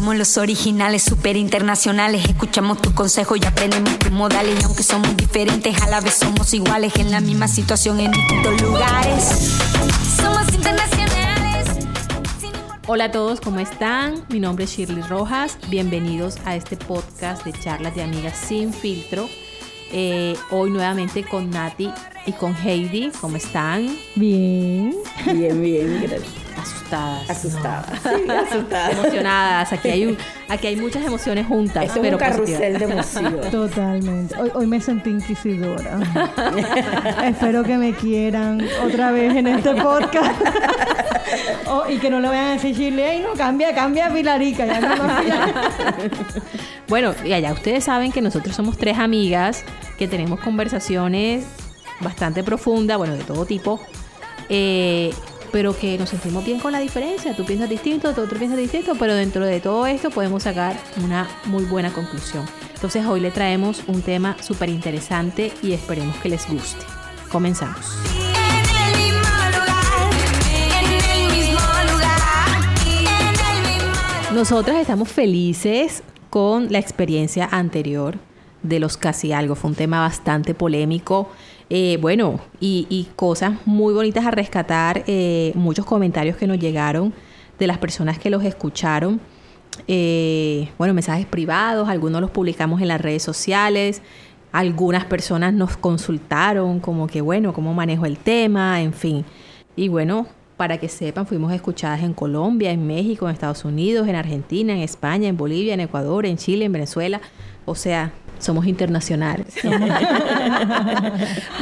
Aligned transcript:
somos 0.00 0.16
los 0.16 0.38
originales, 0.38 1.02
super 1.02 1.36
internacionales. 1.36 2.24
Escuchamos 2.24 2.80
tus 2.80 2.94
consejos 2.94 3.38
y 3.38 3.44
aprendemos 3.44 3.98
tus 3.98 4.10
modales. 4.10 4.58
Y 4.58 4.64
aunque 4.64 4.82
somos 4.82 5.14
diferentes, 5.14 5.78
a 5.82 5.90
la 5.90 6.00
vez 6.00 6.14
somos 6.14 6.54
iguales. 6.54 6.96
En 6.96 7.10
la 7.10 7.20
misma 7.20 7.48
situación, 7.48 8.00
en 8.00 8.10
distintos 8.10 8.62
lugares. 8.62 9.60
Somos 10.16 10.50
internacionales. 10.54 11.86
Hola 12.86 13.04
a 13.04 13.12
todos, 13.12 13.42
¿cómo 13.42 13.60
están? 13.60 14.24
Mi 14.30 14.40
nombre 14.40 14.64
es 14.64 14.70
Shirley 14.70 15.02
Rojas. 15.02 15.58
Bienvenidos 15.68 16.38
a 16.46 16.56
este 16.56 16.78
podcast 16.78 17.44
de 17.44 17.52
charlas 17.52 17.94
de 17.94 18.02
amigas 18.02 18.38
sin 18.38 18.72
filtro. 18.72 19.28
Eh, 19.92 20.34
hoy 20.50 20.70
nuevamente 20.70 21.24
con 21.24 21.50
Nati 21.50 21.90
y 22.24 22.32
con 22.32 22.56
Heidi. 22.56 23.12
¿Cómo 23.20 23.36
están? 23.36 23.94
Bien. 24.14 24.96
Bien, 25.26 25.60
bien, 25.60 26.00
gracias. 26.04 26.49
Asustadas. 26.92 27.30
Asustadas. 27.30 27.86
Sí, 28.02 28.30
asustadas. 28.30 28.92
Emocionadas. 28.92 29.72
Aquí 29.72 29.88
hay, 29.90 30.06
un- 30.06 30.18
aquí 30.48 30.66
hay 30.66 30.76
muchas 30.76 31.04
emociones 31.04 31.46
juntas. 31.46 31.84
Esto 31.84 31.96
es 31.98 32.02
pero 32.02 32.16
un 32.16 32.20
carrusel 32.20 32.78
de 32.78 32.84
emociones. 32.84 33.50
Totalmente. 33.50 34.34
Hoy, 34.40 34.50
hoy 34.54 34.66
me 34.66 34.80
sentí 34.80 35.10
inquisidora. 35.10 35.98
Espero 37.24 37.62
que 37.62 37.76
me 37.76 37.92
quieran 37.94 38.60
otra 38.84 39.12
vez 39.12 39.34
en 39.36 39.46
este 39.46 39.74
podcast. 39.74 40.40
Oh, 41.72 41.84
y 41.88 41.98
que 41.98 42.10
no 42.10 42.18
le 42.18 42.26
vayan 42.26 42.46
a 42.46 42.52
decir 42.54 42.98
"Ey, 42.98 43.20
no, 43.22 43.34
cambia, 43.34 43.72
cambia 43.72 44.12
Pilarica. 44.12 44.66
Ya 44.66 44.80
no 44.80 44.96
más 44.96 45.20
Pilarica". 45.22 45.62
Bueno, 46.88 47.14
y 47.24 47.32
allá 47.32 47.52
ustedes 47.52 47.84
saben 47.84 48.10
que 48.10 48.20
nosotros 48.20 48.56
somos 48.56 48.76
tres 48.76 48.98
amigas 48.98 49.62
que 49.96 50.08
tenemos 50.08 50.40
conversaciones 50.40 51.44
bastante 52.00 52.42
profundas, 52.42 52.98
bueno, 52.98 53.14
de 53.14 53.22
todo 53.22 53.44
tipo, 53.46 53.80
eh, 54.48 55.14
pero 55.52 55.76
que 55.76 55.98
nos 55.98 56.10
sentimos 56.10 56.44
bien 56.44 56.60
con 56.60 56.72
la 56.72 56.78
diferencia. 56.78 57.34
Tú 57.34 57.44
piensas 57.44 57.68
distinto, 57.68 58.12
tú 58.14 58.22
otro 58.22 58.38
piensas 58.38 58.58
distinto, 58.58 58.94
pero 58.98 59.14
dentro 59.14 59.44
de 59.44 59.60
todo 59.60 59.86
esto 59.86 60.10
podemos 60.10 60.44
sacar 60.44 60.76
una 61.04 61.28
muy 61.46 61.64
buena 61.64 61.92
conclusión. 61.92 62.44
Entonces 62.74 63.04
hoy 63.06 63.20
le 63.20 63.30
traemos 63.30 63.82
un 63.86 64.02
tema 64.02 64.36
súper 64.40 64.68
interesante 64.68 65.52
y 65.62 65.72
esperemos 65.72 66.16
que 66.16 66.30
les 66.30 66.48
guste. 66.48 66.84
Comenzamos. 67.30 67.86
Nosotras 74.34 74.80
estamos 74.80 75.08
felices 75.08 76.02
con 76.30 76.72
la 76.72 76.78
experiencia 76.78 77.48
anterior 77.50 78.16
de 78.62 78.78
los 78.78 78.96
casi 78.96 79.32
algo. 79.32 79.54
Fue 79.54 79.70
un 79.70 79.76
tema 79.76 80.00
bastante 80.00 80.54
polémico. 80.54 81.28
Eh, 81.70 81.98
bueno, 82.00 82.40
y, 82.58 82.86
y 82.90 83.08
cosas 83.14 83.52
muy 83.64 83.94
bonitas 83.94 84.26
a 84.26 84.32
rescatar. 84.32 85.04
eh, 85.06 85.52
muchos 85.54 85.86
comentarios 85.86 86.36
que 86.36 86.46
nos 86.46 86.58
llegaron 86.58 87.14
de 87.58 87.66
las 87.66 87.78
personas 87.78 88.18
que 88.18 88.28
los 88.28 88.42
escucharon. 88.44 89.20
Eh, 89.86 90.68
bueno, 90.78 90.94
mensajes 90.94 91.26
privados, 91.26 91.88
algunos 91.88 92.20
los 92.20 92.30
publicamos 92.30 92.82
en 92.82 92.88
las 92.88 93.00
redes 93.00 93.22
sociales. 93.22 94.02
Algunas 94.52 95.04
personas 95.04 95.54
nos 95.54 95.76
consultaron 95.76 96.80
como 96.80 97.06
que, 97.06 97.20
bueno, 97.20 97.52
cómo 97.52 97.72
manejo 97.72 98.04
el 98.04 98.18
tema, 98.18 98.82
en 98.82 98.92
fin. 98.92 99.24
Y 99.76 99.88
bueno, 99.88 100.26
para 100.56 100.78
que 100.78 100.88
sepan, 100.88 101.26
fuimos 101.26 101.52
escuchadas 101.52 102.02
en 102.02 102.12
Colombia, 102.14 102.72
en 102.72 102.84
México, 102.86 103.26
en 103.28 103.32
Estados 103.32 103.64
Unidos, 103.64 104.08
en 104.08 104.16
Argentina, 104.16 104.72
en 104.72 104.80
España, 104.80 105.28
en 105.28 105.36
Bolivia, 105.36 105.74
en 105.74 105.80
Ecuador, 105.80 106.26
en 106.26 106.36
Chile, 106.36 106.64
en 106.64 106.72
Venezuela. 106.72 107.20
O 107.64 107.76
sea, 107.76 108.12
somos 108.44 108.66
internacionales. 108.66 109.54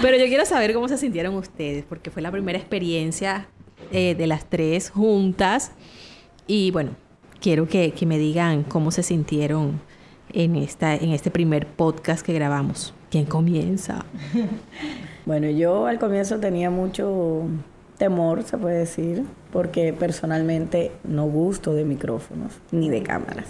Pero 0.00 0.16
yo 0.16 0.26
quiero 0.26 0.46
saber 0.46 0.72
cómo 0.72 0.88
se 0.88 0.98
sintieron 0.98 1.34
ustedes, 1.34 1.84
porque 1.84 2.10
fue 2.10 2.22
la 2.22 2.30
primera 2.30 2.58
experiencia 2.58 3.48
eh, 3.92 4.14
de 4.14 4.26
las 4.26 4.48
tres 4.48 4.90
juntas. 4.90 5.72
Y 6.46 6.70
bueno, 6.70 6.92
quiero 7.40 7.68
que, 7.68 7.92
que 7.92 8.06
me 8.06 8.18
digan 8.18 8.62
cómo 8.62 8.90
se 8.90 9.02
sintieron 9.02 9.80
en, 10.32 10.56
esta, 10.56 10.94
en 10.94 11.10
este 11.10 11.30
primer 11.30 11.66
podcast 11.66 12.24
que 12.24 12.32
grabamos. 12.32 12.94
¿Quién 13.10 13.24
comienza? 13.24 14.04
Bueno, 15.26 15.50
yo 15.50 15.84
al 15.84 15.98
comienzo 15.98 16.40
tenía 16.40 16.70
mucho 16.70 17.42
temor, 17.98 18.44
se 18.44 18.56
puede 18.56 18.78
decir, 18.78 19.24
porque 19.52 19.92
personalmente 19.92 20.90
no 21.04 21.26
gusto 21.26 21.74
de 21.74 21.84
micrófonos 21.84 22.54
ni 22.72 22.88
de 22.88 23.02
cámaras. 23.02 23.44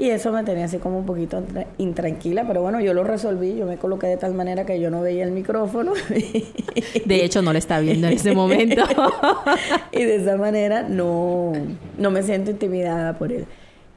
Y 0.00 0.08
eso 0.08 0.32
me 0.32 0.42
tenía 0.44 0.64
así 0.64 0.78
como 0.78 0.98
un 0.98 1.04
poquito 1.04 1.38
intra- 1.38 1.66
intranquila, 1.76 2.46
pero 2.46 2.62
bueno, 2.62 2.80
yo 2.80 2.94
lo 2.94 3.04
resolví, 3.04 3.54
yo 3.56 3.66
me 3.66 3.76
coloqué 3.76 4.06
de 4.06 4.16
tal 4.16 4.32
manera 4.32 4.64
que 4.64 4.80
yo 4.80 4.90
no 4.90 5.02
veía 5.02 5.24
el 5.24 5.30
micrófono. 5.30 5.92
De 7.04 7.22
hecho, 7.22 7.42
no 7.42 7.52
lo 7.52 7.58
está 7.58 7.80
viendo 7.80 8.06
en 8.06 8.14
ese 8.14 8.32
momento. 8.34 8.82
y 9.92 10.02
de 10.02 10.16
esa 10.16 10.38
manera 10.38 10.84
no, 10.88 11.52
no 11.98 12.10
me 12.10 12.22
siento 12.22 12.50
intimidada 12.50 13.18
por 13.18 13.30
él. 13.30 13.44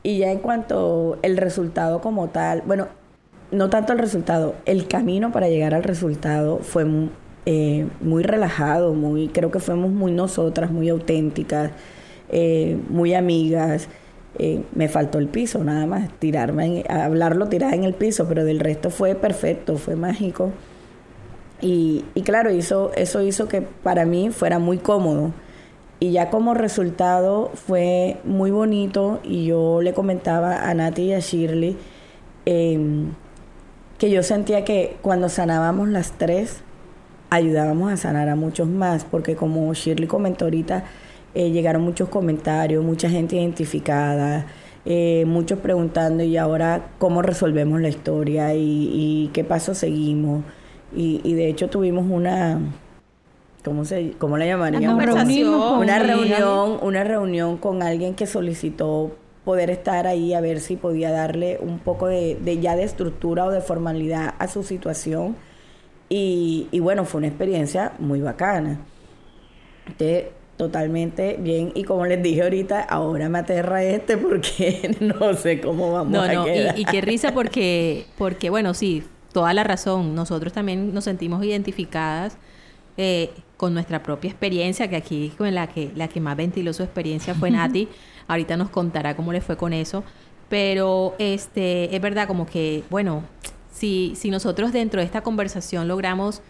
Y 0.04 0.18
ya 0.18 0.30
en 0.30 0.40
cuanto 0.40 1.18
el 1.22 1.38
resultado 1.38 2.02
como 2.02 2.28
tal, 2.28 2.64
bueno, 2.66 2.88
no 3.52 3.70
tanto 3.70 3.94
el 3.94 4.00
resultado, 4.00 4.56
el 4.66 4.90
camino 4.90 5.32
para 5.32 5.48
llegar 5.48 5.74
al 5.74 5.84
resultado 5.84 6.60
fue 6.60 6.86
eh, 7.46 7.88
muy 8.02 8.24
relajado, 8.24 8.94
muy, 8.94 9.30
creo 9.30 9.52
que 9.52 9.60
fuimos 9.60 9.90
muy 9.92 10.12
nosotras, 10.12 10.70
muy 10.70 10.90
auténticas, 10.90 11.72
eh, 12.30 12.78
muy 12.90 13.14
amigas. 13.14 13.88
Me 14.74 14.90
faltó 14.90 15.20
el 15.20 15.28
piso, 15.28 15.64
nada 15.64 15.86
más, 15.86 16.10
tirarme, 16.20 16.82
en- 16.82 16.92
hablarlo 16.92 17.48
tirada 17.50 17.76
en 17.76 17.84
el 17.84 17.94
piso, 17.94 18.28
pero 18.28 18.44
del 18.44 18.60
resto 18.60 18.90
fue 18.90 19.14
perfecto, 19.16 19.78
fue 19.78 19.96
mágico. 19.96 20.52
Y, 21.62 22.04
y 22.14 22.22
claro, 22.24 22.52
hizo, 22.52 22.92
eso 22.96 23.22
hizo 23.22 23.48
que 23.48 23.62
para 23.62 24.06
mí 24.06 24.30
fuera 24.32 24.60
muy 24.60 24.78
cómodo. 24.80 25.32
Y 26.00 26.12
ya 26.12 26.30
como 26.30 26.54
resultado 26.54 27.52
fue 27.54 28.18
muy 28.26 28.52
bonito 28.52 29.20
y 29.24 29.46
yo 29.46 29.82
le 29.82 29.94
comentaba 29.94 30.70
a 30.70 30.74
Nati 30.74 31.04
y 31.04 31.14
a 31.14 31.20
Shirley 31.20 31.78
em, 32.46 33.12
que 33.98 34.10
yo 34.10 34.22
sentía 34.24 34.66
que 34.66 34.98
cuando 35.02 35.30
sanábamos 35.30 35.88
las 35.88 36.12
tres, 36.18 36.58
ayudábamos 37.30 37.92
a 37.94 37.98
sanar 37.98 38.28
a 38.28 38.36
muchos 38.36 38.68
más, 38.68 39.06
porque 39.06 39.36
como 39.38 39.74
Shirley 39.74 40.08
comentó 40.08 40.46
ahorita, 40.46 40.84
eh, 41.34 41.52
llegaron 41.52 41.82
muchos 41.82 42.10
comentarios, 42.10 42.84
mucha 42.84 43.10
gente 43.10 43.36
identificada, 43.36 44.46
eh, 44.86 45.24
muchos 45.26 45.60
preguntando 45.60 46.24
y 46.24 46.38
ahora 46.38 46.92
cómo 47.00 47.22
resolvemos 47.22 47.82
la 47.82 47.90
historia 47.90 48.54
y, 48.54 48.90
y 48.94 49.30
qué 49.34 49.44
paso 49.44 49.74
seguimos. 49.74 50.44
Y, 50.96 51.22
y 51.24 51.34
de 51.34 51.50
hecho 51.50 51.70
tuvimos 51.70 52.06
una, 52.10 52.60
¿cómo, 53.64 53.84
se, 53.86 54.12
cómo 54.20 54.38
la 54.38 54.46
llamaríamos? 54.46 55.04
Reunimos 55.04 55.72
con 55.72 55.80
una 55.80 56.00
reunión, 56.00 56.78
una 56.82 57.04
reunión 57.04 57.58
con 57.58 57.82
alguien 57.82 58.14
que 58.14 58.28
solicitó 58.28 59.16
poder 59.44 59.70
estar 59.70 60.08
ahí 60.08 60.34
a 60.34 60.42
ver 60.42 60.60
si 60.60 60.76
podía 60.76 61.12
darle 61.12 61.58
un 61.62 61.80
poco 61.80 62.08
de, 62.08 62.36
de 62.36 62.60
ya 62.60 62.76
de 62.76 62.84
estructura 62.84 63.46
o 63.46 63.52
de 63.52 63.62
formalidad 63.62 64.36
a 64.38 64.48
su 64.48 64.64
situación. 64.64 65.36
Y, 66.10 66.68
y 66.72 66.80
bueno, 66.80 67.06
fue 67.06 67.20
una 67.20 67.28
experiencia 67.28 67.94
muy 67.98 68.22
bacana. 68.22 68.80
Entonces, 69.88 70.26
totalmente 70.58 71.38
bien. 71.40 71.72
Y 71.76 71.84
como 71.84 72.06
les 72.06 72.22
dije 72.22 72.44
ahorita, 72.44 72.82
ahora 72.82 73.30
me 73.30 73.40
aterra 73.40 73.84
este 73.84 74.18
porque 74.18 74.96
no 75.00 75.34
sé 75.34 75.60
cómo 75.62 75.92
vamos 75.92 76.12
No, 76.12 76.22
a 76.22 76.28
no, 76.28 76.46
quedar. 76.46 76.78
y, 76.78 76.82
y 76.82 76.86
qué 76.86 77.02
risa 77.02 77.34
porque, 77.34 78.08
porque, 78.18 78.50
bueno, 78.50 78.74
sí, 78.74 79.04
toda 79.32 79.54
la 79.54 79.64
razón. 79.64 80.16
Nosotros 80.16 80.54
también 80.54 80.94
nos 80.94 81.06
sentimos 81.06 81.44
identificadas 81.44 82.38
eh, 82.98 83.32
con 83.58 83.74
nuestra 83.74 84.04
propia 84.04 84.30
experiencia, 84.30 84.90
que 84.90 84.96
aquí 84.96 85.34
con 85.38 85.54
la 85.54 85.68
que, 85.68 85.92
la 85.96 86.08
que 86.08 86.20
más 86.22 86.38
ventiló 86.38 86.74
su 86.74 86.84
experiencia 86.84 87.34
fue 87.36 87.50
Nati. 87.52 87.90
Ahorita 88.28 88.58
nos 88.58 88.70
contará 88.70 89.16
cómo 89.16 89.34
le 89.34 89.42
fue 89.42 89.58
con 89.58 89.74
eso. 89.74 90.04
Pero 90.50 91.16
este, 91.20 91.96
es 91.96 92.02
verdad, 92.02 92.28
como 92.28 92.46
que, 92.46 92.84
bueno, 92.90 93.24
si, 93.72 94.14
si 94.16 94.30
nosotros 94.30 94.72
dentro 94.72 95.00
de 95.00 95.06
esta 95.06 95.22
conversación 95.22 95.88
logramos 95.88 96.42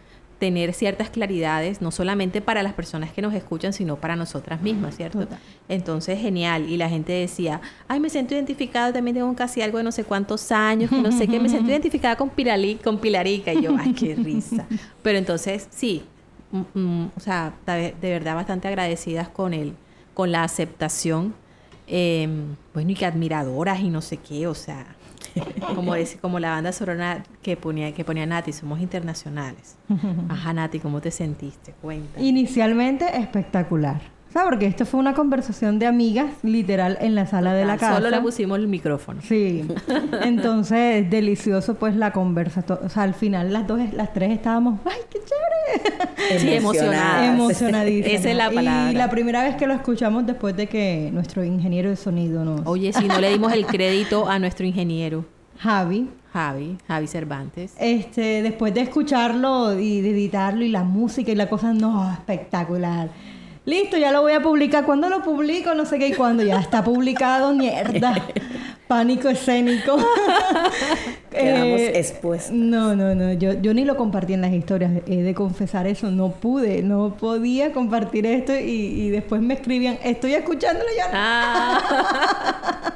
tener 0.43 0.73
ciertas 0.73 1.09
claridades, 1.09 1.81
no 1.81 1.89
solamente 1.89 2.41
para 2.41 2.63
las 2.63 2.73
personas 2.73 3.13
que 3.13 3.21
nos 3.21 3.33
escuchan, 3.33 3.71
sino 3.71 3.95
para 3.95 4.17
nosotras 4.17 4.61
mismas, 4.61 4.97
¿cierto? 4.97 5.19
Total. 5.19 5.39
Entonces, 5.69 6.19
genial. 6.19 6.69
Y 6.69 6.75
la 6.75 6.89
gente 6.89 7.13
decía, 7.13 7.61
ay, 7.87 8.01
me 8.01 8.09
siento 8.09 8.33
identificada, 8.33 8.91
también 8.91 9.15
tengo 9.15 9.33
casi 9.35 9.61
algo 9.61 9.77
de 9.77 9.85
no 9.85 9.93
sé 9.93 10.03
cuántos 10.03 10.51
años, 10.51 10.89
que 10.89 11.01
no 11.01 11.13
sé 11.13 11.29
qué, 11.29 11.39
me 11.39 11.47
siento 11.47 11.69
identificada 11.71 12.17
con, 12.17 12.29
Pirali, 12.29 12.75
con 12.75 12.99
Pilarica. 12.99 13.53
Y 13.53 13.61
yo, 13.61 13.73
ay, 13.79 13.93
qué 13.93 14.15
risa. 14.15 14.67
Pero 15.01 15.17
entonces, 15.17 15.65
sí, 15.71 16.03
mm, 16.51 16.77
mm, 16.77 17.11
o 17.15 17.19
sea, 17.21 17.53
de, 17.65 17.95
verdad 18.01 18.35
bastante 18.35 18.67
agradecidas 18.67 19.29
con 19.29 19.53
el, 19.53 19.75
con 20.13 20.33
la 20.33 20.43
aceptación. 20.43 21.33
eh, 21.87 22.27
bueno, 22.73 22.91
y 22.91 22.95
que 22.95 23.05
admiradoras 23.05 23.79
y 23.79 23.89
no 23.89 24.01
sé 24.01 24.17
qué, 24.17 24.45
o 24.47 24.55
sea, 24.55 24.93
como, 25.75 25.95
dice, 25.95 26.17
como 26.17 26.39
la 26.39 26.51
banda 26.51 26.71
sonora 26.71 27.23
que 27.41 27.57
ponía, 27.57 27.93
que 27.93 28.05
ponía 28.05 28.25
Nati, 28.25 28.53
somos 28.53 28.79
internacionales. 28.81 29.75
Ajá, 30.29 30.53
Nati, 30.53 30.79
¿cómo 30.79 31.01
te 31.01 31.11
sentiste? 31.11 31.73
Cuenta. 31.81 32.21
Inicialmente 32.21 33.17
espectacular. 33.17 34.01
Sea, 34.33 34.45
porque 34.45 34.65
esto 34.65 34.85
fue 34.85 34.99
una 34.99 35.13
conversación 35.13 35.79
de 35.79 35.85
amigas, 35.85 36.31
literal, 36.41 36.97
en 37.01 37.15
la 37.15 37.27
sala 37.27 37.53
de 37.53 37.65
la 37.65 37.77
casa. 37.77 37.95
Solo 37.95 38.09
le 38.09 38.19
pusimos 38.19 38.57
el 38.57 38.67
micrófono. 38.67 39.21
Sí. 39.21 39.63
Entonces, 40.23 41.09
delicioso 41.09 41.75
pues 41.75 41.95
la 41.95 42.11
conversación. 42.11 42.79
O 42.83 42.89
sea, 42.89 43.03
al 43.03 43.13
final 43.13 43.53
las 43.53 43.67
dos, 43.67 43.79
las 43.93 44.11
tres 44.11 44.31
estábamos, 44.31 44.79
¡ay, 44.85 45.01
qué 45.09 45.19
chévere! 45.19 46.39
Sí, 46.39 46.53
emocionadas. 46.55 47.35
Emocionadísimas. 47.35 48.19
Esa 48.19 48.31
es 48.31 48.35
la 48.35 48.49
palabra. 48.51 48.91
Y 48.91 48.95
la 48.95 49.09
primera 49.09 49.43
vez 49.43 49.55
que 49.55 49.67
lo 49.67 49.73
escuchamos 49.73 50.25
después 50.25 50.57
de 50.57 50.67
que 50.67 51.09
nuestro 51.13 51.43
ingeniero 51.43 51.89
de 51.89 51.95
sonido 51.95 52.43
nos... 52.43 52.61
Oye, 52.65 52.91
si 52.91 53.07
no 53.07 53.19
le 53.19 53.29
dimos 53.29 53.53
el 53.53 53.65
crédito 53.65 54.27
a 54.27 54.39
nuestro 54.39 54.65
ingeniero, 54.65 55.25
Javi. 55.59 56.09
Javi, 56.33 56.77
Javi 56.87 57.05
Cervantes. 57.05 57.75
Este, 57.77 58.41
después 58.41 58.73
de 58.73 58.81
escucharlo 58.81 59.79
y 59.79 60.01
de 60.01 60.09
editarlo 60.09 60.63
y 60.63 60.69
la 60.69 60.83
música 60.83 61.31
y 61.31 61.35
la 61.35 61.47
cosa, 61.47 61.73
no, 61.73 62.11
espectacular. 62.11 63.09
Listo, 63.65 63.97
ya 63.97 64.11
lo 64.11 64.21
voy 64.21 64.33
a 64.33 64.41
publicar. 64.41 64.85
¿Cuándo 64.85 65.07
lo 65.09 65.23
publico? 65.23 65.73
No 65.73 65.85
sé 65.85 65.97
qué 65.97 66.09
y 66.09 66.13
cuándo. 66.13 66.43
Ya 66.43 66.59
está 66.59 66.83
publicado, 66.83 67.53
mierda. 67.53 68.13
Pánico 68.87 69.29
escénico. 69.29 69.95
Quedamos 71.31 71.79
Eh, 71.79 71.97
expuestos. 71.97 72.51
No, 72.51 72.93
no, 72.93 73.15
no. 73.15 73.31
Yo, 73.33 73.53
yo 73.53 73.73
ni 73.73 73.85
lo 73.85 73.95
compartí 73.95 74.33
en 74.33 74.41
las 74.41 74.51
historias. 74.51 74.91
He 75.07 75.21
de 75.23 75.33
confesar 75.33 75.87
eso. 75.87 76.11
No 76.11 76.31
pude, 76.31 76.83
no 76.83 77.15
podía 77.15 77.71
compartir 77.71 78.25
esto. 78.25 78.53
Y, 78.53 78.61
y 79.05 79.09
después 79.09 79.41
me 79.41 79.53
escribían, 79.53 79.97
estoy 80.03 80.33
escuchándolo 80.33 80.89
ya. 80.97 81.09
Ah, 81.13 82.93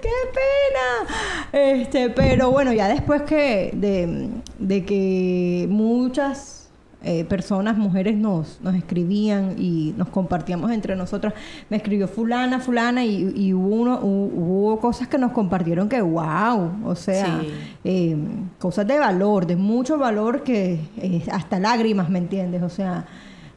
¡Qué 0.00 0.08
pena! 0.32 1.72
Este, 1.80 2.10
pero 2.10 2.50
bueno, 2.52 2.72
ya 2.72 2.86
después 2.88 3.22
que 3.22 3.70
de, 3.74 4.28
de 4.60 4.84
que 4.84 5.66
muchas 5.68 6.63
eh, 7.04 7.24
personas, 7.24 7.76
mujeres 7.76 8.16
nos, 8.16 8.58
nos 8.62 8.74
escribían 8.74 9.54
y 9.58 9.94
nos 9.96 10.08
compartíamos 10.08 10.70
entre 10.72 10.96
nosotras, 10.96 11.34
me 11.70 11.76
escribió 11.76 12.08
fulana, 12.08 12.60
fulana 12.60 13.04
y, 13.04 13.32
y 13.36 13.52
hubo, 13.54 13.68
uno, 13.76 14.00
hu- 14.00 14.30
hubo 14.34 14.80
cosas 14.80 15.08
que 15.08 15.18
nos 15.18 15.32
compartieron 15.32 15.88
que 15.88 16.00
wow, 16.02 16.70
o 16.84 16.94
sea, 16.94 17.40
Sí. 17.40 17.48
eh, 17.84 18.16
cosas 18.58 18.86
de 18.86 18.98
valor, 18.98 19.46
de 19.46 19.56
mucho 19.56 19.98
valor 19.98 20.42
que 20.42 20.80
eh, 20.96 21.22
hasta 21.30 21.58
lágrimas, 21.60 22.08
¿me 22.10 22.18
entiendes? 22.18 22.62
O 22.62 22.68
sea, 22.68 23.04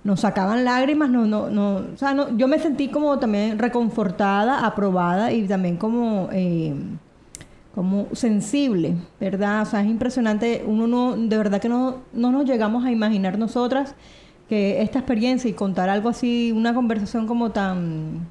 nos 0.04 0.22
sacaban 0.22 0.64
lágrimas, 0.64 1.10
no, 1.10 1.26
no, 1.26 1.50
no, 1.50 1.76
o 1.94 1.98
sea, 1.98 2.14
no, 2.14 2.38
yo 2.38 2.48
me 2.48 2.60
sentí 2.60 2.88
como 2.90 3.20
también 3.20 3.60
reconfortada, 3.60 4.66
aprobada 4.66 5.32
y 5.34 5.46
también 5.48 5.76
como, 5.78 6.30
eh, 6.32 6.74
como 7.78 8.08
sensible, 8.14 8.96
¿verdad? 9.20 9.62
O 9.62 9.66
sea, 9.66 9.82
es 9.82 9.88
impresionante, 9.88 10.64
uno 10.66 10.88
no, 10.88 11.16
de 11.16 11.38
verdad 11.38 11.62
que 11.62 11.70
no, 11.70 12.02
no 12.12 12.32
nos 12.32 12.46
llegamos 12.46 12.84
a 12.84 12.92
imaginar 12.92 13.38
nosotras 13.38 13.94
que 14.50 14.82
esta 14.82 14.98
experiencia 14.98 15.48
y 15.48 15.54
contar 15.54 15.88
algo 15.88 16.10
así, 16.10 16.52
una 16.52 16.74
conversación 16.74 17.28
como 17.28 17.52
tan, 17.52 18.28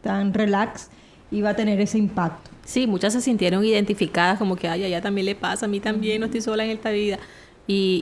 tan 0.00 0.32
relax, 0.32 0.90
iba 1.32 1.50
a 1.50 1.56
tener 1.56 1.80
ese 1.80 1.98
impacto. 1.98 2.52
sí, 2.64 2.86
muchas 2.86 3.14
se 3.14 3.20
sintieron 3.20 3.64
identificadas 3.64 4.38
como 4.38 4.54
que, 4.54 4.68
ay, 4.68 4.84
a 4.84 4.86
ella 4.86 5.02
también 5.02 5.24
le 5.24 5.34
pasa, 5.34 5.66
a 5.66 5.68
mí 5.68 5.80
también, 5.80 6.20
no 6.20 6.26
estoy 6.26 6.42
sola 6.42 6.64
en 6.64 6.70
esta 6.70 6.90
vida. 6.90 7.18
Y, 7.66 8.00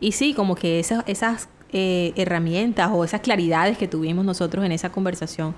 y, 0.00 0.04
y 0.04 0.10
sí, 0.10 0.34
como 0.34 0.56
que 0.56 0.80
esas, 0.80 1.04
esas 1.06 1.48
eh, 1.72 2.14
herramientas 2.16 2.90
o 2.92 3.04
esas 3.04 3.20
claridades 3.20 3.78
que 3.78 3.86
tuvimos 3.86 4.24
nosotros 4.24 4.64
en 4.64 4.72
esa 4.72 4.90
conversación 4.90 5.54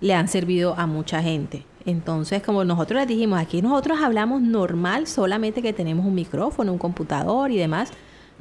le 0.00 0.14
han 0.14 0.28
servido 0.28 0.78
a 0.78 0.86
mucha 0.86 1.20
gente. 1.20 1.64
Entonces, 1.86 2.42
como 2.42 2.64
nosotros 2.64 3.00
les 3.00 3.08
dijimos, 3.08 3.40
aquí 3.40 3.62
nosotros 3.62 4.00
hablamos 4.00 4.40
normal, 4.42 5.06
solamente 5.06 5.62
que 5.62 5.72
tenemos 5.72 6.06
un 6.06 6.14
micrófono, 6.14 6.72
un 6.72 6.78
computador 6.78 7.50
y 7.50 7.56
demás, 7.58 7.90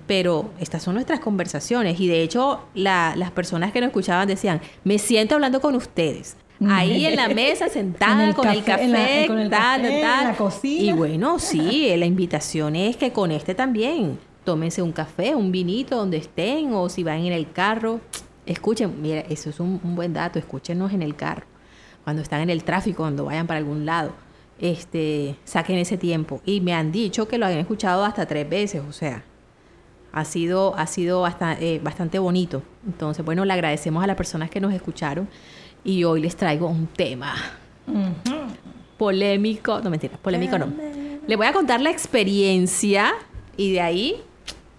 pero 0.08 0.52
estas 0.60 0.84
son 0.84 0.96
nuestras 0.96 1.20
conversaciones. 1.20 2.00
Y 2.00 2.08
de 2.08 2.22
hecho, 2.24 2.62
la- 2.74 3.14
las 3.16 3.32
personas 3.32 3.72
que 3.72 3.80
nos 3.82 3.88
escuchaban 3.88 4.28
decían, 4.28 4.62
me 4.84 4.98
siento 5.00 5.36
hablando 5.36 5.62
con 5.62 5.76
ustedes. 5.76 6.38
Ahí 6.70 7.06
en 7.08 7.16
la 7.16 7.28
mesa, 7.30 7.70
sentada, 7.70 8.34
con 8.36 8.48
el 8.48 8.64
café, 8.64 8.88
la- 9.22 9.28
con 9.28 9.40
el 9.40 9.50
café, 9.50 10.02
la 10.28 10.36
cocina. 10.38 10.84
Y 10.84 10.94
bueno, 10.94 11.40
sí, 11.40 11.92
la 11.98 12.06
invitación 12.06 12.76
es 12.76 12.98
que 12.98 13.12
con 13.12 13.32
este 13.32 13.56
también, 13.56 14.20
tómense 14.44 14.82
un 14.84 14.92
café, 14.92 15.34
un 15.36 15.52
vinito 15.52 15.96
donde 15.98 16.18
estén, 16.18 16.74
o 16.74 16.88
si 16.90 17.04
van 17.04 17.20
en 17.26 17.34
el 17.34 17.52
carro, 17.52 18.00
escuchen, 18.46 19.02
mira, 19.02 19.22
eso 19.22 19.50
es 19.50 19.60
un, 19.60 19.80
un 19.84 19.96
buen 19.96 20.14
dato, 20.14 20.38
escúchenos 20.40 20.94
en 20.94 21.02
el 21.02 21.16
carro, 21.16 21.46
cuando 22.04 22.22
están 22.22 22.42
en 22.42 22.50
el 22.50 22.64
tráfico, 22.64 23.04
cuando 23.04 23.26
vayan 23.26 23.48
para 23.48 23.58
algún 23.60 23.86
lado, 23.86 24.14
este, 24.60 25.36
saquen 25.44 25.78
ese 25.78 25.98
tiempo. 25.98 26.42
Y 26.46 26.62
me 26.62 26.74
han 26.74 26.92
dicho 26.92 27.28
que 27.28 27.38
lo 27.38 27.46
han 27.46 27.54
escuchado 27.54 28.04
hasta 28.06 28.26
tres 28.26 28.48
veces, 28.50 28.82
o 28.88 28.92
sea, 28.92 29.24
ha 30.14 30.26
sido, 30.26 30.76
ha 30.78 30.88
sido 30.88 31.22
basta- 31.22 31.58
eh, 31.60 31.80
bastante 31.84 32.20
bonito. 32.20 32.62
Entonces, 32.86 33.24
bueno, 33.26 33.46
le 33.46 33.54
agradecemos 33.54 34.04
a 34.04 34.08
las 34.08 34.16
personas 34.18 34.50
que 34.50 34.60
nos 34.60 34.74
escucharon 34.74 35.28
y 35.84 36.04
hoy 36.04 36.22
les 36.22 36.36
traigo 36.36 36.68
un 36.68 36.86
tema 36.88 37.34
polémico, 38.98 39.80
no 39.82 39.90
mentira, 39.90 40.18
polémico 40.18 40.58
no. 40.60 40.68
Le 41.28 41.36
voy 41.36 41.46
a 41.48 41.54
contar 41.54 41.82
la 41.82 41.90
experiencia 41.92 43.14
y 43.58 43.72
de 43.74 43.82
ahí 43.82 44.16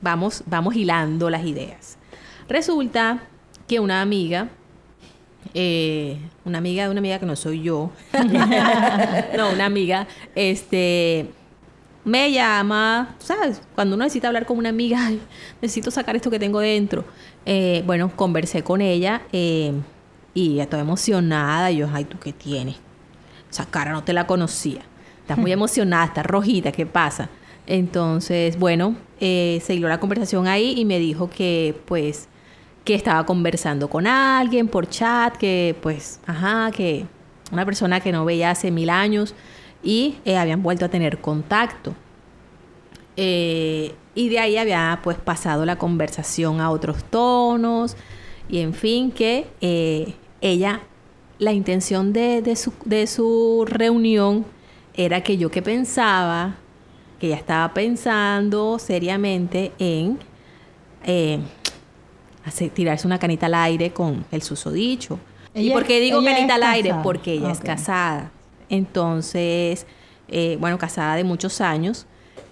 vamos, 0.01 0.43
vamos 0.47 0.75
hilando 0.77 1.31
las 1.31 1.45
ideas. 1.45 1.99
Resulta 2.49 3.23
que 3.67 3.81
una 3.81 4.01
amiga, 4.03 4.49
eh, 5.55 6.19
una 6.44 6.59
amiga 6.59 6.85
de 6.85 6.91
una 6.91 6.99
amiga 6.99 7.19
que 7.19 7.27
no 7.27 7.37
soy 7.37 7.62
yo, 7.62 7.91
no, 9.37 9.50
una 9.50 9.67
amiga, 9.67 10.06
este, 10.35 11.27
me 12.05 12.33
llama, 12.33 13.15
¿sabes? 13.19 13.62
Cuando 13.75 13.94
uno 13.97 14.05
necesita 14.05 14.29
hablar 14.29 14.47
con 14.47 14.59
una 14.59 14.71
amiga, 14.71 15.06
"Ay, 15.06 15.21
necesito 15.61 15.91
sacar 15.91 16.17
esto 16.17 16.31
que 16.31 16.39
tengo 16.39 16.61
dentro. 16.61 17.05
Eh, 17.47 17.83
bueno, 17.87 18.11
conversé 18.15 18.62
con 18.62 18.81
ella 18.81 19.23
eh, 19.33 19.73
y 20.35 20.55
ella 20.55 20.69
toda 20.69 20.83
emocionada. 20.83 21.71
Y 21.71 21.79
yo, 21.79 21.89
ay, 21.93 22.05
¿tú 22.05 22.19
qué 22.19 22.33
tienes? 22.33 22.77
Esa 23.50 23.67
cara 23.67 23.93
no 23.93 24.03
te 24.05 24.12
la 24.12 24.27
conocía. 24.27 24.81
Estás 25.21 25.39
muy 25.39 25.53
emocionada, 25.53 26.06
estás 26.06 26.27
rojita, 26.27 26.73
¿qué 26.73 26.87
pasa? 26.87 27.29
Entonces, 27.67 28.59
bueno, 28.59 28.97
eh, 29.21 29.62
la 29.69 30.00
conversación 30.00 30.49
ahí 30.49 30.75
y 30.77 30.85
me 30.85 30.99
dijo 30.99 31.31
que, 31.31 31.81
pues, 31.87 32.29
que 32.84 32.94
estaba 32.94 33.25
conversando 33.25 33.88
con 33.88 34.06
alguien 34.06 34.69
por 34.69 34.88
chat, 34.88 35.37
que, 35.37 35.76
pues, 35.81 36.20
ajá, 36.26 36.70
que 36.73 37.06
una 37.52 37.64
persona 37.64 38.00
que 38.00 38.12
no 38.12 38.25
veía 38.25 38.50
hace 38.50 38.70
mil 38.70 38.90
años 38.90 39.34
y 39.82 40.17
eh, 40.25 40.37
habían 40.37 40.62
vuelto 40.62 40.84
a 40.84 40.88
tener 40.88 41.20
contacto. 41.20 41.94
Eh, 43.17 43.94
y 44.14 44.29
de 44.29 44.38
ahí 44.38 44.56
había 44.56 45.00
pues 45.02 45.19
pasado 45.19 45.64
la 45.64 45.76
conversación 45.76 46.61
a 46.61 46.70
otros 46.70 47.05
tonos 47.05 47.96
y 48.49 48.61
en 48.61 48.73
fin 48.73 49.11
que 49.11 49.46
eh, 49.61 50.14
ella, 50.40 50.81
la 51.38 51.52
intención 51.52 52.12
de, 52.12 52.43
de 52.43 52.56
su, 52.56 52.73
de 52.84 53.06
su 53.06 53.64
reunión 53.67 54.44
era 54.94 55.23
que 55.23 55.37
yo 55.37 55.50
que 55.50 55.62
pensaba, 55.62 56.56
que 57.20 57.29
ella 57.29 57.37
estaba 57.37 57.73
pensando 57.75 58.79
seriamente 58.79 59.73
en 59.79 60.19
hacer, 62.44 62.71
tirarse 62.71 63.06
una 63.06 63.19
canita 63.19 63.47
al 63.47 63.55
aire 63.55 63.93
con 63.93 64.25
el 64.31 64.43
susodicho. 64.43 65.19
¿Y 65.55 65.71
por 65.71 65.85
qué 65.85 66.00
digo 66.00 66.23
canita 66.25 66.55
al 66.55 66.62
aire? 66.62 66.94
Porque 67.03 67.33
ella 67.35 67.50
es 67.50 67.61
casada. 67.61 68.31
Entonces, 68.69 69.87
eh, 70.29 70.56
bueno, 70.61 70.79
casada 70.79 71.17
de 71.17 71.25
muchos 71.25 71.61
años. 71.61 72.06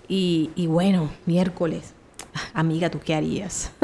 Y, 0.09 0.51
y 0.57 0.67
bueno, 0.67 1.09
miércoles. 1.27 1.95
Amiga, 2.53 2.91
¿tú 2.91 3.01
qué 3.05 3.15
harías? 3.15 3.73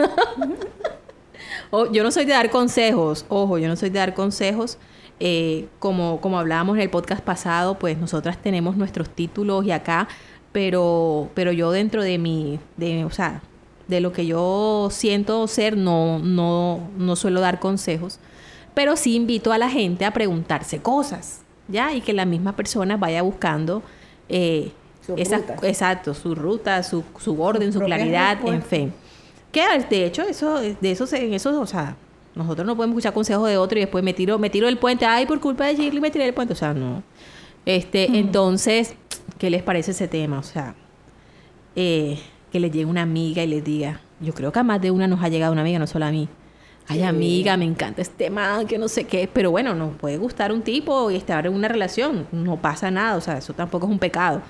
O- 1.71 1.91
yo 1.91 2.03
no 2.03 2.11
soy 2.11 2.25
de 2.25 2.33
dar 2.33 2.51
consejos, 2.51 3.27
ojo, 3.29 3.59
yo 3.59 3.69
no 3.69 3.77
soy 3.77 3.91
de 3.91 3.99
dar 3.99 4.15
consejos. 4.15 4.79
Eh, 5.19 5.67
como, 5.79 6.21
como 6.21 6.39
hablábamos 6.39 6.77
en 6.77 6.83
el 6.83 6.91
podcast 6.91 7.23
pasado, 7.23 7.79
pues 7.79 7.97
nosotras 7.99 8.37
tenemos 8.41 8.77
nuestros 8.77 9.09
títulos 9.09 9.65
y 9.65 9.71
acá, 9.73 10.09
pero, 10.53 11.31
pero 11.35 11.53
yo 11.53 11.71
dentro 11.71 12.03
de 12.03 12.19
mi, 12.19 12.61
de, 12.77 13.05
o 13.05 13.11
sea, 13.11 13.43
de 13.89 14.01
lo 14.01 14.13
que 14.13 14.27
yo 14.27 14.89
siento 14.91 15.47
ser, 15.47 15.77
no, 15.77 16.19
no, 16.19 16.81
no 16.99 17.17
suelo 17.17 17.41
dar 17.41 17.61
consejos, 17.61 18.19
pero 18.75 18.97
sí 18.97 19.15
invito 19.15 19.53
a 19.53 19.59
la 19.59 19.71
gente 19.71 20.05
a 20.05 20.13
preguntarse 20.13 20.81
cosas, 20.81 21.41
¿ya? 21.69 21.95
Y 21.95 22.01
que 22.01 22.13
la 22.13 22.25
misma 22.25 22.57
persona 22.57 22.97
vaya 22.97 23.23
buscando 23.23 23.83
eh, 24.29 24.73
Su 25.07 25.15
esas, 25.15 25.41
ruta. 25.43 25.59
exacto, 25.63 26.15
su 26.15 26.35
ruta, 26.35 26.83
su, 26.83 27.05
su 27.19 27.41
orden, 27.41 27.73
su 27.73 27.81
claridad, 27.81 28.39
en 28.47 28.63
fin. 28.63 28.93
Que 29.53 29.65
de 29.89 30.05
hecho, 30.05 30.23
eso, 30.23 30.59
de 30.61 30.77
eso, 30.91 31.07
en 31.17 31.33
eso, 31.33 31.59
o 31.61 31.67
sea, 31.67 31.97
nosotros 32.35 32.67
no 32.67 32.77
podemos 32.77 32.95
escuchar 32.95 33.15
consejos 33.15 33.49
de 33.49 33.57
otro 33.57 33.79
y 33.79 33.83
después 33.83 34.05
me 34.05 34.13
tiro, 34.13 34.39
me 34.39 34.51
tiro 34.51 34.67
del 34.67 34.77
puente, 34.77 35.07
ay, 35.07 35.25
por 35.25 35.41
culpa 35.41 35.65
de 35.67 35.77
Shirley 35.77 36.01
me 36.01 36.11
tiré 36.11 36.25
del 36.27 36.35
puente, 36.35 36.53
o 36.53 36.57
sea, 36.57 36.75
no. 36.75 37.03
Este, 37.65 38.19
entonces, 38.19 38.95
¿qué 39.39 39.49
les 39.49 39.63
parece 39.63 39.93
ese 39.93 40.07
tema? 40.09 40.39
O 40.39 40.43
sea, 40.43 40.75
eh, 41.75 42.19
que 42.57 42.61
les 42.61 42.73
llegue 42.73 42.87
una 42.87 43.03
amiga 43.03 43.43
y 43.43 43.47
les 43.47 43.63
diga, 43.63 44.01
yo 44.21 44.33
creo 44.33 44.51
que 44.51 44.59
a 44.59 44.63
más 44.63 44.81
de 44.81 44.91
una 44.91 45.07
nos 45.07 45.23
ha 45.23 45.29
llegado 45.29 45.53
una 45.53 45.61
amiga, 45.61 45.79
no 45.79 45.87
solo 45.87 46.07
a 46.07 46.11
mí. 46.11 46.27
Ay, 46.89 46.99
Sí. 46.99 47.03
amiga, 47.05 47.57
me 47.57 47.65
encanta 47.65 48.01
este 48.01 48.31
man, 48.31 48.67
que 48.67 48.79
no 48.79 48.89
sé 48.89 49.05
qué, 49.05 49.29
pero 49.31 49.51
bueno, 49.51 49.75
nos 49.75 49.95
puede 49.97 50.17
gustar 50.17 50.53
un 50.53 50.63
tipo 50.63 51.11
y 51.11 51.17
estar 51.17 51.47
en 51.47 51.53
una 51.53 51.69
relación, 51.69 52.27
no 52.33 52.57
pasa 52.57 52.91
nada, 52.91 53.17
o 53.17 53.21
sea, 53.21 53.37
eso 53.39 53.53
tampoco 53.53 53.87
es 53.87 53.93
un 53.93 53.99
pecado. 53.99 54.41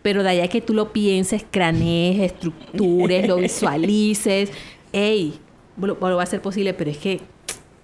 Pero 0.00 0.22
de 0.22 0.30
allá 0.30 0.48
que 0.48 0.60
tú 0.62 0.72
lo 0.72 0.92
pienses, 0.92 1.44
cranees, 1.50 2.32
estructures, 2.32 3.28
lo 3.28 3.36
visualices, 3.48 4.50
ey, 4.92 5.38
lo, 5.76 5.98
lo 6.00 6.16
va 6.16 6.22
a 6.22 6.26
ser 6.26 6.40
posible, 6.40 6.72
pero 6.74 6.90
es 6.90 6.96
que 6.98 7.20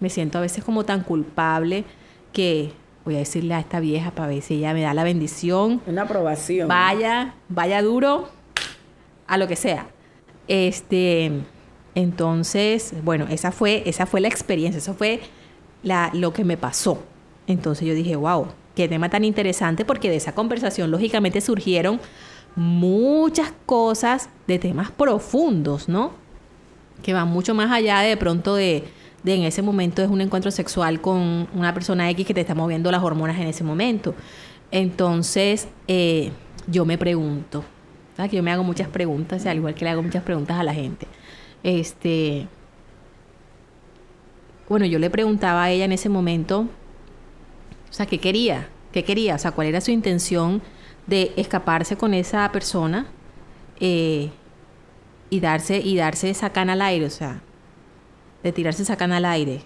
me 0.01 0.09
siento 0.09 0.39
a 0.39 0.41
veces 0.41 0.65
como 0.65 0.85
tan 0.85 1.03
culpable 1.03 1.85
que 2.33 2.71
voy 3.05 3.17
a 3.17 3.19
decirle 3.19 3.55
a 3.55 3.61
esta 3.61 3.81
vieja 3.81 4.11
para 4.13 4.29
ver 4.29 4.41
si 4.43 4.55
ella 4.55 4.73
me 4.73 4.83
da 4.83 4.95
la 4.95 5.05
bendición. 5.05 5.81
Una 5.87 6.03
aprobación. 6.03 6.69
Vaya, 6.69 7.35
vaya 7.49 7.83
duro, 7.83 8.29
a 9.27 9.39
lo 9.39 9.49
que 9.49 9.57
sea. 9.57 9.89
Este, 10.49 11.33
entonces, 11.95 12.95
bueno, 13.03 13.27
esa 13.31 13.53
fue, 13.53 13.83
esa 13.87 14.07
fue 14.07 14.21
la 14.21 14.29
experiencia, 14.29 14.79
eso 14.79 14.95
fue 14.95 15.21
la, 15.83 16.11
lo 16.15 16.33
que 16.33 16.45
me 16.45 16.57
pasó. 16.57 17.03
Entonces 17.47 17.87
yo 17.87 17.95
dije, 17.95 18.17
wow, 18.17 18.49
qué 18.75 18.89
tema 18.89 19.09
tan 19.09 19.25
interesante, 19.25 19.85
porque 19.85 20.11
de 20.11 20.17
esa 20.17 20.35
conversación 20.35 20.91
lógicamente 20.91 21.41
surgieron 21.41 22.01
muchas 22.55 23.53
cosas 23.67 24.29
de 24.47 24.59
temas 24.59 24.91
profundos, 24.91 25.89
¿no? 25.89 26.13
Que 27.03 27.13
van 27.13 27.29
mucho 27.29 27.55
más 27.55 27.71
allá 27.71 28.01
de, 28.01 28.17
pronto 28.17 28.55
de, 28.55 28.85
de 29.23 29.35
en 29.35 29.43
ese 29.43 29.63
momento 29.63 30.03
es 30.03 30.09
un 30.09 30.21
encuentro 30.21 30.51
sexual 30.51 31.01
con 31.01 31.49
una 31.55 31.75
persona 31.75 32.09
X 32.11 32.27
que 32.27 32.35
te 32.35 32.41
está 32.41 32.55
moviendo 32.55 32.91
las 32.91 33.03
hormonas 33.03 33.39
en 33.39 33.47
ese 33.47 33.65
momento. 33.65 34.15
Entonces, 34.71 35.69
eh, 35.89 36.31
yo 36.67 36.85
me 36.85 36.99
pregunto, 36.99 37.65
que 38.17 38.37
yo 38.37 38.43
me 38.43 38.51
hago 38.51 38.65
muchas 38.65 38.89
preguntas, 38.89 39.47
al 39.47 39.59
igual 39.59 39.75
que 39.75 39.85
le 39.85 39.91
hago 39.91 40.03
muchas 40.03 40.23
preguntas 40.23 40.59
a 40.59 40.63
la 40.63 40.75
gente. 40.75 41.07
Este, 41.63 42.49
bueno, 44.69 44.87
yo 44.87 44.99
le 44.99 45.11
preguntaba 45.11 45.65
a 45.65 45.71
ella 45.71 45.85
en 45.85 45.93
ese 45.93 46.09
momento, 46.09 46.61
o 47.89 47.93
sea, 47.93 48.07
¿qué 48.07 48.19
quería? 48.19 48.69
¿Qué 48.93 49.05
quería? 49.05 49.35
O 49.35 49.39
sea, 49.39 49.53
¿cuál 49.53 49.69
era 49.69 49.81
su 49.81 49.91
intención 49.91 50.63
de 51.07 51.33
escaparse 51.37 51.97
con 51.97 52.15
esa 52.15 52.51
persona 52.51 53.07
eh, 53.79 54.31
y 55.31 55.41
darse 55.41 55.79
y 55.79 55.97
darse 55.97 56.31
esa 56.31 56.51
cana 56.51 56.73
al 56.73 56.83
aire? 56.83 57.07
O 57.07 57.11
sea, 57.11 57.43
de 58.43 58.53
tirarse 58.53 58.83
esa 58.83 58.97
cana 58.97 59.19
al 59.19 59.25
aire. 59.25 59.63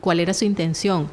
¿Cuál 0.00 0.20
era 0.20 0.32
su 0.34 0.44
intención? 0.44 1.08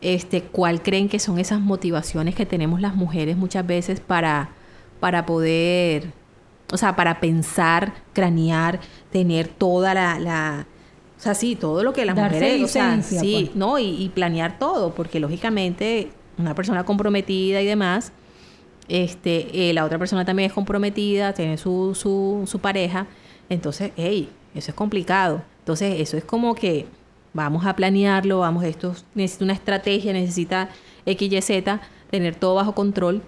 Este, 0.00 0.42
¿Cuál 0.42 0.82
creen 0.82 1.08
que 1.08 1.18
son 1.18 1.38
esas 1.38 1.60
motivaciones 1.60 2.34
que 2.34 2.46
tenemos 2.46 2.80
las 2.80 2.94
mujeres 2.94 3.36
muchas 3.36 3.66
veces 3.66 4.00
para, 4.00 4.50
para 5.02 5.26
poder, 5.26 6.12
o 6.72 6.76
sea, 6.76 6.94
para 6.94 7.18
pensar, 7.18 7.92
cranear, 8.12 8.78
tener 9.10 9.48
toda 9.48 9.94
la, 9.94 10.20
la 10.20 10.66
o 11.18 11.20
sea, 11.20 11.34
sí, 11.34 11.56
todo 11.56 11.82
lo 11.82 11.92
que 11.92 12.04
las 12.04 12.14
Darse 12.14 12.36
mujeres, 12.36 12.62
o 12.62 12.68
sea, 12.68 12.94
licencia, 12.94 13.18
sí, 13.18 13.46
pues. 13.46 13.56
no, 13.56 13.80
y, 13.80 14.00
y 14.00 14.08
planear 14.10 14.60
todo, 14.60 14.94
porque 14.94 15.18
lógicamente 15.18 16.12
una 16.38 16.54
persona 16.54 16.84
comprometida 16.84 17.60
y 17.60 17.66
demás, 17.66 18.12
este, 18.86 19.68
eh, 19.68 19.72
la 19.72 19.84
otra 19.84 19.98
persona 19.98 20.24
también 20.24 20.50
es 20.50 20.52
comprometida, 20.52 21.32
tiene 21.32 21.58
su, 21.58 21.96
su, 21.96 22.44
su 22.46 22.60
pareja, 22.60 23.08
entonces, 23.48 23.90
hey, 23.96 24.28
eso 24.54 24.70
es 24.70 24.76
complicado. 24.76 25.42
Entonces, 25.62 26.00
eso 26.00 26.16
es 26.16 26.22
como 26.24 26.54
que 26.54 26.86
vamos 27.34 27.66
a 27.66 27.74
planearlo, 27.74 28.38
vamos, 28.38 28.62
esto 28.62 28.94
necesita 29.16 29.46
una 29.46 29.54
estrategia, 29.54 30.12
necesita 30.12 30.68
X, 31.06 31.32
Y, 31.32 31.42
Z, 31.42 31.80
tener 32.08 32.36
todo 32.36 32.54
bajo 32.54 32.72
control. 32.72 33.20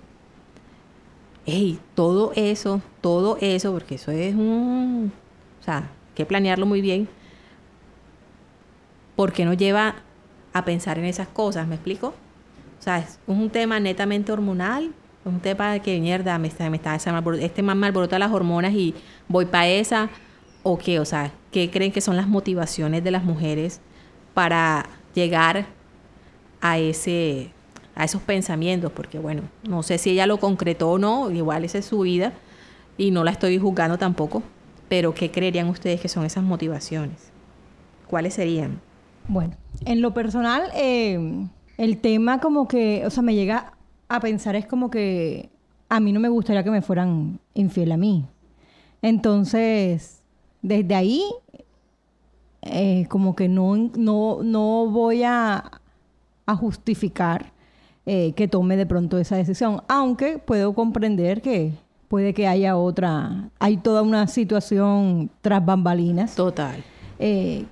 Hey, 1.47 1.79
todo 1.95 2.33
eso, 2.37 2.81
todo 3.03 3.37
eso, 3.41 3.73
porque 3.73 3.97
eso 3.97 4.11
es 4.11 4.35
un, 4.35 5.13
o 5.61 5.65
sea, 5.65 5.79
hay 5.79 6.15
que 6.15 6.25
planearlo 6.25 6.65
muy 6.65 6.81
bien, 6.81 7.07
porque 9.15 9.45
nos 9.45 9.57
lleva 9.57 9.97
a 10.55 10.65
pensar 10.65 10.99
en 10.99 11.05
esas 11.05 11.29
cosas, 11.29 11.67
¿me 11.67 11.75
explico? 11.75 12.15
O 12.79 12.83
sea, 12.83 12.99
es 12.99 13.19
un 13.27 13.51
tema 13.51 13.79
netamente 13.79 14.33
hormonal, 14.33 14.93
un 15.25 15.41
tema 15.41 15.73
de 15.73 15.81
que 15.81 16.01
mierda, 16.01 16.39
me 16.39 16.49
está, 16.49 16.69
me 16.71 16.77
está, 16.77 16.95
este 16.95 17.63
más 17.63 17.77
me 17.77 17.87
alborota 17.87 18.19
las 18.19 18.33
hormonas 18.33 18.73
y 18.73 18.95
voy 19.29 19.47
para 19.47 19.69
esa, 19.69 20.09
o 20.63 20.79
qué, 20.79 20.99
o 20.99 21.05
sea, 21.05 21.33
¿qué 21.51 21.71
creen 21.71 21.93
que 21.93 22.01
son 22.01 22.17
las 22.17 22.27
motivaciones 22.27 23.05
de 23.05 23.11
las 23.11 23.25
mujeres 23.25 23.81
para 24.33 24.87
llegar 25.15 25.67
a 26.61 26.79
ese 26.79 27.54
a 27.95 28.05
esos 28.05 28.23
pensamientos? 28.23 28.93
Porque 28.93 29.19
bueno, 29.19 29.43
no 29.69 29.83
sé 29.83 29.99
si 29.99 30.11
ella 30.11 30.27
lo 30.27 30.39
concretó 30.39 30.93
o 30.93 30.99
no, 30.99 31.31
igual 31.31 31.65
esa 31.65 31.79
es 31.79 31.87
su 31.87 32.01
vida 32.01 32.33
y 32.97 33.11
no 33.11 33.25
la 33.25 33.31
estoy 33.31 33.59
juzgando 33.59 33.99
tampoco, 33.99 34.43
pero 34.89 35.15
¿qué 35.15 35.31
creerían 35.31 35.69
ustedes 35.69 36.01
que 36.01 36.09
son 36.09 36.25
esas 36.25 36.45
motivaciones? 36.45 37.31
¿Cuáles 38.07 38.35
serían? 38.35 38.81
Bueno, 39.29 39.57
en 39.85 40.01
lo 40.01 40.13
personal, 40.13 40.71
eh, 40.75 41.47
el 41.79 41.99
tema 41.99 42.41
como 42.41 42.69
que, 42.69 43.05
o 43.07 43.11
sea, 43.11 43.23
me 43.23 43.35
llega 43.35 43.73
a 44.09 44.21
pensar 44.21 44.55
es 44.55 44.67
como 44.67 44.91
que 44.91 45.49
a 45.89 46.01
mí 46.01 46.13
no 46.13 46.21
me 46.21 46.29
gustaría 46.29 46.63
que 46.63 46.71
me 46.71 46.83
fueran 46.83 47.41
infiel 47.55 47.93
a 47.93 47.97
mí. 47.97 48.27
Entonces, 49.03 50.23
desde 50.63 50.95
ahí, 50.95 51.25
eh, 52.63 53.07
como 53.09 53.35
que 53.35 53.49
no, 53.49 53.77
no, 53.77 54.43
no 54.43 54.87
voy 54.91 55.23
a, 55.25 55.81
a 56.47 56.57
justificar 56.57 57.54
eh, 58.07 58.33
que 58.37 58.49
tome 58.49 58.77
de 58.77 58.87
pronto 58.87 59.19
esa 59.19 59.37
decisión, 59.37 59.83
aunque 59.89 60.39
puedo 60.39 60.75
comprender 60.75 61.41
que 61.43 61.73
puede 62.09 62.35
que 62.35 62.47
haya 62.47 62.77
otra, 62.77 63.49
hay 63.59 63.77
toda 63.79 64.03
una 64.03 64.27
situación 64.27 65.31
tras 65.41 65.65
bambalinas 65.65 66.35
Total. 66.35 66.83
eh, 67.19 67.65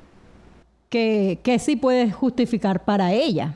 que, 0.88 1.38
que 1.42 1.58
sí 1.58 1.76
puede 1.76 2.10
justificar 2.10 2.84
para 2.84 3.12
ella. 3.12 3.54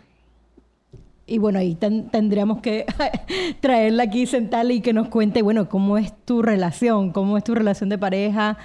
Y 1.26 1.38
bueno, 1.38 1.58
ahí 1.58 1.74
ten- 1.74 2.08
tendríamos 2.08 2.60
que 2.60 2.86
traerla 3.60 4.04
aquí, 4.04 4.26
sentarla 4.26 4.72
y 4.74 4.80
que 4.80 4.92
nos 4.92 5.08
cuente, 5.08 5.42
bueno, 5.42 5.68
cómo 5.68 5.98
es 5.98 6.12
tu 6.24 6.40
relación, 6.40 7.10
cómo 7.10 7.36
es 7.36 7.42
tu 7.44 7.54
relación 7.54 7.88
de 7.88 7.98
pareja, 7.98 8.56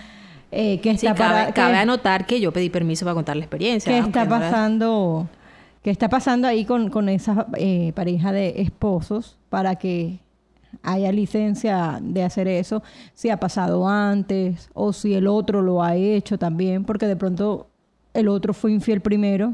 eh, 0.51 0.79
qué 0.79 0.91
Sí, 0.97 1.07
está, 1.07 1.15
cabe, 1.15 1.33
para- 1.41 1.53
cabe 1.53 1.73
qué- 1.73 1.79
anotar 1.79 2.25
que 2.27 2.39
yo 2.39 2.51
pedí 2.53 2.69
permiso 2.69 3.03
para 3.05 3.15
contar 3.15 3.35
la 3.35 3.43
experiencia. 3.45 3.91
qué 3.91 3.97
está 3.99 4.25
no 4.25 4.29
pasando, 4.29 5.27
qué 5.81 5.89
está 5.89 6.09
pasando 6.09 6.47
ahí 6.47 6.65
con, 6.65 6.89
con 6.89 7.09
esa 7.09 7.47
eh, 7.57 7.91
pareja 7.95 8.31
de 8.31 8.61
esposos 8.61 9.37
para 9.49 9.75
que 9.75 10.19
haya 10.83 11.11
licencia 11.11 11.99
de 12.01 12.23
hacer 12.23 12.47
eso, 12.47 12.81
si 13.13 13.29
ha 13.29 13.37
pasado 13.37 13.87
antes 13.87 14.69
o 14.73 14.93
si 14.93 15.13
el 15.13 15.27
otro 15.27 15.61
lo 15.61 15.83
ha 15.83 15.95
hecho 15.95 16.37
también, 16.37 16.85
porque 16.85 17.07
de 17.07 17.15
pronto 17.15 17.67
el 18.13 18.27
otro 18.27 18.53
fue 18.53 18.71
infiel 18.71 19.01
primero 19.01 19.53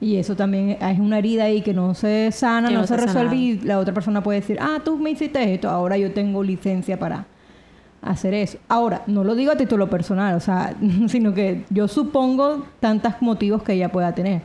y 0.00 0.16
eso 0.16 0.34
también 0.34 0.78
es 0.80 0.98
una 0.98 1.18
herida 1.18 1.44
ahí 1.44 1.60
que 1.60 1.74
no 1.74 1.94
se 1.94 2.32
sana, 2.32 2.68
Que 2.68 2.74
no, 2.74 2.86
se 2.86 2.96
resuelve 2.96 3.36
y 3.36 3.60
la 3.60 3.78
otra 3.78 3.92
persona 3.92 4.22
puede 4.22 4.40
decir, 4.40 4.56
ah, 4.60 4.80
tú 4.82 4.96
me 4.96 5.10
hiciste 5.10 5.52
esto, 5.52 5.68
ahora 5.68 5.98
yo 5.98 6.12
tengo 6.12 6.42
licencia 6.42 6.98
para 6.98 7.26
hacer 8.00 8.32
eso. 8.32 8.58
Ahora, 8.68 9.02
no 9.06 9.24
lo 9.24 9.34
digo 9.34 9.52
a 9.52 9.56
título 9.56 9.90
personal, 9.90 10.34
o 10.34 10.40
sea, 10.40 10.74
sino 11.08 11.34
que 11.34 11.64
yo 11.68 11.86
supongo 11.86 12.64
tantos 12.80 13.14
motivos 13.20 13.62
que 13.62 13.74
ella 13.74 13.92
pueda 13.92 14.14
tener. 14.14 14.40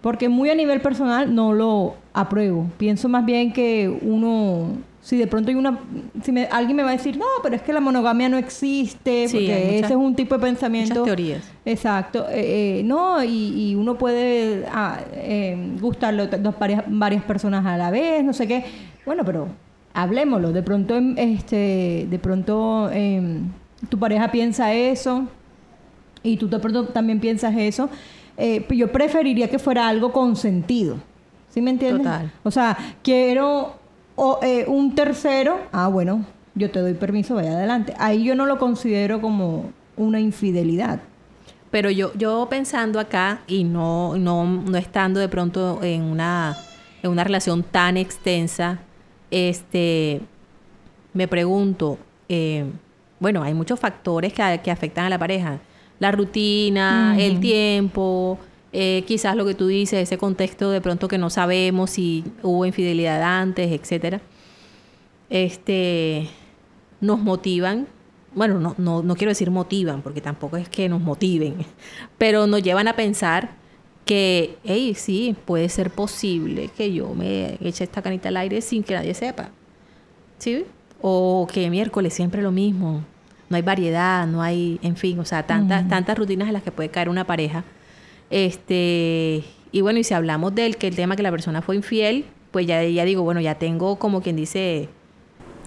Porque 0.00 0.28
muy 0.28 0.48
a 0.50 0.54
nivel 0.54 0.80
personal 0.80 1.34
no 1.34 1.52
lo 1.52 1.94
apruebo. 2.14 2.66
Pienso 2.78 3.08
más 3.08 3.24
bien 3.26 3.52
que 3.52 3.88
uno, 4.02 4.68
si 5.02 5.18
de 5.18 5.26
pronto 5.26 5.50
hay 5.50 5.56
una, 5.56 5.78
si 6.22 6.32
me- 6.32 6.46
alguien 6.46 6.74
me 6.76 6.82
va 6.82 6.88
a 6.88 6.92
decir, 6.92 7.18
no, 7.18 7.26
pero 7.42 7.54
es 7.54 7.60
que 7.62 7.72
la 7.74 7.80
monogamia 7.80 8.28
no 8.30 8.38
existe, 8.38 9.28
Sí, 9.28 9.36
porque 9.36 9.46
muchas- 9.66 9.84
ese 9.84 9.92
es 9.92 9.96
un 9.98 10.14
tipo 10.14 10.34
de 10.36 10.40
pensamiento. 10.40 10.90
muchas 11.00 11.04
teorías. 11.04 11.50
Exacto. 11.66 12.26
Eh, 12.30 12.78
eh, 12.80 12.82
no, 12.82 13.22
y, 13.22 13.28
y 13.70 13.74
uno 13.74 13.96
puede 13.98 14.64
ah, 14.72 15.00
eh, 15.12 15.76
gustarle 15.80 16.26
dos, 16.28 16.58
varias, 16.58 16.84
varias 16.86 17.22
personas 17.24 17.66
a 17.66 17.76
la 17.76 17.90
vez, 17.90 18.24
no 18.24 18.32
sé 18.32 18.46
qué. 18.48 18.64
Bueno, 19.04 19.22
pero 19.26 19.48
hablemoslo. 19.92 20.52
De 20.52 20.62
pronto, 20.62 20.96
em, 20.96 21.14
este, 21.18 22.06
de 22.08 22.18
pronto 22.18 22.90
em, 22.90 23.48
tu 23.90 23.98
pareja 23.98 24.30
piensa 24.30 24.72
eso 24.72 25.26
y 26.22 26.36
tú 26.38 26.48
de 26.48 26.58
pronto 26.58 26.86
también 26.86 27.20
piensas 27.20 27.54
eso. 27.56 27.90
Eh, 28.36 28.66
yo 28.70 28.90
preferiría 28.90 29.48
que 29.48 29.58
fuera 29.58 29.88
algo 29.88 30.12
consentido. 30.12 30.96
¿Sí 31.48 31.60
me 31.60 31.70
entiendes? 31.70 32.04
Total. 32.04 32.32
O 32.42 32.50
sea, 32.50 32.76
quiero 33.02 33.74
o, 34.16 34.38
eh, 34.42 34.64
un 34.68 34.94
tercero. 34.94 35.58
Ah, 35.72 35.88
bueno, 35.88 36.24
yo 36.54 36.70
te 36.70 36.80
doy 36.80 36.94
permiso, 36.94 37.34
vaya 37.34 37.52
adelante. 37.52 37.94
Ahí 37.98 38.24
yo 38.24 38.34
no 38.34 38.46
lo 38.46 38.58
considero 38.58 39.20
como 39.20 39.72
una 39.96 40.20
infidelidad. 40.20 41.00
Pero 41.70 41.90
yo, 41.90 42.12
yo 42.14 42.46
pensando 42.50 42.98
acá 42.98 43.40
y 43.46 43.64
no, 43.64 44.16
no, 44.16 44.44
no 44.44 44.76
estando 44.76 45.20
de 45.20 45.28
pronto 45.28 45.80
en 45.82 46.02
una, 46.02 46.56
en 47.02 47.10
una 47.10 47.24
relación 47.24 47.62
tan 47.62 47.96
extensa, 47.96 48.80
este, 49.30 50.20
me 51.14 51.28
pregunto, 51.28 51.98
eh, 52.28 52.64
bueno, 53.20 53.42
hay 53.42 53.54
muchos 53.54 53.78
factores 53.78 54.32
que, 54.32 54.60
que 54.62 54.70
afectan 54.70 55.06
a 55.06 55.10
la 55.10 55.18
pareja. 55.18 55.60
La 56.00 56.10
rutina, 56.10 57.14
el 57.18 57.38
tiempo, 57.38 58.38
eh, 58.72 59.04
quizás 59.06 59.36
lo 59.36 59.44
que 59.44 59.54
tú 59.54 59.68
dices, 59.68 60.02
ese 60.02 60.18
contexto 60.18 60.70
de 60.70 60.80
pronto 60.80 61.08
que 61.08 61.18
no 61.18 61.30
sabemos 61.30 61.90
si 61.90 62.24
hubo 62.42 62.66
infidelidad 62.66 63.22
antes, 63.22 63.70
etcétera. 63.70 64.20
Este, 65.28 66.28
nos 67.00 67.20
motivan, 67.20 67.86
bueno, 68.34 68.58
no, 68.58 68.74
no, 68.78 69.02
no 69.02 69.14
quiero 69.14 69.30
decir 69.30 69.50
motivan, 69.50 70.02
porque 70.02 70.20
tampoco 70.20 70.56
es 70.56 70.68
que 70.68 70.88
nos 70.88 71.00
motiven, 71.00 71.54
pero 72.18 72.46
nos 72.46 72.62
llevan 72.62 72.88
a 72.88 72.94
pensar 72.94 73.60
que, 74.04 74.56
hey, 74.64 74.94
sí, 74.96 75.36
puede 75.44 75.68
ser 75.68 75.90
posible 75.90 76.70
que 76.76 76.92
yo 76.92 77.14
me 77.14 77.58
eche 77.60 77.84
esta 77.84 78.02
canita 78.02 78.28
al 78.28 78.38
aire 78.38 78.60
sin 78.60 78.82
que 78.82 78.94
nadie 78.94 79.14
sepa. 79.14 79.50
¿Sí? 80.38 80.64
O 81.00 81.46
que 81.52 81.70
miércoles 81.70 82.14
siempre 82.14 82.42
lo 82.42 82.50
mismo. 82.50 83.04
No 83.50 83.56
hay 83.56 83.62
variedad, 83.62 84.26
no 84.26 84.40
hay, 84.42 84.78
en 84.82 84.96
fin, 84.96 85.18
o 85.18 85.24
sea, 85.24 85.42
tantas, 85.46 85.86
tantas 85.88 86.16
rutinas 86.16 86.46
en 86.48 86.54
las 86.54 86.62
que 86.62 86.70
puede 86.70 86.88
caer 86.88 87.08
una 87.08 87.24
pareja 87.26 87.64
Este, 88.30 89.44
y 89.72 89.80
bueno, 89.82 89.98
y 89.98 90.04
si 90.04 90.14
hablamos 90.14 90.54
del 90.54 90.76
que 90.76 90.86
el 90.86 90.94
tema 90.96 91.16
que 91.16 91.22
la 91.22 91.30
persona 91.32 91.60
fue 91.60 91.76
infiel, 91.76 92.24
pues 92.52 92.66
ya, 92.66 92.82
ya 92.84 93.04
digo, 93.04 93.22
bueno, 93.22 93.40
ya 93.40 93.56
tengo 93.56 93.96
como 93.96 94.22
quien 94.22 94.36
dice, 94.36 94.88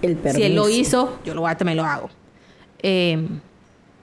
El 0.01 0.17
si 0.31 0.43
él 0.43 0.55
lo 0.55 0.63
permiso. 0.63 0.69
hizo, 0.69 1.19
yo 1.25 1.33
lo 1.35 1.43
también 1.55 1.77
lo 1.77 1.83
hago. 1.83 2.09
Eh, 2.81 3.27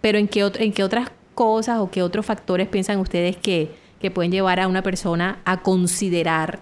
pero 0.03 0.19
¿en 0.19 0.29
qué, 0.29 0.45
ot- 0.45 0.61
¿en 0.61 0.73
qué 0.73 0.85
otras 0.85 1.11
cosas 1.35 1.79
o 1.79 1.91
qué 1.91 2.03
otros 2.03 2.25
factores 2.27 2.69
piensan 2.69 2.99
ustedes 2.99 3.37
que, 3.37 3.71
que 3.99 4.11
pueden 4.11 4.31
llevar 4.31 4.61
a 4.61 4.69
una 4.69 4.83
persona 4.83 5.39
a 5.47 5.63
considerar? 5.63 6.61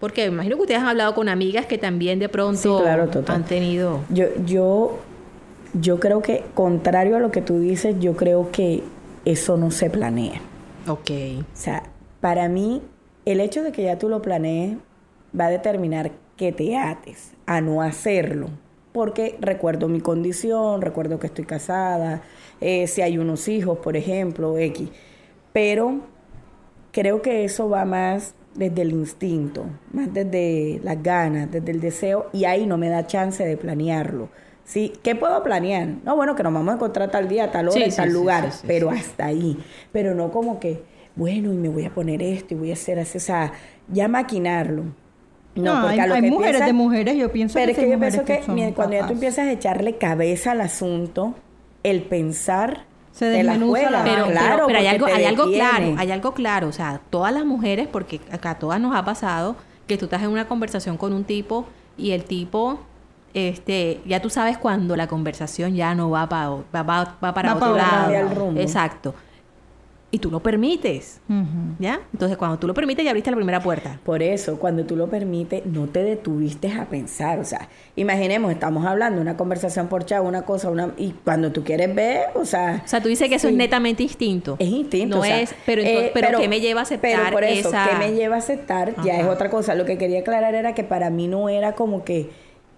Porque 0.00 0.26
me 0.28 0.34
imagino 0.34 0.56
que 0.56 0.62
ustedes 0.62 0.80
han 0.80 0.88
hablado 0.88 1.14
con 1.14 1.28
amigas 1.28 1.66
que 1.66 1.78
también 1.78 2.18
de 2.18 2.28
pronto 2.28 2.60
Sí, 2.78 2.82
claro, 2.82 3.08
total. 3.08 3.36
han 3.36 3.44
tenido... 3.44 4.00
Yo, 4.08 4.26
yo, 4.46 4.98
yo 5.74 6.00
creo 6.00 6.22
que, 6.22 6.44
contrario 6.54 7.16
a 7.16 7.20
lo 7.20 7.30
que 7.30 7.42
tú 7.42 7.58
dices, 7.58 7.96
yo 8.00 8.16
creo 8.16 8.50
que 8.50 8.82
eso 9.24 9.56
no 9.56 9.70
se 9.70 9.90
planea. 9.90 10.40
Ok. 10.88 11.10
O 11.40 11.44
sea, 11.54 11.84
para 12.20 12.48
mí, 12.48 12.82
el 13.24 13.40
hecho 13.40 13.62
de 13.62 13.72
que 13.72 13.84
ya 13.84 13.98
tú 13.98 14.08
lo 14.08 14.22
planees 14.22 14.76
va 15.38 15.46
a 15.46 15.50
determinar 15.50 16.12
que 16.36 16.52
te 16.52 16.76
ates 16.76 17.32
a 17.46 17.60
no 17.60 17.82
hacerlo. 17.82 18.48
Porque 18.92 19.36
recuerdo 19.40 19.86
mi 19.88 20.00
condición, 20.00 20.82
recuerdo 20.82 21.20
que 21.20 21.28
estoy 21.28 21.44
casada, 21.44 22.22
eh, 22.60 22.88
si 22.88 23.02
hay 23.02 23.18
unos 23.18 23.46
hijos, 23.46 23.78
por 23.78 23.96
ejemplo, 23.96 24.58
X. 24.58 24.88
Pero 25.52 26.00
creo 26.90 27.22
que 27.22 27.44
eso 27.44 27.68
va 27.68 27.84
más 27.84 28.34
desde 28.54 28.82
el 28.82 28.90
instinto, 28.90 29.66
más 29.92 30.12
desde 30.12 30.80
las 30.82 31.00
ganas, 31.02 31.50
desde 31.52 31.70
el 31.70 31.80
deseo, 31.80 32.28
y 32.32 32.46
ahí 32.46 32.66
no 32.66 32.78
me 32.78 32.88
da 32.88 33.06
chance 33.06 33.44
de 33.44 33.56
planearlo. 33.56 34.28
¿Sí? 34.70 34.92
¿Qué 35.02 35.16
puedo 35.16 35.42
planear? 35.42 35.88
No, 36.04 36.14
bueno, 36.14 36.36
que 36.36 36.44
nos 36.44 36.52
vamos 36.54 36.70
a 36.70 36.74
encontrar 36.76 37.10
tal 37.10 37.28
día, 37.28 37.50
tal 37.50 37.66
hora, 37.66 37.74
Sí, 37.76 37.82
en 37.82 37.92
tal 37.96 38.06
sí, 38.08 38.14
lugar, 38.14 38.52
sí, 38.52 38.58
sí, 38.60 38.64
pero 38.68 38.90
sí. 38.92 38.98
hasta 38.98 39.26
ahí. 39.26 39.56
Pero 39.90 40.14
no 40.14 40.30
como 40.30 40.60
que, 40.60 40.80
bueno, 41.16 41.52
y 41.52 41.56
me 41.56 41.68
voy 41.68 41.84
a 41.86 41.90
poner 41.90 42.22
esto 42.22 42.54
y 42.54 42.56
voy 42.56 42.70
a 42.70 42.74
hacer 42.74 43.00
así, 43.00 43.18
o 43.18 43.20
sea, 43.20 43.52
ya 43.88 44.06
maquinarlo. 44.06 44.84
No, 45.56 45.74
No, 45.74 45.80
porque 45.80 45.94
hay- 45.94 45.98
a 45.98 46.06
lo 46.06 46.14
hay 46.14 46.22
que 46.22 46.30
mujeres 46.30 46.50
empieza- 46.52 46.66
de 46.66 46.72
mujeres, 46.72 47.16
yo 47.16 47.32
pienso 47.32 47.54
Pero 47.54 47.66
que 47.66 47.72
es 47.72 47.78
que 47.78 47.90
yo 47.90 47.98
pienso 47.98 48.24
que, 48.24 48.72
cuando 48.72 48.94
ya 48.94 49.06
tú 49.08 49.12
empiezas 49.14 49.48
a 49.48 49.50
echarle 49.50 49.96
cabeza 49.98 50.52
al 50.52 50.60
asunto, 50.60 51.34
el 51.82 52.02
pensar 52.02 52.84
Se 53.10 53.24
desmenuza 53.24 53.90
la 53.90 54.04
Pero, 54.04 54.26
claro, 54.28 54.66
pero 54.68 54.78
hay 54.78 54.86
algo, 54.86 55.06
hay 55.06 55.24
algo 55.24 55.50
claro, 55.50 55.94
hay 55.98 56.10
algo 56.12 56.32
claro. 56.32 56.68
O 56.68 56.72
sea, 56.72 57.00
todas 57.10 57.34
las 57.34 57.44
mujeres, 57.44 57.88
porque 57.90 58.20
acá 58.30 58.50
a 58.52 58.58
todas 58.60 58.80
nos 58.80 58.94
ha 58.94 59.04
pasado, 59.04 59.56
que 59.88 59.98
tú 59.98 60.04
estás 60.04 60.22
en 60.22 60.28
una 60.28 60.46
conversación 60.46 60.96
con 60.96 61.12
un 61.12 61.24
tipo 61.24 61.66
y 61.98 62.12
el 62.12 62.22
tipo, 62.22 62.78
este, 63.34 64.00
ya 64.06 64.20
tú 64.20 64.30
sabes 64.30 64.58
cuando 64.58 64.96
la 64.96 65.06
conversación 65.06 65.74
ya 65.74 65.94
no 65.94 66.10
va, 66.10 66.28
pa- 66.28 66.48
va, 66.48 66.82
va- 66.82 67.16
va 67.22 67.34
para 67.34 67.54
Va 67.54 67.56
otro 67.56 67.76
lado. 67.76 68.34
rumbo. 68.34 68.60
Exacto. 68.60 69.14
Y 70.12 70.18
tú 70.18 70.28
lo 70.28 70.40
permites. 70.40 71.20
¿ya? 71.78 72.00
Entonces, 72.12 72.36
cuando 72.36 72.58
tú 72.58 72.66
lo 72.66 72.74
permites, 72.74 73.04
ya 73.04 73.12
abriste 73.12 73.30
la 73.30 73.36
primera 73.36 73.62
puerta. 73.62 74.00
Por 74.04 74.24
eso, 74.24 74.58
cuando 74.58 74.84
tú 74.84 74.96
lo 74.96 75.06
permites, 75.08 75.64
no 75.66 75.86
te 75.86 76.02
detuviste 76.02 76.72
a 76.72 76.86
pensar. 76.86 77.38
O 77.38 77.44
sea, 77.44 77.68
imaginemos, 77.94 78.50
estamos 78.50 78.84
hablando 78.86 79.20
una 79.20 79.36
conversación 79.36 79.86
por 79.86 80.04
chat, 80.04 80.20
una 80.24 80.42
cosa, 80.42 80.68
una 80.68 80.90
y 80.98 81.12
cuando 81.24 81.52
tú 81.52 81.62
quieres 81.62 81.94
ver, 81.94 82.22
o 82.34 82.44
sea, 82.44 82.82
O 82.84 82.88
sea, 82.88 83.00
tú 83.00 83.08
dices 83.08 83.28
que 83.28 83.36
eso 83.36 83.46
es 83.46 83.54
netamente 83.54 84.02
instinto. 84.02 84.56
es 84.58 84.66
instinto. 84.68 85.14
No 85.14 85.22
o 85.22 85.24
sea, 85.24 85.42
es, 85.42 85.54
pero, 85.64 85.80
entonces, 85.80 86.08
eh, 86.08 86.10
pero, 86.12 86.40
¿qué 86.40 86.48
me 86.48 86.58
lleva 86.60 86.80
a 86.80 86.82
aceptar 86.82 87.12
Pero 87.16 87.30
por 87.32 87.44
eso, 87.44 87.68
esa... 87.68 87.88
¿qué 87.90 87.96
me 87.96 88.12
lleva 88.12 88.34
a 88.34 88.38
aceptar? 88.40 88.96
Ya 89.04 89.20
es 89.20 89.26
otra 89.28 89.48
cosa. 89.48 89.76
Lo 89.76 89.84
que 89.84 89.96
quería 89.96 90.18
aclarar 90.20 90.56
era 90.56 90.74
que 90.74 90.82
para 90.82 91.10
mí 91.10 91.28
no 91.28 91.48
era 91.48 91.74
como 91.76 92.02
que, 92.02 92.30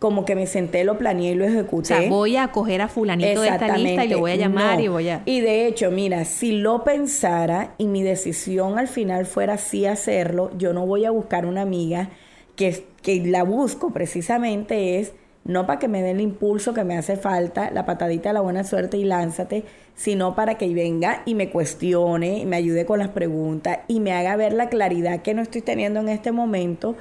como 0.02 0.24
que 0.24 0.34
me 0.34 0.48
senté, 0.48 0.82
lo 0.82 0.98
planeé 0.98 1.30
y 1.30 1.34
lo 1.36 1.44
O 1.44 1.48
ejecuté. 1.48 1.86
sea, 1.86 2.08
voy 2.10 2.36
a 2.36 2.48
coger 2.48 2.80
a 2.82 2.88
fulanito 2.88 3.40
de 3.40 3.46
esta 3.48 3.78
lista 3.78 4.04
y 4.04 4.08
le 4.08 4.16
voy 4.16 4.32
a 4.32 4.34
llamar 4.34 4.78
No. 4.78 4.82
y 4.82 4.88
voy 4.88 5.08
a... 5.08 5.22
Y 5.26 5.40
de 5.42 5.68
hecho, 5.68 5.92
mira, 5.92 6.24
si 6.24 6.50
lo 6.50 6.82
pensara 6.82 7.76
y 7.78 7.86
mi 7.86 8.02
decisión 8.02 8.80
al 8.80 8.88
final 8.88 9.26
fuera 9.26 9.58
sí 9.58 9.86
hacerlo, 9.86 10.50
yo 10.58 10.72
no 10.72 10.86
voy 10.86 11.04
a 11.04 11.12
buscar 11.12 11.46
una 11.46 11.62
amiga 11.62 12.08
que, 12.56 12.84
que 13.00 13.24
la 13.24 13.44
busco 13.44 13.92
precisamente 13.92 14.98
es 14.98 15.12
no 15.44 15.66
para 15.66 15.78
que 15.78 15.86
me 15.86 16.02
dé 16.02 16.10
el 16.10 16.20
impulso 16.20 16.74
que 16.74 16.82
me 16.82 16.96
hace 16.98 17.16
falta, 17.16 17.70
la 17.70 17.86
patadita 17.86 18.30
de 18.30 18.32
la 18.32 18.40
buena 18.40 18.64
suerte 18.64 18.96
y 18.96 19.04
lánzate, 19.04 19.62
sino 19.94 20.34
para 20.34 20.56
que 20.58 20.68
venga 20.74 21.22
y 21.26 21.36
me 21.36 21.48
cuestione, 21.50 22.38
y 22.38 22.44
me 22.46 22.56
ayude 22.56 22.86
con 22.86 22.98
las 22.98 23.08
preguntas 23.08 23.78
y 23.86 24.00
me 24.00 24.12
haga 24.14 24.34
ver 24.34 24.52
la 24.52 24.68
claridad 24.68 25.22
que 25.22 25.32
no 25.34 25.42
estoy 25.42 25.62
teniendo 25.62 26.00
en 26.00 26.08
este 26.08 26.32
momento 26.32 26.96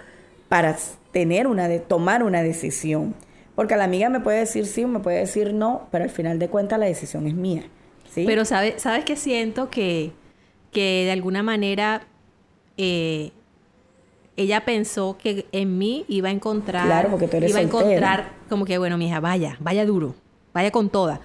para 0.51 0.75
tener 1.13 1.47
una 1.47 1.69
de 1.69 1.79
tomar 1.79 2.23
una 2.23 2.41
decisión. 2.43 3.15
Porque 3.55 3.77
la 3.77 3.85
amiga 3.85 4.09
me 4.09 4.19
puede 4.19 4.39
decir 4.39 4.65
sí 4.65 4.83
o 4.83 4.87
me 4.89 4.99
puede 4.99 5.19
decir 5.19 5.53
no, 5.53 5.87
pero 5.91 6.03
al 6.03 6.09
final 6.09 6.39
de 6.39 6.49
cuentas 6.49 6.77
la 6.77 6.87
decisión 6.87 7.25
es 7.25 7.33
mía. 7.35 7.63
¿sí? 8.13 8.25
Pero 8.27 8.43
sabe, 8.43 8.73
sabes 8.77 9.05
que 9.05 9.15
siento 9.15 9.69
que, 9.69 10.11
que 10.73 11.05
de 11.05 11.11
alguna 11.13 11.41
manera 11.41 12.01
eh, 12.75 13.31
ella 14.35 14.65
pensó 14.65 15.17
que 15.17 15.45
en 15.53 15.77
mí 15.77 16.03
iba 16.09 16.27
a 16.27 16.31
encontrar, 16.33 16.85
Claro, 16.85 17.09
porque 17.11 17.29
tú 17.29 17.37
eres 17.37 17.51
iba 17.51 17.59
a 17.59 17.63
soltera. 17.63 17.85
encontrar 17.91 18.33
como 18.49 18.65
que 18.65 18.77
bueno, 18.77 18.97
mija, 18.97 19.21
vaya, 19.21 19.55
vaya 19.61 19.85
duro, 19.85 20.15
vaya 20.53 20.71
con 20.71 20.89
toda. 20.89 21.21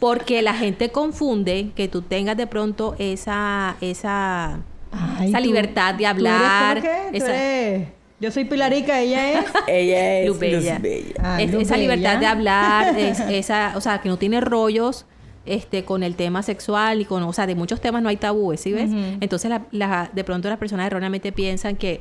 Porque 0.00 0.40
la 0.40 0.54
gente 0.54 0.90
confunde 0.90 1.70
que 1.76 1.88
tú 1.88 2.00
tengas 2.00 2.36
de 2.38 2.46
pronto 2.46 2.94
esa, 2.98 3.76
esa, 3.82 4.60
Ay, 4.90 5.28
esa 5.28 5.38
tú- 5.38 5.44
libertad 5.44 5.94
de 5.94 5.98
¿tú 5.98 6.04
eres 6.04 6.10
hablar, 6.16 6.80
cómo 6.80 6.92
que? 6.92 7.10
Tú 7.10 7.16
esa- 7.24 7.36
eres- 7.36 7.88
Yo 8.24 8.30
soy 8.30 8.44
Pilarica, 8.46 9.00
ella 9.00 9.38
es... 9.40 9.44
ella 9.68 10.18
es 10.20 10.28
Luz 10.28 10.38
Bella. 10.38 10.72
Luz 10.74 10.82
Bella. 10.82 11.14
Ah, 11.20 11.42
Es- 11.42 11.52
Luz 11.52 11.62
esa 11.62 11.76
libertad 11.76 12.18
de 12.18 12.26
hablar, 12.26 12.98
es- 12.98 13.20
esa, 13.20 13.72
o 13.76 13.80
sea, 13.80 14.00
que 14.00 14.08
no 14.08 14.16
tiene 14.16 14.40
rollos 14.40 15.04
este, 15.46 15.84
con 15.84 16.02
el 16.02 16.16
tema 16.16 16.42
sexual 16.42 17.00
y 17.02 17.04
con, 17.04 17.22
o 17.22 17.32
sea, 17.34 17.46
de 17.46 17.54
muchos 17.54 17.80
temas 17.80 18.02
no 18.02 18.08
hay 18.08 18.16
tabúes, 18.16 18.60
¿sí 18.60 18.72
ves? 18.72 18.90
Entonces, 19.20 19.50
la, 19.50 19.66
la- 19.72 20.10
de 20.12 20.24
pronto 20.24 20.48
las 20.48 20.56
personas 20.58 20.86
erróneamente 20.86 21.32
piensan 21.32 21.76
que 21.76 22.00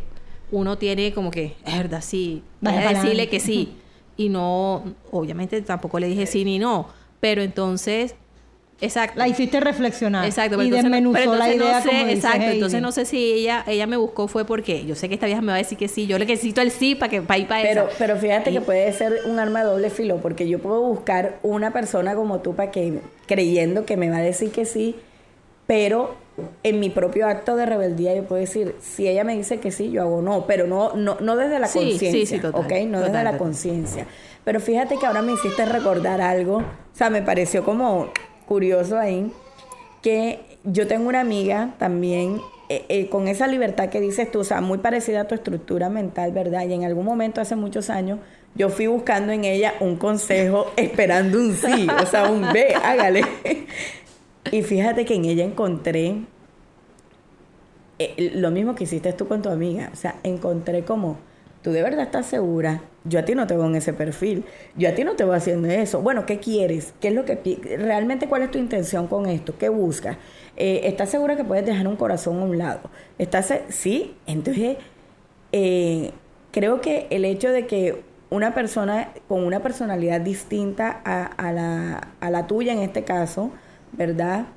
uno 0.51 0.77
tiene 0.77 1.13
como 1.13 1.29
que, 1.29 1.55
es 1.65 1.77
verdad, 1.77 2.01
sí, 2.01 2.41
a 2.63 2.71
decirle 2.93 3.27
que 3.27 3.39
sí. 3.39 3.73
Y 4.15 4.29
no, 4.29 4.83
obviamente 5.12 5.62
tampoco 5.63 5.99
le 5.99 6.07
dije 6.07 6.25
sí 6.27 6.45
ni 6.45 6.57
no, 6.59 6.88
pero 7.19 7.41
entonces, 7.41 8.15
exacto. 8.84 9.17
La 9.19 9.28
hiciste 9.28 9.60
reflexionar. 9.60 10.26
Exacto, 10.26 10.56
y 10.56 10.58
pero 10.58 10.78
entonces, 10.78 10.84
no- 10.84 10.89
desmenuzó 11.12 11.19
pero 11.19 11.36
la 11.36 11.54
idea 11.54 11.78
no 11.80 11.82
sé, 11.84 11.89
como 11.89 12.08
exacto, 12.10 12.46
entonces 12.46 12.82
no 12.82 12.91
sé 12.91 13.06
si 13.06 13.34
ella 13.34 13.63
ella 13.67 13.88
me 13.88 13.98
buscó 13.98 14.28
fue 14.28 14.46
porque 14.46 14.86
yo 14.86 14.96
sé 14.96 15.08
que 15.08 15.15
esta 15.15 15.26
vieja 15.26 15.41
me 15.41 15.48
va 15.48 15.56
a 15.56 15.58
decir 15.58 15.78
que 15.78 15.88
sí, 15.88 16.06
yo 16.08 16.17
le 16.19 16.26
necesito 16.26 16.62
el 16.62 16.72
sí 16.72 16.96
para 16.96 17.10
que 17.10 17.22
para 17.22 17.38
ir 17.39 17.48
para 17.48 17.62
Pero, 17.62 17.88
esa. 17.88 17.98
pero 17.98 18.17
fíjate 18.17 18.52
Y- 18.52 18.54
que 18.54 18.62
puede 18.62 18.91
ser 18.93 19.22
un 19.26 19.39
arma 19.39 19.63
de 19.63 19.69
doble 19.72 19.89
filo, 19.89 20.17
porque 20.17 20.48
yo 20.48 20.60
puedo 20.60 20.82
buscar 20.82 21.39
una 21.43 21.72
persona 21.72 22.15
como 22.15 22.39
tú 22.41 22.56
para 22.56 22.72
que, 22.72 23.00
creyendo 23.28 23.86
que 23.86 23.98
me 23.98 24.10
va 24.10 24.17
a 24.17 24.22
decir 24.22 24.52
que 24.52 24.65
sí, 24.65 24.96
pero 25.67 26.15
en 26.63 26.80
mi 26.80 26.89
propio 26.89 27.28
acto 27.28 27.56
de 27.56 27.65
rebeldía 27.67 28.15
yo 28.15 28.24
puedo 28.24 28.41
decir, 28.41 28.76
si 28.82 29.08
ella 29.08 29.24
me 29.24 29.36
dice 29.38 29.60
que 29.60 29.72
sí, 29.72 29.91
yo 29.91 30.02
hago 30.02 30.22
no, 30.22 30.46
pero 30.48 30.65
no, 30.65 30.93
no, 30.96 31.17
no 31.22 31.36
desde 31.38 31.60
la 31.60 31.67
Sí, 31.67 31.80
sí, 31.80 31.89
conciencia, 31.91 32.38
sí, 32.38 32.41
total, 32.41 32.62
¿ok? 32.65 32.72
No 32.88 32.98
total, 33.00 33.12
desde 33.12 33.24
la 33.24 33.38
conciencia. 33.38 34.08
Pero 34.43 34.60
fíjate 34.60 34.98
que 34.98 35.06
ahora 35.06 35.22
me 35.22 35.32
hiciste 35.34 35.63
recordar 35.65 36.22
algo, 36.22 36.58
o 36.58 36.63
sea, 36.91 37.10
me 37.12 37.22
pareció 37.22 37.63
como 37.63 38.10
curioso 38.45 38.97
ahí, 38.97 39.32
que 40.01 40.39
yo 40.63 40.88
tengo 40.88 41.10
una 41.10 41.21
amiga 41.21 41.75
también 41.77 42.41
eh, 42.69 42.86
eh, 42.89 43.10
con 43.10 43.27
esa 43.27 43.47
libertad 43.47 43.89
que 43.89 43.99
dices 43.99 44.32
tú, 44.32 44.39
o 44.39 44.43
sea, 44.43 44.62
muy 44.62 44.77
parecida 44.77 45.21
a 45.21 45.27
tu 45.27 45.36
estructura 45.36 45.89
mental, 45.89 46.32
¿verdad? 46.32 46.65
Y 46.67 46.73
en 46.73 46.86
algún 46.86 47.06
momento, 47.06 47.41
hace 47.41 47.56
muchos 47.56 47.89
años, 47.89 48.19
yo 48.56 48.69
fui 48.69 48.88
buscando 48.88 49.32
en 49.32 49.43
ella 49.43 49.73
un 49.79 49.97
consejo 49.97 50.71
esperando 50.77 51.39
un 51.39 51.53
sí, 51.53 51.88
o 52.01 52.06
sea, 52.06 52.29
un 52.29 52.51
ve, 52.53 52.73
hágale. 52.75 53.23
Y 54.51 54.62
fíjate 54.62 55.06
que 55.06 55.15
en 55.15 55.23
ella 55.23 55.45
encontré 55.45 56.17
eh, 57.97 58.32
lo 58.36 58.51
mismo 58.51 58.75
que 58.75 58.84
hiciste 58.84 59.13
tú 59.13 59.27
con 59.27 59.41
tu 59.41 59.49
amiga, 59.49 59.89
o 59.93 59.95
sea, 59.95 60.15
encontré 60.23 60.84
como, 60.84 61.17
tú 61.63 61.71
de 61.71 61.82
verdad 61.82 62.02
estás 62.02 62.26
segura, 62.28 62.82
yo 63.06 63.19
a 63.19 63.26
ti 63.26 63.34
no 63.36 63.47
te 63.47 63.56
veo 63.56 63.65
en 63.65 63.76
ese 63.76 63.93
perfil, 63.93 64.45
yo 64.76 64.89
a 64.89 64.91
ti 64.93 65.04
no 65.04 65.15
te 65.15 65.23
voy 65.23 65.36
haciendo 65.36 65.67
eso. 65.69 66.02
Bueno, 66.02 66.26
¿qué 66.26 66.39
quieres? 66.39 66.93
¿Qué 66.99 67.08
es 67.08 67.13
lo 67.13 67.26
que 67.26 67.38
realmente 67.80 68.28
cuál 68.28 68.43
es 68.43 68.52
tu 68.52 68.60
intención 68.60 69.08
con 69.08 69.26
esto? 69.28 69.58
¿Qué 69.58 69.69
buscas? 69.69 70.17
Eh, 70.58 70.82
¿Estás 70.84 71.10
segura 71.10 71.36
que 71.36 71.43
puedes 71.43 71.65
dejar 71.65 71.88
un 71.88 71.95
corazón 71.95 72.39
a 72.41 72.43
un 72.43 72.58
lado? 72.58 72.89
¿Estás 73.17 73.54
sí? 73.69 74.15
Entonces, 74.28 74.78
eh, 75.52 76.12
creo 76.52 76.82
que 76.82 77.08
el 77.10 77.26
hecho 77.26 77.49
de 77.49 77.65
que 77.65 78.04
una 78.30 78.54
persona 78.54 79.10
con 79.28 79.43
una 79.43 79.62
personalidad 79.62 80.19
distinta 80.19 81.02
a, 81.06 81.26
a 81.26 81.52
la, 81.54 82.10
a 82.19 82.30
la 82.30 82.47
tuya 82.47 82.73
en 82.73 82.80
este 82.80 83.04
caso, 83.04 83.52
¿verdad? 83.93 84.47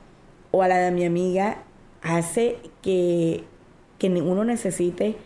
O 0.51 0.63
a 0.63 0.69
la 0.69 0.79
de 0.79 0.91
mi 0.91 1.05
amiga, 1.05 1.59
hace 2.03 2.59
que, 2.83 3.45
que 3.99 4.09
uno 4.09 4.45
necesite 4.45 5.17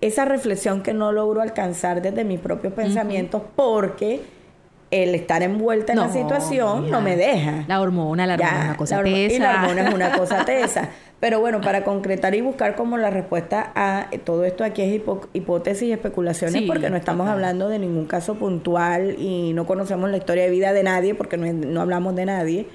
esa 0.00 0.24
reflexión 0.24 0.82
que 0.82 0.94
no 0.94 1.12
logro 1.12 1.40
alcanzar 1.42 2.00
desde 2.02 2.24
mis 2.24 2.40
propios 2.40 2.72
pensamientos 2.72 3.42
porque 3.56 4.20
el 4.90 5.14
estar 5.14 5.42
envuelta 5.42 5.92
en 5.92 6.00
la 6.00 6.08
situación 6.08 6.90
no 6.90 7.00
me 7.00 7.16
deja. 7.16 7.64
La 7.68 7.80
hormona, 7.80 8.26
la 8.26 8.34
hormona 8.34 8.50
Ya, 8.50 8.58
es 8.60 8.64
una 8.66 8.76
cosa 8.76 8.94
la 8.96 9.00
hormo- 9.02 9.16
Y 9.16 9.28
tesa. 9.28 9.38
la 9.52 9.62
hormona 9.62 9.88
es 9.88 9.94
una 9.94 10.12
cosa 10.18 10.44
tesa. 10.44 10.88
Pero 11.20 11.38
bueno, 11.38 11.60
para 11.60 11.84
concretar 11.84 12.34
y 12.34 12.40
buscar 12.40 12.74
como 12.74 12.96
la 12.96 13.10
respuesta 13.10 13.70
a 13.74 14.08
todo 14.24 14.44
esto 14.44 14.64
aquí 14.64 14.82
es 14.82 15.00
hipo- 15.00 15.28
hipótesis 15.34 15.82
y 15.88 15.92
especulaciones 15.92 16.54
Sí, 16.62 16.66
porque 16.66 16.88
no 16.90 16.96
estamos 16.96 17.26
total. 17.26 17.34
hablando 17.34 17.68
de 17.68 17.78
ningún 17.78 18.06
caso 18.06 18.34
puntual 18.36 19.16
y 19.18 19.52
no 19.52 19.66
conocemos 19.66 20.10
la 20.10 20.16
historia 20.16 20.44
de 20.44 20.50
vida 20.50 20.72
de 20.72 20.82
nadie 20.82 21.14
porque 21.14 21.36
no, 21.36 21.52
no 21.52 21.80
hablamos 21.82 22.16
de 22.16 22.24
nadie 22.24 22.66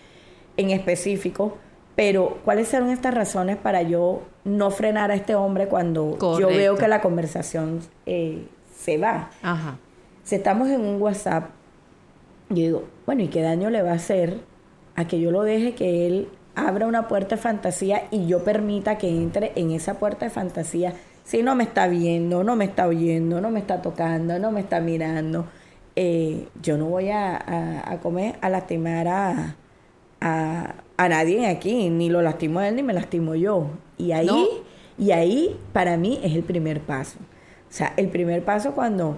en 0.57 0.69
específico. 0.69 1.57
Pero, 1.95 2.39
¿cuáles 2.43 2.67
son 2.67 2.89
estas 2.89 3.13
razones 3.13 3.55
para 3.57 3.81
yo 3.81 4.23
no 4.43 4.69
frenar 4.71 5.11
a 5.11 5.15
este 5.15 5.33
hombre 5.35 5.67
cuando 5.67 6.17
yo 6.39 6.47
veo 6.49 6.75
que 6.75 6.87
la 6.89 7.01
conversación 7.01 7.79
eh, 8.05 8.47
se 8.77 8.97
va? 8.97 9.29
Ajá. 9.41 9.77
Si 10.23 10.35
estamos 10.35 10.67
en 10.69 10.81
un 10.81 11.01
WhatsApp, 11.01 11.51
yo 12.49 12.55
digo, 12.55 12.83
bueno, 13.05 13.23
¿y 13.23 13.27
qué 13.29 13.41
daño 13.41 13.69
le 13.69 13.81
va 13.81 13.91
a 13.91 13.95
hacer 13.95 14.39
a 14.95 15.07
que 15.07 15.19
yo 15.19 15.31
lo 15.31 15.43
deje 15.43 15.73
que 15.73 16.05
él 16.07 16.27
abra 16.55 16.85
una 16.87 17.07
puerta 17.07 17.35
de 17.35 17.41
fantasía 17.41 18.03
y 18.11 18.27
yo 18.27 18.43
permita 18.43 18.97
que 18.97 19.09
entre 19.09 19.51
en 19.55 19.71
esa 19.71 19.95
puerta 19.99 20.25
de 20.25 20.31
fantasía? 20.31 20.93
Si 21.23 21.41
no 21.43 21.55
me 21.55 21.63
está 21.63 21.87
viendo, 21.87 22.43
no 22.43 22.55
me 22.55 22.65
está 22.65 22.87
oyendo, 22.87 23.39
no 23.41 23.49
me 23.51 23.59
está 23.59 23.81
tocando, 23.81 24.37
no 24.37 24.51
me 24.51 24.59
está 24.59 24.79
mirando, 24.79 25.45
eh, 25.95 26.47
yo 26.61 26.77
no 26.77 26.85
voy 26.85 27.09
a, 27.09 27.35
a- 27.35 27.93
a 27.93 27.99
comer, 27.99 28.35
a 28.41 28.49
lastimar 28.49 29.07
a, 29.07 29.55
a, 30.21 30.75
a 30.97 31.09
nadie 31.09 31.47
aquí, 31.47 31.89
ni 31.89 32.09
lo 32.09 32.21
lastimo 32.21 32.59
a 32.59 32.67
él 32.67 32.75
ni 32.75 32.83
me 32.83 32.93
lastimo 32.93 33.35
yo. 33.35 33.67
Y 33.97 34.11
ahí, 34.11 34.25
No. 34.27 34.45
y 34.97 35.11
ahí 35.11 35.55
para 35.73 35.97
mí 35.97 36.19
es 36.23 36.33
el 36.35 36.43
primer 36.43 36.81
paso. 36.81 37.17
O 37.69 37.73
sea, 37.77 37.93
el 37.97 38.07
primer 38.09 38.43
paso 38.43 38.71
cuando 38.73 39.17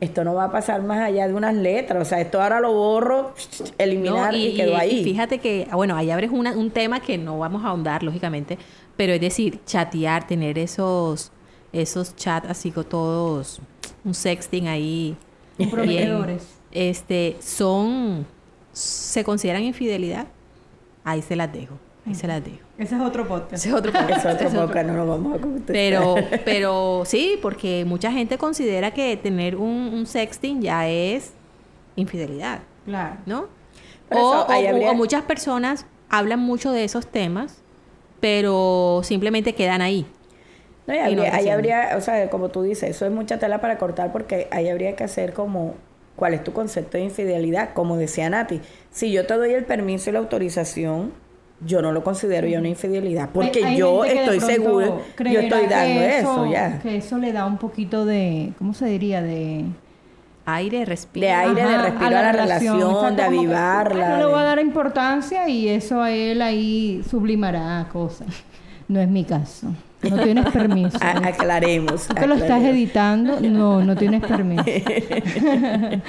esto 0.00 0.24
no 0.24 0.34
va 0.34 0.44
a 0.44 0.50
pasar 0.50 0.82
más 0.82 0.98
allá 1.00 1.28
de 1.28 1.34
unas 1.34 1.54
letras. 1.54 2.02
O 2.02 2.04
sea, 2.04 2.20
esto 2.20 2.42
ahora 2.42 2.58
lo 2.60 2.72
borro, 2.72 3.34
eliminar 3.78 4.32
No, 4.32 4.38
y, 4.38 4.54
quedó 4.54 4.76
ahí. 4.76 5.00
y 5.00 5.04
fíjate 5.04 5.38
que, 5.38 5.68
ah, 5.70 5.76
bueno, 5.76 5.94
ahí 5.96 6.10
abres 6.10 6.30
una- 6.32 6.52
un 6.56 6.70
tema 6.70 7.00
que 7.00 7.18
no 7.18 7.38
vamos 7.38 7.64
a 7.64 7.68
ahondar, 7.68 8.02
lógicamente, 8.02 8.58
pero 8.96 9.12
es 9.12 9.20
decir, 9.20 9.60
chatear, 9.64 10.26
tener 10.26 10.58
esos, 10.58 11.30
esos 11.72 12.16
chats 12.16 12.48
así 12.50 12.70
con 12.72 12.84
todos, 12.84 13.60
un 14.04 14.14
sexting 14.14 14.66
ahí. 14.68 15.16
bien, 15.58 15.70
Comprometedores. 15.70 16.48
este, 16.72 17.36
son, 17.40 18.26
¿se 18.72 19.24
consideran 19.24 19.62
infidelidad? 19.62 20.26
Ahí 21.04 21.22
se 21.22 21.36
las 21.36 21.52
dejo, 21.52 21.74
ahí 22.06 22.14
se 22.14 22.26
las 22.26 22.44
dejo. 22.44 22.58
Ese 22.78 22.94
es 22.96 23.00
otro 23.00 23.26
podcast. 23.28 23.52
Ese 23.54 23.68
es 23.68 23.74
otro 23.74 23.92
podcast, 23.92 24.10
es 24.10 24.18
otro 24.18 24.30
ese 24.34 24.44
es 24.46 24.54
otro 24.54 24.66
podcast, 24.66 24.86
no 24.88 24.94
lo 24.96 25.06
vamos 25.06 25.34
a 25.36 25.40
contestar. 25.40 25.72
pero, 25.74 26.14
pero 26.44 27.02
sí, 27.04 27.38
porque 27.42 27.84
mucha 27.84 28.10
gente 28.12 28.38
considera 28.38 28.92
que 28.92 29.16
tener 29.16 29.56
un, 29.56 29.90
un 29.92 30.06
sexting 30.06 30.60
ya 30.62 30.88
es 30.88 31.32
infidelidad, 31.96 32.60
Claro. 32.84 33.16
¿no? 33.26 33.46
Por 34.08 34.18
O, 34.18 34.32
eso, 34.42 34.50
ahí 34.50 34.66
o- 34.66 34.68
habría- 34.70 34.90
o 34.90 34.94
muchas 34.94 35.22
personas 35.22 35.86
hablan 36.08 36.40
mucho 36.40 36.72
de 36.72 36.84
esos 36.84 37.06
temas, 37.06 37.62
pero 38.20 39.00
simplemente 39.04 39.54
quedan 39.54 39.82
ahí. 39.82 40.06
No, 40.86 40.94
y 40.94 40.96
Y 40.96 41.00
no 41.00 41.06
habría, 41.22 41.34
ahí 41.36 41.48
habría, 41.48 41.90
o 41.96 42.00
sea, 42.00 42.28
como 42.30 42.48
tú 42.48 42.62
dices, 42.62 42.90
eso 42.90 43.06
es 43.06 43.12
mucha 43.12 43.38
tela 43.38 43.60
para 43.60 43.78
cortar 43.78 44.12
porque 44.12 44.48
ahí 44.50 44.68
habría 44.68 44.96
que 44.96 45.04
hacer 45.04 45.32
como 45.32 45.74
cuál 46.16 46.34
es 46.34 46.44
tu 46.44 46.52
concepto 46.52 46.98
de 46.98 47.04
infidelidad, 47.04 47.72
como 47.74 47.96
decía 47.96 48.28
Nati. 48.30 48.60
Si 48.90 49.10
yo 49.12 49.26
te 49.26 49.34
doy 49.34 49.52
el 49.52 49.64
permiso 49.64 50.10
y 50.10 50.12
la 50.12 50.18
autorización, 50.20 51.12
yo 51.64 51.80
no 51.80 51.92
lo 51.92 52.02
considero 52.02 52.46
ya 52.48 52.58
una 52.58 52.68
infidelidad, 52.68 53.30
porque 53.32 53.60
Hay- 53.60 53.72
hay 53.74 53.76
yo 53.78 54.02
de 54.02 54.14
estoy 54.14 54.40
seguro, 54.40 55.00
yo 55.18 55.40
estoy 55.40 55.66
dando 55.66 56.00
eso, 56.02 56.46
ya. 56.50 56.78
Que 56.80 56.96
eso 56.96 57.18
le 57.18 57.32
da 57.32 57.46
un 57.46 57.56
poquito 57.58 58.04
de, 58.04 58.52
¿cómo 58.58 58.74
se 58.74 58.86
diría? 58.86 59.22
De... 59.22 59.64
Aire, 60.44 60.84
respiro. 60.84 61.24
De 61.24 61.32
aire, 61.32 61.62
de 61.64 61.78
respiro 61.78 62.06
a 62.06 62.10
la 62.10 62.32
relación, 62.32 62.76
de 62.78 62.82
Exacto, 62.84 63.04
como 63.04 63.16
que, 63.16 63.22
avivarla, 63.22 64.06
"Ay, 64.06 64.12
No 64.12 64.18
le 64.18 64.24
voy 64.24 64.34
a 64.34 64.40
de- 64.40 64.46
dar 64.46 64.58
importancia 64.58 65.48
y 65.48 65.68
eso 65.68 66.02
a 66.02 66.10
él 66.10 66.42
ahí 66.42 67.00
sublimará 67.08 67.88
cosas. 67.92 68.26
No 68.88 69.00
es 69.00 69.08
mi 69.08 69.24
caso. 69.24 69.68
No 70.10 70.22
tienes 70.22 70.46
permiso. 70.52 70.98
A- 71.00 71.28
aclaremos. 71.28 72.06
Tú 72.08 72.14
que 72.14 72.26
lo 72.26 72.34
estás 72.34 72.62
editando, 72.62 73.40
no, 73.40 73.82
no 73.84 73.96
tienes 73.96 74.22
permiso. 74.24 74.64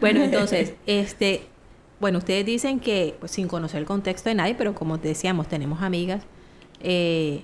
Bueno, 0.00 0.22
entonces, 0.22 0.74
este, 0.86 1.42
bueno, 2.00 2.18
ustedes 2.18 2.46
dicen 2.46 2.80
que 2.80 3.14
pues, 3.18 3.32
sin 3.32 3.48
conocer 3.48 3.80
el 3.80 3.86
contexto 3.86 4.28
de 4.28 4.34
nadie, 4.36 4.54
pero 4.56 4.74
como 4.74 4.98
te 4.98 5.08
decíamos, 5.08 5.48
tenemos 5.48 5.82
amigas. 5.82 6.22
eh, 6.80 7.42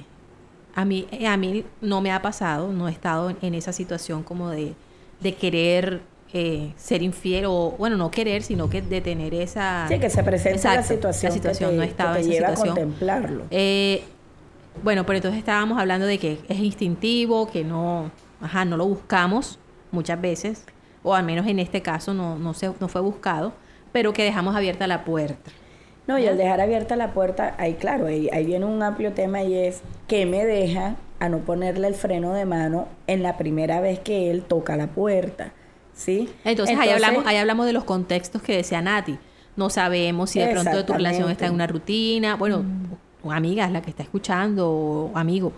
a 0.77 0.85
mí, 0.85 1.07
eh, 1.13 1.29
a 1.29 1.37
mí 1.37 1.65
no 1.81 2.01
me 2.01 2.11
ha 2.11 2.21
pasado, 2.21 2.73
no 2.73 2.89
he 2.89 2.91
estado 2.91 3.31
en, 3.31 3.37
en 3.43 3.55
esa 3.55 3.73
situación 3.73 4.25
como 4.25 4.51
de, 4.51 4.73
de 5.21 5.35
querer 5.37 6.01
eh, 6.33 6.73
ser 6.77 7.01
infiel 7.03 7.45
o, 7.47 7.77
bueno, 7.79 7.97
no 7.97 8.11
querer, 8.11 8.43
sino 8.43 8.69
que 8.69 8.83
de 8.83 9.01
tener 9.01 9.35
esa... 9.35 9.87
Sí, 9.89 10.01
que 10.01 10.11
se 10.11 10.25
presente 10.25 10.61
la 10.65 10.83
situación, 10.83 11.31
la 11.31 11.35
situación, 11.37 11.71
que 11.71 11.75
te, 11.75 11.77
no 11.77 11.83
he 11.85 11.87
estado 11.87 12.15
que 12.17 12.21
te 12.23 12.27
en 12.27 12.33
esa 12.33 12.41
lleva 12.41 12.49
situación. 12.57 12.77
a 12.77 12.81
contemplarlo. 12.81 13.45
Eh, 13.53 14.03
bueno, 14.83 15.07
pero 15.07 15.17
entonces 15.17 15.39
estábamos 15.39 15.79
hablando 15.79 16.07
de 16.07 16.19
que 16.19 16.39
es 16.49 16.59
instintivo, 16.59 17.51
que 17.51 17.65
no, 17.65 18.11
ajá, 18.41 18.65
no 18.65 18.77
lo 18.77 18.87
buscamos 18.87 19.59
muchas 19.93 20.21
veces, 20.21 20.65
o 21.03 21.15
al 21.15 21.25
menos 21.25 21.47
en 21.47 21.59
este 21.59 21.83
caso 21.83 22.15
no, 22.15 22.39
no, 22.39 22.55
se, 22.55 22.71
no 22.81 22.89
fue 22.89 23.01
buscado, 23.01 23.53
pero 23.93 24.13
que 24.13 24.25
dejamos 24.25 24.57
abierta 24.57 24.87
la 24.87 25.05
puerta. 25.05 25.51
No, 26.07 26.19
y 26.19 26.27
al 26.27 26.37
dejar 26.37 26.61
abierta 26.61 26.97
la 26.97 27.13
puerta, 27.13 27.55
ahí 27.59 27.75
claro, 27.75 28.07
ahí, 28.07 28.29
ahí 28.33 28.45
viene 28.45 28.67
un 28.67 28.83
amplio 28.83 29.13
tema 29.13 29.43
y 29.43 29.55
es 29.55 29.83
que 30.07 30.27
me 30.27 30.45
deja 30.45 30.97
a 31.19 31.29
no 31.31 31.39
ponerle 31.39 31.89
el 31.89 31.95
freno 31.95 32.35
de 32.35 32.45
mano 32.45 32.89
en 33.07 33.23
la 33.23 33.39
primera 33.39 33.81
vez 33.81 34.01
que 34.01 34.31
él 34.31 34.43
toca 34.43 34.77
la 34.77 34.89
puerta, 34.89 35.53
¿sí? 35.95 36.29
Entonces, 36.45 36.77
ahí, 36.79 36.91
hablamos, 36.91 37.27
ahí 37.27 37.37
hablamos 37.39 37.65
de 37.65 37.73
los 37.73 37.85
contextos 37.85 38.43
que 38.43 38.57
decía 38.57 38.83
Nati. 38.83 39.19
No 39.57 39.71
sabemos 39.71 40.31
si 40.31 40.41
de 40.41 40.49
pronto 40.49 40.85
tu 40.85 40.93
relación 40.93 41.31
está 41.31 41.47
en 41.47 41.55
una 41.55 41.67
rutina. 41.67 42.35
Bueno, 42.35 42.59
o 42.59 43.04
amigas, 43.33 43.71
la 43.73 43.83
que 43.83 43.91
está 43.91 44.03
escuchando, 44.03 44.71
o 44.71 45.13
amigo, 45.17 45.53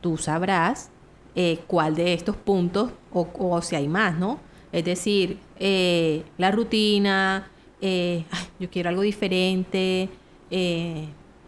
tú 0.00 0.16
sabrás 0.18 0.90
eh, 1.34 1.60
cuál 1.66 1.94
de 1.94 2.12
estos 2.14 2.36
puntos, 2.36 2.90
o, 3.12 3.28
o 3.38 3.62
si 3.62 3.76
hay 3.76 3.88
más, 3.88 4.18
¿no? 4.18 4.38
Es 4.72 4.84
decir, 4.84 5.38
eh, 5.58 6.24
la 6.38 6.50
rutina, 6.50 7.48
eh, 7.80 8.24
ay, 8.30 8.46
yo 8.60 8.70
quiero 8.70 8.88
algo 8.88 9.02
diferente, 9.02 10.08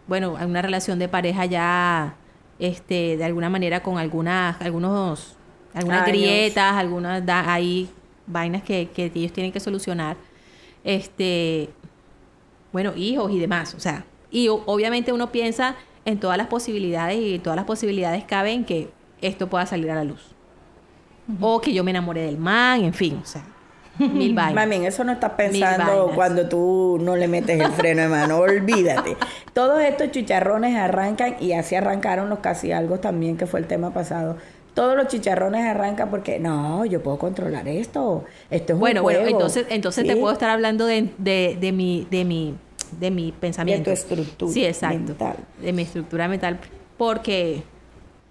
bueno, 0.07 0.33
una 0.33 0.61
relación 0.61 0.99
de 0.99 1.07
pareja 1.07 1.45
ya, 1.45 2.15
este, 2.59 3.17
de 3.17 3.23
alguna 3.23 3.49
manera 3.49 3.81
con 3.81 3.97
algunas, 3.97 4.61
algunos, 4.61 5.35
algunas 5.73 6.03
Años. 6.03 6.07
grietas, 6.17 6.73
algunas, 6.75 7.25
da- 7.25 7.51
hay 7.53 7.89
vainas 8.27 8.63
que, 8.63 8.89
que 8.89 9.11
ellos 9.15 9.31
tienen 9.33 9.51
que 9.51 9.59
solucionar, 9.59 10.17
este, 10.83 11.69
bueno, 12.71 12.93
hijos 12.95 13.31
y 13.31 13.39
demás, 13.39 13.73
o 13.75 13.79
sea, 13.79 14.05
y 14.33 14.49
obviamente 14.49 15.13
uno 15.13 15.31
piensa 15.31 15.77
en 16.05 16.19
todas 16.19 16.37
las 16.37 16.47
posibilidades 16.47 17.17
y 17.21 17.39
todas 17.39 17.55
las 17.55 17.65
posibilidades 17.65 18.25
caben 18.25 18.65
que 18.65 18.91
esto 19.21 19.47
pueda 19.49 19.65
salir 19.65 19.89
a 19.91 19.95
la 19.95 20.03
luz. 20.03 20.35
O 21.39 21.61
que 21.61 21.73
yo 21.73 21.83
me 21.85 21.91
enamore 21.91 22.21
del 22.23 22.37
man, 22.37 22.83
en 22.83 22.93
fin, 22.93 23.19
o 23.23 23.25
sea, 23.25 23.45
mil 24.11 24.33
vainas. 24.35 24.67
Mami, 24.67 24.85
eso 24.85 25.03
no 25.05 25.13
estás 25.13 25.31
pensando 25.31 26.11
cuando 26.15 26.49
tú 26.49 26.97
no 27.01 27.15
le 27.15 27.27
metes 27.29 27.61
el 27.61 27.71
freno 27.71 28.01
de 28.01 28.09
mano, 28.09 28.39
olvídate. 28.39 29.17
Todos 29.53 29.81
estos 29.81 30.11
chicharrones 30.11 30.75
arrancan 30.75 31.37
y 31.39 31.53
así 31.53 31.75
arrancaron 31.75 32.29
los 32.29 32.39
casi 32.39 32.71
algo 32.73 32.99
también, 32.99 33.37
que 33.37 33.47
fue 33.47 33.61
el 33.61 33.67
tema 33.67 33.93
pasado. 33.93 34.37
Todos 34.73 34.97
los 34.97 35.07
chicharrones 35.07 35.65
arrancan 35.65 36.09
porque 36.09 36.39
no, 36.39 36.83
yo 36.85 37.01
puedo 37.03 37.19
controlar 37.19 37.67
esto. 37.67 38.25
Esto 38.49 38.73
es 38.73 38.79
Bueno, 38.79 39.01
un 39.01 39.03
bueno, 39.03 39.19
juego. 39.21 39.31
entonces, 39.37 39.65
entonces 39.69 40.05
te 40.07 40.17
puedo 40.17 40.33
estar 40.33 40.49
hablando 40.49 40.85
de, 40.87 41.13
de, 41.19 41.57
de 41.61 41.71
mi, 41.71 42.07
de 42.09 42.25
mi, 42.25 42.55
de 42.99 43.11
mi 43.11 43.31
pensamiento. 43.31 43.89
De 43.89 43.95
tu 43.95 44.01
estructura 44.01 44.51
Sí, 44.51 44.65
exacto. 44.65 44.99
mental. 44.99 45.35
De 45.61 45.73
mi 45.73 45.81
estructura 45.83 46.27
mental. 46.27 46.59
Porque, 46.97 47.63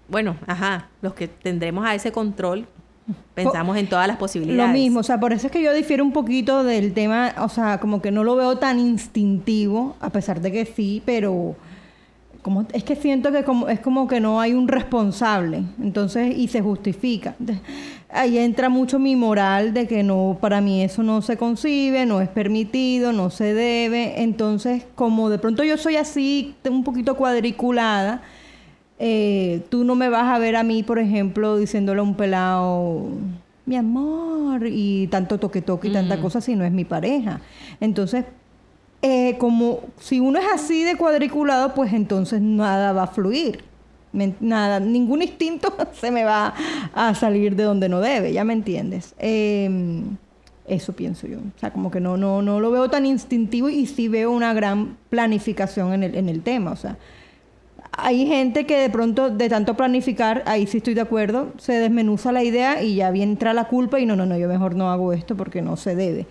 bueno, 0.07 0.35
ajá, 0.47 0.89
los 1.01 1.13
que 1.13 1.27
tendremos 1.27 1.85
a 1.85 1.95
ese 1.95 2.11
control, 2.11 2.67
pensamos 3.33 3.77
en 3.77 3.87
todas 3.87 4.07
las 4.07 4.17
posibilidades. 4.17 4.71
Lo 4.71 4.73
mismo, 4.73 4.99
o 5.01 5.03
sea, 5.03 5.19
por 5.19 5.33
eso 5.33 5.47
es 5.47 5.51
que 5.51 5.61
yo 5.61 5.73
difiero 5.73 6.03
un 6.03 6.13
poquito 6.13 6.63
del 6.63 6.93
tema, 6.93 7.33
o 7.39 7.49
sea, 7.49 7.79
como 7.79 8.01
que 8.01 8.11
no 8.11 8.23
lo 8.23 8.35
veo 8.35 8.57
tan 8.57 8.79
instintivo, 8.79 9.95
a 9.99 10.09
pesar 10.09 10.41
de 10.41 10.51
que 10.51 10.65
sí, 10.65 11.01
pero 11.05 11.55
como 12.43 12.67
es 12.73 12.83
que 12.83 12.95
siento 12.95 13.31
que 13.31 13.43
como 13.43 13.69
es 13.69 13.79
como 13.79 14.07
que 14.07 14.19
no 14.19 14.39
hay 14.39 14.53
un 14.53 14.67
responsable, 14.67 15.63
entonces 15.81 16.37
y 16.37 16.49
se 16.49 16.61
justifica. 16.61 17.35
Ahí 18.09 18.37
entra 18.37 18.69
mucho 18.69 18.99
mi 18.99 19.15
moral 19.15 19.73
de 19.73 19.87
que 19.87 20.03
no, 20.03 20.37
para 20.39 20.61
mí 20.61 20.83
eso 20.83 21.01
no 21.01 21.23
se 21.23 21.37
concibe, 21.37 22.05
no 22.05 22.21
es 22.21 22.29
permitido, 22.29 23.11
no 23.13 23.31
se 23.31 23.55
debe. 23.55 24.21
Entonces, 24.21 24.85
como 24.93 25.31
de 25.31 25.39
pronto 25.39 25.63
yo 25.63 25.77
soy 25.77 25.95
así, 25.95 26.53
un 26.69 26.83
poquito 26.83 27.15
cuadriculada, 27.15 28.21
eh, 28.99 29.63
tú 29.69 29.83
no 29.83 29.95
me 29.95 30.09
vas 30.09 30.25
a 30.25 30.37
ver 30.37 30.55
a 30.55 30.63
mí, 30.63 30.83
por 30.83 30.99
ejemplo, 30.99 31.57
diciéndole 31.57 32.01
a 32.01 32.03
un 32.03 32.15
pelado, 32.15 33.07
mi 33.65 33.77
amor, 33.77 34.67
y 34.67 35.07
tanto 35.07 35.39
toque 35.39 35.61
toque 35.61 35.87
y 35.87 35.91
tanta 35.91 36.19
cosa 36.19 36.41
si 36.41 36.55
no 36.55 36.65
es 36.65 36.71
mi 36.71 36.85
pareja. 36.85 37.39
Entonces, 37.79 38.25
eh, 39.05 39.37
como 39.37 39.81
si 39.99 40.21
uno 40.21 40.39
es 40.39 40.45
así 40.53 40.83
de 40.83 40.95
cuadriculado, 40.95 41.73
pues 41.73 41.91
entonces 41.91 42.41
nada 42.41 42.93
va 42.93 43.03
a 43.03 43.07
fluir. 43.07 43.61
Nada, 44.39 44.79
ningún 44.79 45.21
instinto 45.21 45.75
se 45.93 46.09
me 46.09 46.23
va 46.23 46.53
a 46.93 47.13
salir 47.13 47.57
de 47.57 47.63
donde 47.63 47.89
no 47.89 47.99
debe, 47.99 48.31
ya 48.31 48.45
me 48.45 48.53
entiendes. 48.53 49.13
Eh, 49.19 50.03
eso 50.67 50.93
pienso 50.93 51.27
yo. 51.27 51.39
O 51.39 51.59
sea, 51.59 51.71
como 51.71 51.91
que 51.91 51.99
no, 51.99 52.15
no, 52.15 52.41
no 52.41 52.61
lo 52.61 52.71
veo 52.71 52.89
tan 52.89 53.05
instintivo 53.05 53.69
y 53.69 53.87
sí 53.87 54.07
veo 54.07 54.31
una 54.31 54.53
gran 54.53 54.97
planificación 55.09 55.93
en 55.93 56.03
el, 56.03 56.15
en 56.15 56.29
el 56.29 56.41
tema. 56.41 56.71
O 56.71 56.77
sea, 56.77 56.97
hay 57.97 58.25
gente 58.25 58.65
que 58.65 58.77
de 58.77 58.89
pronto, 58.89 59.29
de 59.29 59.49
tanto 59.49 59.75
planificar, 59.75 60.43
ahí 60.45 60.67
sí 60.67 60.77
estoy 60.77 60.93
de 60.93 61.01
acuerdo, 61.01 61.53
se 61.57 61.73
desmenuza 61.73 62.31
la 62.31 62.43
idea 62.43 62.81
y 62.81 62.95
ya 62.95 63.11
bien 63.11 63.29
entra 63.29 63.53
la 63.53 63.67
culpa 63.67 63.99
y 63.99 64.05
no, 64.05 64.15
no, 64.15 64.25
no, 64.25 64.37
yo 64.37 64.47
mejor 64.47 64.75
no 64.75 64.91
hago 64.91 65.13
esto 65.13 65.35
porque 65.35 65.61
no 65.61 65.77
se 65.77 65.95
debe. 65.95 66.25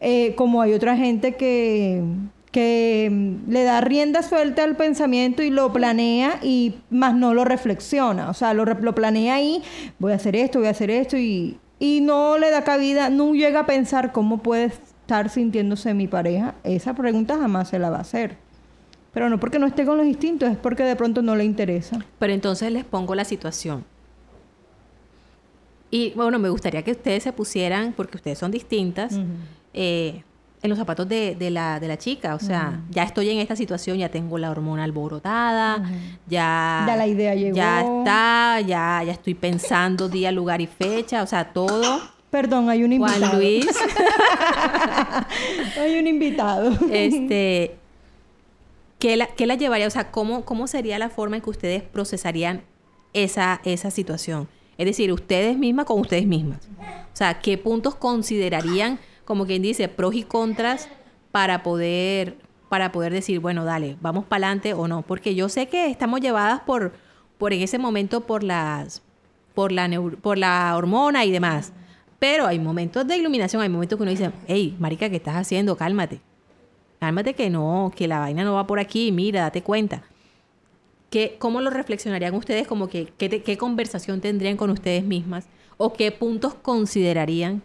Eh, 0.00 0.34
como 0.34 0.60
hay 0.60 0.74
otra 0.74 0.96
gente 0.96 1.34
que, 1.34 2.02
que 2.50 3.08
mm, 3.10 3.50
le 3.50 3.64
da 3.64 3.80
rienda 3.80 4.22
suelta 4.22 4.64
al 4.64 4.76
pensamiento 4.76 5.42
y 5.42 5.50
lo 5.50 5.72
planea 5.72 6.38
y 6.42 6.74
más 6.90 7.14
no 7.14 7.34
lo 7.34 7.44
reflexiona. 7.44 8.28
O 8.28 8.34
sea, 8.34 8.54
lo, 8.54 8.64
lo 8.64 8.94
planea 8.94 9.36
ahí, 9.36 9.62
voy 9.98 10.12
a 10.12 10.16
hacer 10.16 10.36
esto, 10.36 10.58
voy 10.58 10.68
a 10.68 10.72
hacer 10.72 10.90
esto 10.90 11.16
y, 11.16 11.58
y 11.78 12.00
no 12.02 12.38
le 12.38 12.50
da 12.50 12.64
cabida, 12.64 13.08
no 13.08 13.32
llega 13.34 13.60
a 13.60 13.66
pensar 13.66 14.12
cómo 14.12 14.38
puede 14.38 14.66
estar 14.66 15.30
sintiéndose 15.30 15.94
mi 15.94 16.06
pareja. 16.06 16.54
Esa 16.64 16.94
pregunta 16.94 17.38
jamás 17.38 17.68
se 17.68 17.78
la 17.78 17.90
va 17.90 17.98
a 17.98 18.02
hacer. 18.02 18.41
Pero 19.12 19.28
no 19.28 19.38
porque 19.38 19.58
no 19.58 19.66
esté 19.66 19.84
con 19.84 19.98
los 19.98 20.06
instintos, 20.06 20.50
es 20.50 20.56
porque 20.56 20.84
de 20.84 20.96
pronto 20.96 21.22
no 21.22 21.36
le 21.36 21.44
interesa. 21.44 21.98
Pero 22.18 22.32
entonces 22.32 22.72
les 22.72 22.84
pongo 22.84 23.14
la 23.14 23.24
situación. 23.24 23.84
Y 25.90 26.12
bueno, 26.16 26.38
me 26.38 26.48
gustaría 26.48 26.82
que 26.82 26.92
ustedes 26.92 27.22
se 27.22 27.32
pusieran, 27.32 27.92
porque 27.92 28.16
ustedes 28.16 28.38
son 28.38 28.50
distintas, 28.50 29.18
eh, 29.74 30.22
en 30.62 30.70
los 30.70 30.78
zapatos 30.78 31.06
de, 31.06 31.34
de 31.34 31.50
la, 31.50 31.78
de 31.80 31.88
la 31.88 31.98
chica. 31.98 32.34
O 32.34 32.38
sea, 32.38 32.80
ya 32.88 33.02
estoy 33.02 33.28
en 33.28 33.38
esta 33.38 33.56
situación, 33.56 33.98
ya 33.98 34.08
tengo 34.08 34.38
la 34.38 34.50
hormona 34.50 34.84
alborotada, 34.84 35.82
ya... 36.26 36.84
Ya 36.86 36.96
la 36.96 37.06
idea 37.06 37.34
llegó. 37.34 37.56
Ya 37.56 37.80
está, 37.80 38.60
ya, 38.60 39.02
ya 39.04 39.12
estoy 39.12 39.34
pensando 39.34 40.08
día, 40.08 40.32
lugar 40.32 40.62
y 40.62 40.66
fecha, 40.66 41.22
o 41.22 41.26
sea, 41.26 41.52
todo. 41.52 42.00
Perdón, 42.30 42.70
hay 42.70 42.84
un 42.84 42.94
invitado. 42.94 43.26
Juan 43.26 43.38
Luis, 43.38 43.66
hay 45.78 45.98
un 45.98 46.06
invitado. 46.06 46.70
este, 46.90 47.76
¿qué 49.02 49.46
la, 49.46 49.54
llevaría? 49.56 49.86
O 49.86 49.90
sea, 49.90 50.10
¿cómo, 50.10 50.44
¿cómo 50.44 50.66
sería 50.66 50.98
la 50.98 51.10
forma 51.10 51.36
en 51.36 51.42
que 51.42 51.50
ustedes 51.50 51.82
procesarían 51.82 52.62
esa, 53.12 53.60
esa 53.64 53.90
situación? 53.90 54.48
Es 54.78 54.86
decir, 54.86 55.12
ustedes 55.12 55.58
mismas 55.58 55.86
con 55.86 56.00
ustedes 56.00 56.26
mismas. 56.26 56.68
O 56.78 57.16
sea, 57.16 57.40
¿qué 57.40 57.58
puntos 57.58 57.94
considerarían, 57.94 58.98
como 59.24 59.44
quien 59.46 59.62
dice, 59.62 59.88
pros 59.88 60.14
y 60.14 60.22
contras 60.22 60.88
para 61.30 61.62
poder, 61.62 62.36
para 62.68 62.92
poder 62.92 63.12
decir, 63.12 63.40
bueno, 63.40 63.64
dale, 63.64 63.96
vamos 64.00 64.24
para 64.24 64.46
adelante 64.46 64.72
o 64.72 64.88
no? 64.88 65.02
Porque 65.02 65.34
yo 65.34 65.48
sé 65.48 65.68
que 65.68 65.86
estamos 65.90 66.20
llevadas 66.20 66.60
por, 66.60 66.92
por 67.38 67.52
en 67.52 67.60
ese 67.62 67.78
momento 67.78 68.22
por 68.22 68.42
las, 68.42 69.02
por 69.54 69.72
la, 69.72 69.88
neur- 69.88 70.16
por 70.16 70.38
la 70.38 70.74
hormona 70.76 71.24
y 71.24 71.30
demás. 71.32 71.72
Pero 72.18 72.46
hay 72.46 72.58
momentos 72.58 73.06
de 73.06 73.16
iluminación, 73.16 73.62
hay 73.62 73.68
momentos 73.68 73.96
que 73.96 74.02
uno 74.04 74.10
dice, 74.12 74.30
hey, 74.46 74.76
marica, 74.78 75.10
¿qué 75.10 75.16
estás 75.16 75.34
haciendo? 75.36 75.76
Cálmate. 75.76 76.20
Cálmate 77.02 77.34
que 77.34 77.50
no, 77.50 77.90
que 77.96 78.06
la 78.06 78.20
vaina 78.20 78.44
no 78.44 78.54
va 78.54 78.64
por 78.64 78.78
aquí, 78.78 79.10
mira, 79.10 79.40
date 79.40 79.60
cuenta. 79.64 80.04
¿Qué, 81.10 81.34
¿Cómo 81.40 81.60
lo 81.60 81.68
reflexionarían 81.68 82.32
ustedes? 82.32 82.68
Como 82.68 82.86
que, 82.86 83.06
¿qué, 83.18 83.28
te- 83.28 83.42
¿Qué 83.42 83.58
conversación 83.58 84.20
tendrían 84.20 84.56
con 84.56 84.70
ustedes 84.70 85.02
mismas? 85.02 85.48
¿O 85.78 85.94
qué 85.94 86.12
puntos 86.12 86.54
considerarían 86.54 87.60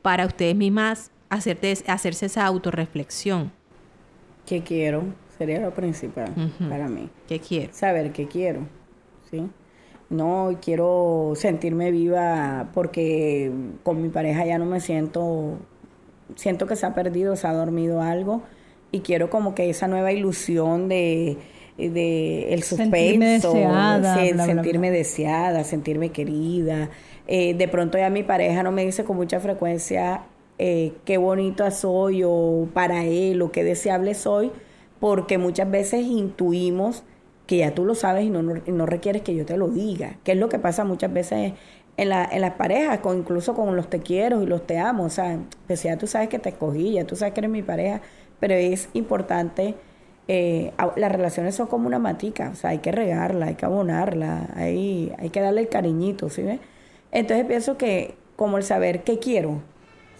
para 0.00 0.26
ustedes 0.26 0.54
mismas 0.54 1.10
hacerte, 1.28 1.74
hacerse 1.88 2.26
esa 2.26 2.46
autorreflexión? 2.46 3.50
¿Qué 4.46 4.62
quiero? 4.62 5.02
Sería 5.36 5.58
lo 5.58 5.74
principal 5.74 6.32
para 6.68 6.86
mí. 6.86 7.08
¿Qué 7.26 7.40
quiero? 7.40 7.72
Saber 7.74 8.12
qué 8.12 8.28
quiero, 8.28 8.60
¿sí? 9.28 9.42
No 10.08 10.56
quiero 10.62 11.32
sentirme 11.34 11.90
viva 11.90 12.68
porque 12.74 13.50
con 13.82 14.00
mi 14.00 14.08
pareja 14.08 14.46
ya 14.46 14.56
no 14.56 14.66
me 14.66 14.78
siento, 14.78 15.58
siento 16.36 16.68
que 16.68 16.76
se 16.76 16.86
ha 16.86 16.94
perdido, 16.94 17.34
se 17.34 17.48
ha 17.48 17.52
dormido 17.52 18.02
algo 18.02 18.42
y 18.90 19.00
quiero 19.00 19.30
como 19.30 19.54
que 19.54 19.70
esa 19.70 19.88
nueva 19.88 20.12
ilusión 20.12 20.88
de, 20.88 21.38
de 21.76 22.52
el 22.54 22.62
suspenso, 22.62 22.76
Sentirme 22.76 23.26
deseada, 23.26 24.28
bla, 24.30 24.46
sentirme 24.46 24.90
bla. 24.90 24.90
deseada, 24.90 25.64
sentirme 25.64 26.12
querida. 26.12 26.90
Eh, 27.26 27.54
de 27.54 27.68
pronto 27.68 27.98
ya 27.98 28.10
mi 28.10 28.22
pareja 28.22 28.62
no 28.62 28.72
me 28.72 28.84
dice 28.84 29.04
con 29.04 29.16
mucha 29.16 29.40
frecuencia 29.40 30.26
eh, 30.58 31.00
qué 31.04 31.18
bonita 31.18 31.70
soy 31.70 32.22
o 32.24 32.68
para 32.72 33.04
él 33.04 33.42
o 33.42 33.52
qué 33.52 33.64
deseable 33.64 34.14
soy, 34.14 34.52
porque 35.00 35.38
muchas 35.38 35.70
veces 35.70 36.02
intuimos 36.06 37.04
que 37.46 37.58
ya 37.58 37.74
tú 37.74 37.84
lo 37.84 37.94
sabes 37.94 38.24
y 38.24 38.30
no, 38.30 38.42
no, 38.42 38.54
no 38.66 38.86
requieres 38.86 39.22
que 39.22 39.34
yo 39.34 39.46
te 39.46 39.56
lo 39.56 39.68
diga, 39.68 40.18
que 40.24 40.32
es 40.32 40.38
lo 40.38 40.48
que 40.48 40.58
pasa 40.58 40.84
muchas 40.84 41.12
veces 41.12 41.54
en, 41.96 42.08
la, 42.10 42.24
en 42.30 42.40
las 42.42 42.54
parejas, 42.54 42.98
con, 43.00 43.18
incluso 43.18 43.54
con 43.54 43.74
los 43.76 43.88
te 43.90 44.00
quiero 44.00 44.42
y 44.42 44.46
los 44.46 44.66
te 44.66 44.78
amo, 44.78 45.04
o 45.04 45.10
sea, 45.10 45.40
pues 45.66 45.82
ya 45.82 45.96
tú 45.98 46.06
sabes 46.06 46.28
que 46.28 46.38
te 46.38 46.50
escogí, 46.50 46.92
ya 46.92 47.06
tú 47.06 47.16
sabes 47.16 47.34
que 47.34 47.40
eres 47.40 47.50
mi 47.50 47.62
pareja, 47.62 48.02
pero 48.40 48.54
es 48.54 48.88
importante, 48.92 49.74
eh, 50.28 50.72
las 50.96 51.10
relaciones 51.12 51.54
son 51.54 51.66
como 51.68 51.86
una 51.86 51.98
matica, 51.98 52.50
o 52.52 52.54
sea, 52.54 52.70
hay 52.70 52.78
que 52.78 52.92
regarla, 52.92 53.46
hay 53.46 53.54
que 53.54 53.64
abonarla, 53.64 54.48
hay, 54.54 55.12
hay 55.18 55.30
que 55.30 55.40
darle 55.40 55.62
el 55.62 55.68
cariñito, 55.68 56.28
¿sí 56.28 56.42
ves? 56.42 56.60
Entonces 57.12 57.46
pienso 57.46 57.78
que 57.78 58.14
como 58.36 58.58
el 58.58 58.62
saber 58.62 59.02
qué 59.04 59.18
quiero, 59.18 59.60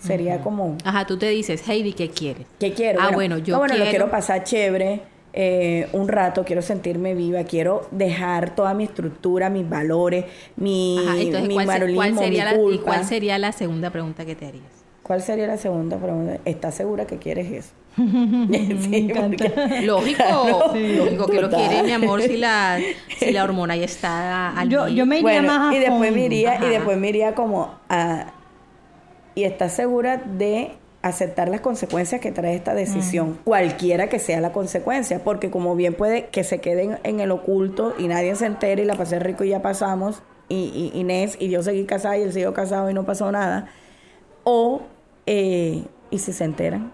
sería 0.00 0.40
como... 0.40 0.76
Ajá, 0.85 1.07
tú 1.07 1.18
te 1.18 1.28
dices, 1.28 1.68
Heidi, 1.68 1.92
¿qué 1.92 2.09
quieres? 2.09 2.46
¿Qué 2.59 2.72
quiero? 2.72 3.00
Ah, 3.02 3.11
bueno, 3.12 3.38
yo 3.38 3.54
no, 3.54 3.59
bueno, 3.59 3.76
lo 3.76 3.85
quiero- 3.85 4.11
pasar 4.11 4.44
chévere 4.44 5.02
eh, 5.33 5.88
un 5.92 6.09
rato, 6.09 6.44
quiero 6.44 6.62
sentirme 6.62 7.14
viva, 7.14 7.44
quiero 7.44 7.87
dejar 7.90 8.54
toda 8.54 8.74
mi 8.74 8.85
estructura, 8.85 9.50
mis 9.50 9.68
valores, 9.68 10.24
mi, 10.57 10.98
Ajá, 10.98 11.18
entonces, 11.18 11.48
mi 11.48 11.54
¿cuál, 11.54 11.66
marolismo, 11.66 12.00
cuál 12.00 12.14
sería 12.18 12.52
mi 12.52 12.68
la, 12.68 12.74
¿y 12.74 12.78
cuál 12.78 13.04
sería 13.04 13.38
la 13.38 13.52
segunda 13.52 13.90
pregunta 13.90 14.24
que 14.24 14.35
te 14.35 14.46
harías? 14.46 14.77
¿Cuál 15.08 15.22
sería 15.22 15.46
la 15.48 15.56
segunda 15.56 15.96
pregunta? 15.96 16.38
¿Estás 16.44 16.74
segura 16.76 17.06
que 17.06 17.16
quieres 17.18 17.50
eso? 17.50 17.70
Sí, 17.96 19.10
porque- 19.12 19.80
Lógico, 19.82 20.70
Sí. 20.72 20.96
lógico 20.96 21.26
que 21.26 21.40
lo 21.42 21.48
quiere, 21.50 21.82
mi 21.82 21.92
amor, 21.92 22.22
si 22.22 22.36
la, 22.36 22.78
si 23.18 23.32
la 23.32 23.42
hormona 23.44 23.74
ya 23.74 23.86
está 23.86 24.50
al 24.56 24.68
Yo, 24.68 24.86
yo 24.88 25.04
me 25.06 25.16
iría 25.18 25.40
Bueno, 25.40 25.48
más 25.48 25.72
a 25.72 25.76
y 25.76 25.80
después 25.80 26.12
me 26.12 26.20
iría, 26.26 26.52
Ajá. 26.52 26.66
y 26.66 26.68
después 26.68 26.96
me 26.98 27.08
iría 27.08 27.34
como 27.34 27.74
a... 27.88 28.32
¿Y 29.34 29.44
estás 29.44 29.72
segura 29.72 30.18
de 30.18 30.72
aceptar 31.00 31.48
las 31.48 31.60
consecuencias 31.60 32.20
que 32.20 32.30
trae 32.30 32.54
esta 32.54 32.74
decisión? 32.74 33.38
Cualquiera 33.44 34.08
que 34.08 34.18
sea 34.18 34.40
la 34.40 34.52
consecuencia, 34.52 35.20
porque 35.24 35.50
como 35.50 35.74
bien 35.74 35.94
puede 35.94 36.26
que 36.26 36.44
se 36.44 36.60
queden 36.60 36.98
en 37.04 37.20
el 37.20 37.30
oculto 37.30 37.94
y 37.98 38.08
nadie 38.08 38.34
se 38.36 38.46
entere 38.46 38.82
y 38.82 38.84
la 38.84 38.94
pasé 38.96 39.18
rico 39.20 39.42
y 39.44 39.50
ya 39.50 39.62
pasamos, 39.62 40.22
y, 40.50 40.90
y 40.94 40.98
Inés 40.98 41.36
y 41.40 41.48
yo 41.50 41.62
seguí 41.62 41.84
casada 41.84 42.18
y 42.18 42.22
él 42.22 42.32
siguió 42.32 42.52
casado 42.52 42.90
y 42.90 42.94
no 42.94 43.04
pasó 43.04 43.30
nada. 43.32 43.68
O, 44.44 44.82
eh, 45.30 45.84
¿y 46.10 46.18
si 46.18 46.32
se 46.32 46.44
enteran? 46.44 46.90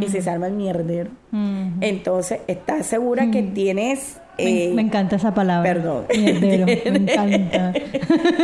¿Y 0.00 0.08
si 0.08 0.22
se 0.22 0.30
arma 0.30 0.46
el 0.46 0.52
mierdero? 0.52 1.10
Mm. 1.32 1.82
Entonces, 1.82 2.40
¿estás 2.46 2.86
segura 2.86 3.30
que 3.32 3.42
tienes... 3.42 4.20
Me, 4.44 4.64
eh, 4.64 4.70
me 4.74 4.82
encanta 4.82 5.16
esa 5.16 5.32
palabra. 5.34 5.62
perdón. 5.72 6.04
Mierdero. 6.16 6.66
Me 6.66 6.72
encanta. 6.84 7.72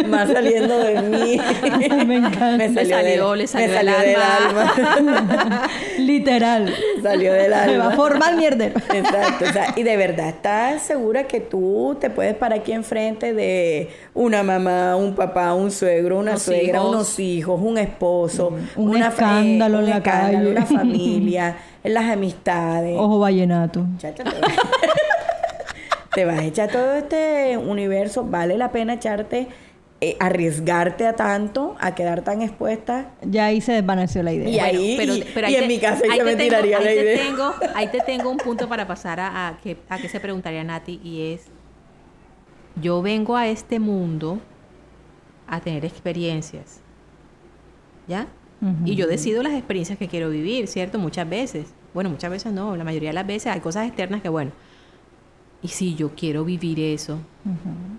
más 0.08 0.30
saliendo 0.30 0.78
de 0.78 1.02
mí. 1.02 1.40
Me 2.06 2.16
encanta. 2.16 2.56
Me 2.68 2.72
salió, 2.86 3.30
del- 3.30 3.38
le 3.38 3.46
salió 3.46 3.68
me 3.68 3.74
del 3.74 3.86
del 3.86 4.16
alma. 4.16 4.72
alma. 4.96 5.68
Literal. 5.98 6.74
salió 7.02 7.32
del 7.32 7.52
alma. 7.52 7.72
Me 7.72 7.78
va 7.78 7.88
a 7.88 7.96
formar 7.96 8.36
mierdero. 8.36 8.74
Exacto, 8.94 9.44
o 9.48 9.52
sea, 9.52 9.72
y 9.76 9.82
de 9.82 9.96
verdad, 9.96 10.28
¿estás 10.28 10.82
segura 10.82 11.24
que 11.24 11.40
tú 11.40 11.96
te 12.00 12.10
puedes 12.10 12.34
parar 12.34 12.60
aquí 12.60 12.72
enfrente 12.72 13.32
de 13.34 13.88
una 14.14 14.42
mamá, 14.42 14.96
un 14.96 15.14
papá, 15.14 15.52
un 15.54 15.70
suegro, 15.70 16.18
una 16.18 16.32
Unos 16.32 16.42
suegra, 16.42 16.78
hijos. 16.78 16.88
unos 16.94 17.18
hijos, 17.20 17.60
un 17.62 17.78
esposo, 17.78 18.52
Un 18.76 18.88
una 18.90 19.08
escándalo 19.08 19.78
en 19.78 19.84
un 19.84 19.90
la 19.90 19.96
escándalo, 19.98 20.38
calle. 20.38 20.50
una 20.50 20.66
familia, 20.66 21.56
en 21.82 21.94
las 21.94 22.04
amistades? 22.04 22.96
Ojo 22.98 23.18
vallenato. 23.18 23.86
Chacha, 23.98 24.24
te, 26.16 26.24
vas, 26.24 26.38
a 26.40 26.44
echar 26.44 26.70
todo 26.70 26.94
este 26.94 27.56
universo, 27.58 28.24
vale 28.24 28.56
la 28.56 28.72
pena 28.72 28.94
echarte, 28.94 29.48
eh, 30.00 30.16
arriesgarte 30.18 31.06
a 31.06 31.12
tanto, 31.14 31.76
a 31.78 31.94
quedar 31.94 32.22
tan 32.22 32.40
expuesta. 32.42 33.10
Ya 33.22 33.44
ahí 33.46 33.60
se 33.60 33.72
desvaneció 33.72 34.22
la 34.22 34.32
idea. 34.32 34.48
Y 34.48 34.58
ahí- 34.58 34.96
y 35.48 35.54
en 35.54 35.68
mi 35.68 35.78
casa 35.78 36.02
ahí 36.10 36.18
se 36.18 36.24
te 36.24 36.24
me 36.24 36.36
tiraría 36.36 36.78
ahí 36.78 36.84
la 36.84 36.90
te 36.90 37.02
idea. 37.02 37.22
Tengo, 37.26 37.54
ahí 37.74 37.88
te 37.88 38.00
tengo 38.00 38.30
un 38.30 38.38
punto 38.38 38.66
para 38.68 38.86
pasar 38.86 39.20
a, 39.20 39.48
a 39.48 39.58
que, 39.58 39.76
a 39.90 39.98
que 39.98 40.08
se 40.08 40.18
preguntaría 40.18 40.64
Nati 40.64 41.00
y 41.04 41.34
es, 41.34 41.42
yo 42.80 43.02
vengo 43.02 43.36
a 43.36 43.46
este 43.46 43.78
mundo 43.78 44.40
a 45.46 45.60
tener 45.60 45.84
experiencias, 45.84 46.80
¿ya? 48.08 48.26
Y 48.86 48.94
yo 48.96 49.06
decido 49.06 49.42
las 49.42 49.52
experiencias 49.52 49.98
que 49.98 50.08
quiero 50.08 50.30
vivir, 50.30 50.66
¿cierto? 50.66 50.98
Muchas 50.98 51.28
veces. 51.28 51.66
Bueno, 51.92 52.08
muchas 52.08 52.30
veces 52.30 52.52
no, 52.54 52.74
la 52.74 52.84
mayoría 52.84 53.10
de 53.10 53.14
las 53.14 53.26
veces 53.26 53.52
hay 53.52 53.60
cosas 53.60 53.86
externas 53.86 54.22
que, 54.22 54.30
bueno, 54.30 54.50
y 55.62 55.68
si 55.68 55.94
yo 55.94 56.10
quiero 56.16 56.44
vivir 56.44 56.78
eso, 56.78 57.18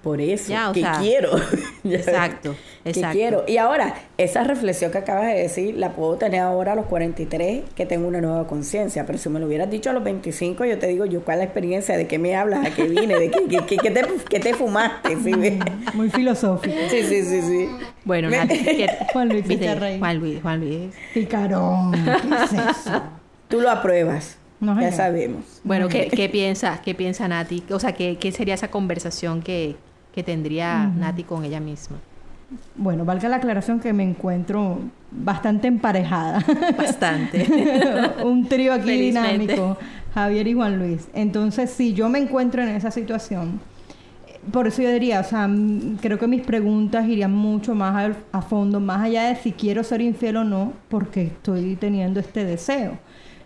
Por 0.03 0.21
eso, 0.21 0.49
Ya, 0.49 0.71
que 0.73 0.81
sea, 0.81 0.99
quiero. 1.01 1.31
Ves, 1.83 2.07
exacto, 2.07 2.55
que 2.83 2.89
exacto. 2.91 3.13
quiero. 3.17 3.43
Y 3.47 3.57
ahora, 3.57 3.95
esa 4.17 4.43
reflexión 4.43 4.91
que 4.91 4.97
acabas 4.99 5.27
de 5.27 5.33
decir, 5.39 5.75
la 5.77 5.91
puedo 5.93 6.15
tener 6.17 6.41
ahora 6.41 6.73
a 6.73 6.75
los 6.75 6.85
43, 6.85 7.63
que 7.75 7.85
tengo 7.85 8.07
una 8.07 8.19
nueva 8.21 8.45
conciencia. 8.47 9.05
Pero 9.05 9.17
si 9.17 9.29
me 9.29 9.39
lo 9.39 9.47
hubieras 9.47 9.69
dicho 9.69 9.89
a 9.89 9.93
los 9.93 10.03
25, 10.03 10.65
yo 10.65 10.77
te 10.79 10.87
digo, 10.87 11.05
yo, 11.05 11.21
¿cuál 11.23 11.37
es 11.37 11.39
la 11.39 11.43
experiencia? 11.45 11.97
¿De 11.97 12.07
qué 12.07 12.19
me 12.19 12.35
hablas? 12.35 12.65
¿A 12.65 12.73
qué 12.75 12.83
vine? 12.87 13.17
¿De 13.19 13.31
qué, 13.31 13.39
qué- 13.49 13.65
qué- 13.65 13.77
qué 13.77 13.91
te, 13.91 14.05
qué 14.29 14.39
te 14.39 14.53
fumaste? 14.53 15.17
¿Sí, 15.23 15.33
ves? 15.33 15.55
Muy 15.93 16.09
filosófico. 16.09 16.75
sí, 16.89 17.03
sí, 17.03 17.23
sí, 17.23 17.41
sí. 17.41 17.69
Bueno, 18.05 18.29
Me- 18.29 18.37
Nati, 18.37 18.57
¿qué- 18.63 18.89
Juan 19.13 19.29
Luis. 19.29 19.45
Juan 19.99 20.19
Luis, 20.19 20.41
Juan 20.41 20.59
Luis. 20.59 20.93
Picarón. 21.13 21.91
¿Qué 21.93 22.43
es 22.43 22.53
eso? 22.53 23.01
Tú 23.47 23.61
lo 23.61 23.71
apruebas. 23.71 24.37
No, 24.59 24.73
ya 24.75 24.91
señor. 24.91 24.93
sabemos. 24.93 25.61
Bueno, 25.63 25.87
¿qué, 25.87 26.07
qué 26.07 26.29
piensa? 26.29 26.81
¿Qué 26.81 26.95
piensa 26.95 27.27
Nati? 27.27 27.63
O 27.71 27.79
sea, 27.79 27.91
¿qué, 27.93 28.17
qué 28.19 28.31
sería 28.31 28.55
esa 28.55 28.69
conversación 28.71 29.41
que, 29.41 29.75
que 30.13 30.23
tendría 30.23 30.85
Nati 30.87 31.23
con 31.23 31.43
ella 31.45 31.59
misma? 31.59 31.97
bueno, 32.77 33.03
valga 33.03 33.27
la 33.27 33.35
aclaración 33.35 33.81
que 33.81 33.91
me 33.91 34.03
encuentro 34.03 34.79
bastante 35.11 35.67
emparejada. 35.67 36.41
Bastante. 36.77 37.45
Un 38.23 38.47
trío 38.47 38.71
aquí 38.73 38.85
Felizmente. 38.87 39.39
dinámico, 39.53 39.77
Javier 40.13 40.47
y 40.47 40.53
Juan 40.53 40.79
Luis. 40.79 41.09
Entonces, 41.13 41.69
si 41.71 41.93
yo 41.93 42.07
me 42.07 42.19
encuentro 42.19 42.63
en 42.63 42.69
esa 42.69 42.89
situación, 42.89 43.59
por 44.53 44.65
eso 44.65 44.81
yo 44.81 44.89
diría, 44.91 45.19
o 45.19 45.23
sea, 45.25 45.45
mm, 45.49 45.97
creo 46.01 46.17
que 46.17 46.27
mis 46.27 46.41
preguntas 46.41 47.05
irían 47.09 47.33
mucho 47.35 47.75
más 47.75 47.93
al- 47.97 48.15
a, 48.31 48.41
fondo, 48.41 48.79
más 48.79 49.01
allá 49.03 49.27
de 49.27 49.35
si 49.35 49.51
quiero 49.51 49.83
ser 49.83 49.99
infiel 49.99 50.37
o 50.37 50.43
no, 50.45 50.71
porque 50.87 51.23
estoy 51.23 51.75
teniendo 51.75 52.21
este 52.21 52.45
deseo. 52.45 52.97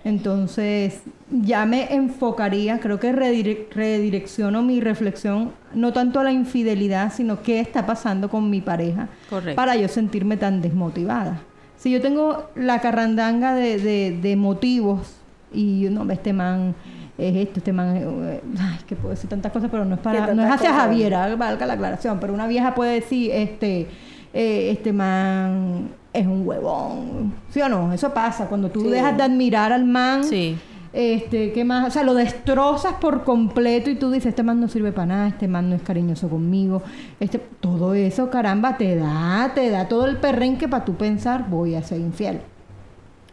Entonces, 0.03 1.01
ya 1.29 1.65
me 1.65 1.93
enfocaría, 1.93 2.79
creo 2.79 2.99
que 2.99 3.13
redire- 3.13 3.67
redirecciono 3.71 4.61
mi 4.63 4.81
reflexión 4.81 5.51
no 5.73 5.93
tanto 5.93 6.19
a 6.19 6.23
la 6.23 6.31
infidelidad, 6.31 7.13
sino 7.13 7.41
qué 7.43 7.59
está 7.59 7.85
pasando 7.85 8.29
con 8.29 8.49
mi 8.49 8.61
pareja 8.61 9.07
Correcto. 9.29 9.55
para 9.55 9.75
yo 9.75 9.87
sentirme 9.87 10.37
tan 10.37 10.61
desmotivada. 10.61 11.41
Si 11.77 11.91
yo 11.91 12.01
tengo 12.01 12.49
la 12.55 12.79
carrandanga 12.79 13.53
de, 13.55 13.77
de, 13.79 14.17
de 14.21 14.35
motivos 14.35 15.15
y 15.53 15.87
no, 15.91 16.09
este 16.11 16.33
man 16.33 16.75
es 17.17 17.35
esto, 17.35 17.59
este 17.59 17.71
man, 17.73 17.95
eh, 17.97 18.41
ay, 18.59 18.79
que 18.87 18.95
puedo 18.95 19.11
decir 19.11 19.29
tantas 19.29 19.51
cosas, 19.51 19.69
pero 19.69 19.85
no 19.85 19.95
es 19.95 20.01
para, 20.01 20.33
no 20.33 20.43
es 20.43 20.49
hacia 20.51 20.69
cosas. 20.69 20.83
Javier, 20.83 21.13
ah, 21.13 21.35
valga 21.35 21.65
la 21.67 21.73
aclaración, 21.73 22.19
pero 22.19 22.33
una 22.33 22.47
vieja 22.47 22.73
puede 22.73 22.93
decir, 22.95 23.31
este, 23.31 23.87
eh, 24.33 24.71
este 24.71 24.93
man 24.93 25.89
es 26.13 26.27
un 26.27 26.45
huevón, 26.47 27.33
¿sí 27.49 27.61
o 27.61 27.69
no? 27.69 27.93
Eso 27.93 28.13
pasa 28.13 28.47
cuando 28.47 28.69
tú 28.69 28.81
Sí. 28.81 28.87
dejas 28.89 29.15
de 29.17 29.23
admirar 29.23 29.71
al 29.71 29.85
man. 29.85 30.23
Sí. 30.23 30.57
Este, 30.93 31.53
¿qué 31.53 31.63
más? 31.63 31.87
O 31.87 31.91
sea, 31.91 32.03
lo 32.03 32.13
destrozas 32.13 32.95
por 32.95 33.23
completo 33.23 33.89
y 33.89 33.95
tú 33.95 34.11
dices, 34.11 34.27
este 34.27 34.43
man 34.43 34.59
no 34.59 34.67
sirve 34.67 34.91
para 34.91 35.05
nada, 35.05 35.27
este 35.29 35.47
man 35.47 35.69
no 35.69 35.75
es 35.77 35.81
cariñoso 35.81 36.27
conmigo, 36.27 36.81
este, 37.21 37.39
todo 37.39 37.93
eso, 37.93 38.29
caramba, 38.29 38.75
te 38.77 38.97
da, 38.97 39.51
te 39.55 39.69
da 39.69 39.87
todo 39.87 40.05
el 40.07 40.17
perrenque 40.17 40.67
para 40.67 40.83
tú 40.83 40.95
pensar, 40.95 41.49
voy 41.49 41.75
a 41.75 41.81
ser 41.83 42.01
infiel. 42.01 42.41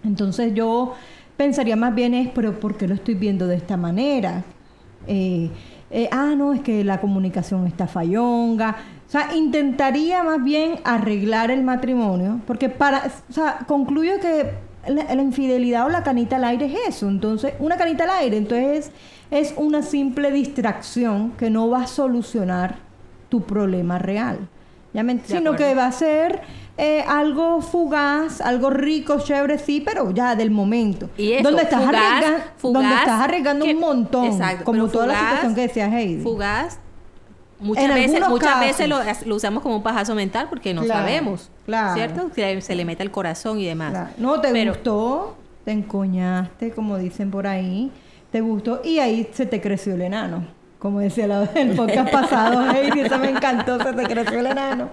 Entonces 0.04 0.54
yo 0.54 0.94
pensaría 1.36 1.74
más 1.74 1.94
bien 1.96 2.14
es, 2.14 2.28
pero 2.32 2.60
¿por 2.60 2.76
qué 2.76 2.86
lo 2.86 2.94
estoy 2.94 3.14
viendo 3.14 3.48
de 3.48 3.56
esta 3.56 3.76
manera? 3.76 4.44
Eh, 5.08 5.50
eh, 5.90 6.08
ah, 6.12 6.34
no, 6.36 6.52
es 6.52 6.60
que 6.60 6.84
la 6.84 7.00
comunicación 7.00 7.66
está 7.66 7.88
fallonga. 7.88 8.76
O 9.08 9.10
sea, 9.10 9.34
intentaría 9.34 10.22
más 10.22 10.44
bien 10.44 10.80
arreglar 10.84 11.50
el 11.50 11.62
matrimonio, 11.64 12.40
porque 12.46 12.68
para, 12.68 13.10
o 13.28 13.32
sea, 13.32 13.60
concluyo 13.66 14.20
que 14.20 14.50
la, 14.86 15.14
la 15.14 15.22
infidelidad 15.22 15.86
o 15.86 15.88
la 15.88 16.02
canita 16.02 16.36
al 16.36 16.44
aire 16.44 16.66
es 16.66 16.88
eso. 16.96 17.08
Entonces, 17.08 17.54
una 17.58 17.78
canita 17.78 18.04
al 18.04 18.10
aire, 18.10 18.36
entonces 18.36 18.90
es 19.30 19.54
una 19.56 19.80
simple 19.82 20.30
distracción 20.30 21.32
que 21.38 21.48
no 21.48 21.70
va 21.70 21.84
a 21.84 21.86
solucionar 21.86 22.76
tu 23.30 23.40
problema 23.42 23.98
real. 23.98 24.46
¿Ya 24.92 25.02
me 25.02 25.14
ent- 25.14 25.22
De 25.26 25.36
sino 25.38 25.56
que 25.56 25.74
va 25.74 25.86
a 25.86 25.92
ser 25.92 26.40
eh, 26.76 27.02
algo 27.08 27.60
fugaz, 27.62 28.40
algo 28.42 28.68
rico, 28.70 29.18
chévere, 29.20 29.58
sí, 29.58 29.80
pero 29.84 30.10
ya 30.10 30.34
del 30.36 30.50
momento. 30.50 31.08
Y 31.16 31.32
eso, 31.32 31.44
donde 31.44 31.62
estás, 31.62 31.82
fugaz, 31.82 31.94
arriesgan- 31.94 32.42
donde 32.62 32.78
fugaz, 32.80 32.98
estás 33.00 33.20
arriesgando 33.22 33.64
que- 33.64 33.74
un 33.74 33.80
montón, 33.80 34.24
Exacto, 34.26 34.64
como 34.64 34.88
toda 34.88 35.06
la 35.06 35.14
fugaz- 35.14 35.24
situación 35.28 35.54
que 35.54 35.60
decía 35.62 35.98
Heidi. 35.98 36.22
Fugaz. 36.22 36.78
Muchas 37.60 37.84
En 37.84 37.94
veces, 37.94 38.28
muchas 38.28 38.60
veces 38.60 38.88
lo, 38.88 38.98
lo 39.26 39.34
usamos 39.34 39.62
como 39.62 39.76
un 39.76 39.82
pajazo 39.82 40.14
mental 40.14 40.46
porque 40.48 40.72
no 40.74 40.82
Claro, 40.82 41.00
sabemos. 41.00 41.50
claro. 41.66 41.94
¿Cierto? 41.94 42.30
Que 42.32 42.60
se 42.60 42.74
le 42.76 42.84
mete 42.84 43.02
el 43.02 43.10
corazón 43.10 43.58
y 43.58 43.64
demás. 43.66 43.90
Claro. 43.90 44.10
No, 44.18 44.40
te 44.40 44.50
Pero- 44.52 44.72
gustó, 44.74 45.36
te 45.64 45.72
encoñaste, 45.72 46.70
como 46.70 46.98
dicen 46.98 47.30
por 47.30 47.46
ahí, 47.46 47.90
te 48.30 48.40
gustó 48.40 48.80
y 48.84 49.00
ahí 49.00 49.28
se 49.32 49.44
te 49.46 49.60
creció 49.60 49.94
el 49.94 50.02
enano. 50.02 50.44
Como 50.78 51.00
decía 51.00 51.26
la, 51.26 51.42
el 51.56 51.74
podcast 51.74 52.12
pasado, 52.12 52.70
Heidi, 52.74 53.00
eso 53.00 53.18
me 53.18 53.30
encantó, 53.30 53.82
se 53.82 53.92
te 53.92 54.04
creció 54.04 54.38
el 54.38 54.46
enano. 54.46 54.90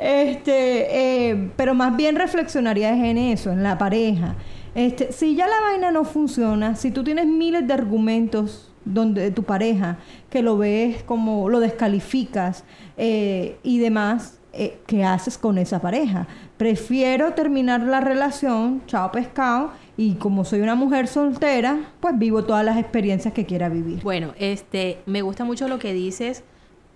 Este, 0.00 1.28
eh, 1.30 1.50
pero 1.56 1.74
más 1.74 1.96
bien 1.96 2.16
reflexionaría 2.16 2.90
es 2.94 3.04
en 3.04 3.18
eso, 3.18 3.50
en 3.52 3.62
la 3.62 3.76
pareja. 3.76 4.34
Este, 4.74 5.12
si 5.12 5.34
ya 5.34 5.46
la 5.46 5.60
vaina 5.60 5.90
no 5.90 6.04
funciona, 6.04 6.76
si 6.76 6.90
tú 6.90 7.02
tienes 7.04 7.26
miles 7.26 7.66
de 7.66 7.74
argumentos 7.74 8.70
donde 8.86 9.20
de 9.20 9.30
tu 9.30 9.42
pareja 9.42 9.98
que 10.30 10.40
lo 10.40 10.56
ves 10.56 11.02
como 11.02 11.50
lo 11.50 11.60
descalificas 11.60 12.64
eh, 12.96 13.58
y 13.62 13.78
demás, 13.78 14.38
eh, 14.54 14.78
¿qué 14.86 15.04
haces 15.04 15.36
con 15.36 15.58
esa 15.58 15.80
pareja? 15.82 16.26
Prefiero 16.56 17.34
terminar 17.34 17.82
la 17.82 18.00
relación, 18.00 18.80
chao 18.86 19.12
pescado, 19.12 19.72
y 19.98 20.14
como 20.14 20.44
soy 20.44 20.60
una 20.60 20.74
mujer 20.74 21.08
soltera, 21.08 21.92
pues 22.00 22.18
vivo 22.18 22.44
todas 22.44 22.64
las 22.64 22.78
experiencias 22.78 23.34
que 23.34 23.44
quiera 23.44 23.68
vivir. 23.68 24.02
Bueno, 24.02 24.32
este, 24.38 24.98
me 25.04 25.20
gusta 25.20 25.44
mucho 25.44 25.68
lo 25.68 25.78
que 25.78 25.92
dices 25.92 26.42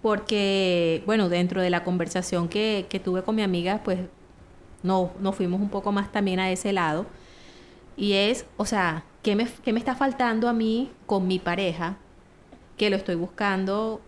porque, 0.00 1.02
bueno, 1.04 1.28
dentro 1.28 1.60
de 1.60 1.68
la 1.68 1.84
conversación 1.84 2.48
que, 2.48 2.86
que 2.88 3.00
tuve 3.00 3.22
con 3.22 3.34
mi 3.34 3.42
amiga, 3.42 3.82
pues 3.84 3.98
no, 4.82 5.10
nos 5.20 5.36
fuimos 5.36 5.60
un 5.60 5.68
poco 5.68 5.92
más 5.92 6.10
también 6.10 6.40
a 6.40 6.50
ese 6.50 6.72
lado. 6.72 7.04
Y 7.96 8.14
es, 8.14 8.46
o 8.56 8.64
sea, 8.64 9.04
¿qué 9.22 9.36
me, 9.36 9.46
qué 9.64 9.72
me 9.72 9.78
está 9.78 9.94
faltando 9.94 10.48
a 10.48 10.52
mí 10.52 10.90
con 11.06 11.26
mi 11.26 11.38
pareja 11.38 11.96
que 12.76 12.90
lo 12.90 12.96
estoy 12.96 13.14
buscando 13.14 14.00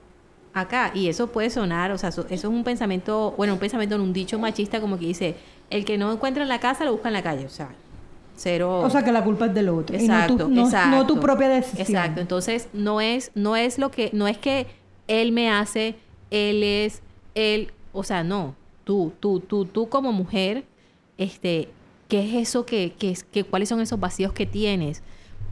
acá? 0.55 0.91
Y 0.95 1.09
eso 1.09 1.29
puede 1.29 1.51
sonar, 1.51 1.93
o 1.93 1.99
sea, 1.99 2.09
eso, 2.11 2.23
eso 2.23 2.35
es 2.35 2.45
un 2.55 2.65
pensamiento, 2.65 3.35
bueno, 3.37 3.55
un 3.55 3.59
pensamiento 3.59 3.95
en 3.95 4.01
un 4.01 4.13
dicho 4.13 4.39
machista 4.39 4.81
como 4.81 4.99
que 4.99 5.07
dice, 5.07 5.37
el 5.71 5.85
que 5.85 5.99
no 5.99 6.13
encuentra 6.13 6.43
en 6.43 6.49
la 6.49 6.61
casa 6.61 6.85
lo 6.85 6.93
busca 6.93 7.09
en 7.09 7.15
la 7.15 7.23
calle, 7.23 7.47
o 7.47 7.51
sea, 7.51 7.71
cero... 8.37 8.81
O 8.81 8.91
sea 8.91 9.05
que 9.05 9.13
la 9.13 9.23
culpa 9.25 9.47
es 9.47 9.55
del 9.55 9.69
otro. 9.69 9.97
Exacto, 9.97 10.35
y 10.35 10.37
no 10.37 10.45
tu, 10.45 10.51
no- 10.51 10.65
exacto. 10.65 10.97
no 10.97 11.07
tu 11.07 11.21
propia 11.21 11.49
decisión. 11.49 11.87
Exacto. 11.87 12.21
Entonces, 12.21 12.69
no 12.73 13.01
es, 13.01 13.31
no 13.35 13.57
es 13.57 13.79
lo 13.79 13.91
que, 13.91 14.11
no 14.13 14.27
es 14.29 14.39
que 14.39 14.67
él 15.09 15.33
me 15.33 15.51
hace, 15.51 15.97
él 16.31 16.63
es, 16.63 17.03
él, 17.35 17.73
o 17.93 18.05
sea, 18.05 18.25
no. 18.25 18.55
Tú, 18.85 19.13
tú, 19.21 19.41
tú, 19.41 19.65
tú 19.65 19.89
como 19.89 20.13
mujer, 20.13 20.65
este, 21.19 21.69
¿qué 22.13 22.29
es 22.29 22.49
eso 22.49 22.67
que, 22.67 22.93
que, 22.99 23.17
que 23.33 23.45
cuáles 23.45 23.71
son 23.71 23.81
esos 23.81 23.99
vacíos 23.99 24.33
que 24.35 24.45
tienes? 24.45 25.03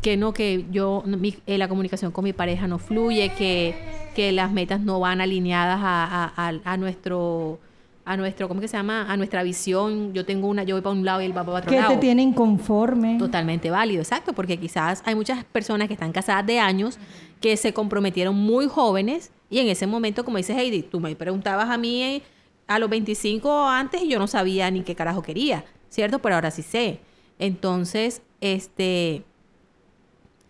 Que 0.03 0.17
no, 0.19 0.35
que 0.35 0.67
yo, 0.71 1.03
mi- 1.07 1.37
eh, 1.47 1.57
la 1.57 1.69
comunicación 1.69 2.13
con 2.13 2.25
mi 2.25 2.35
pareja 2.35 2.67
no 2.67 2.79
fluye, 2.79 3.31
que, 3.37 3.75
que 4.15 4.31
las 4.33 4.53
metas 4.53 4.79
no 4.81 5.01
van 5.01 5.21
alineadas 5.23 5.81
a, 5.83 6.05
a, 6.05 6.49
a- 6.49 6.73
a 6.73 6.77
nuestro, 6.77 7.59
a 8.05 8.17
nuestro, 8.19 8.47
¿cómo 8.49 8.61
que 8.61 8.69
se 8.69 8.77
llama? 8.77 9.07
A 9.11 9.17
nuestra 9.17 9.43
visión. 9.43 10.13
Yo 10.13 10.25
tengo 10.27 10.49
una, 10.49 10.63
yo 10.65 10.75
voy 10.75 10.83
para 10.83 10.95
un 10.95 11.05
lado 11.05 11.23
y 11.23 11.25
él 11.27 11.37
va 11.37 11.45
para 11.45 11.59
otro 11.59 11.71
Que 11.71 11.77
lado. 11.77 11.93
te 11.95 11.97
tiene 11.99 12.21
inconforme. 12.23 13.17
Totalmente 13.19 13.71
válido, 13.71 14.03
exacto, 14.03 14.33
porque 14.35 14.59
quizás 14.59 15.03
hay 15.07 15.15
muchas 15.15 15.45
personas 15.45 15.89
que 15.89 15.95
están 15.95 16.13
casadas 16.13 16.45
de 16.47 16.59
años 16.61 16.99
que 17.41 17.57
se 17.57 17.73
comprometieron 17.73 18.35
muy 18.37 18.67
jóvenes 18.69 19.31
y 19.49 19.61
en 19.61 19.69
ese 19.69 19.87
momento, 19.87 20.25
como 20.27 20.37
dice 20.37 20.55
Heidi, 20.59 20.83
tú 20.83 21.01
me 21.01 21.15
preguntabas 21.17 21.71
a 21.71 21.79
mí 21.79 22.03
eh, 22.03 22.23
a 22.67 22.79
los 22.79 22.89
25 22.91 23.67
antes 23.69 24.03
y 24.03 24.09
yo 24.09 24.19
no 24.19 24.27
sabía 24.27 24.71
ni 24.71 24.83
qué 24.83 24.95
carajo 24.95 25.23
quería, 25.23 25.65
¿cierto? 25.91 26.19
Pero 26.21 26.37
ahora 26.37 26.51
sí 26.51 26.63
sé. 26.63 27.01
Entonces, 27.39 28.23
este, 28.41 29.23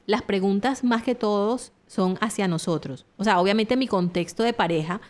las 0.06 0.22
preguntas 0.22 0.84
más 0.84 1.02
que 1.02 1.14
todos 1.14 1.72
son 1.86 2.16
hacia 2.20 2.46
nosotros. 2.48 3.04
O 3.16 3.24
sea, 3.24 3.40
obviamente 3.40 3.76
mi 3.76 3.86
contexto 3.88 4.42
de 4.42 4.52
pareja, 4.52 5.00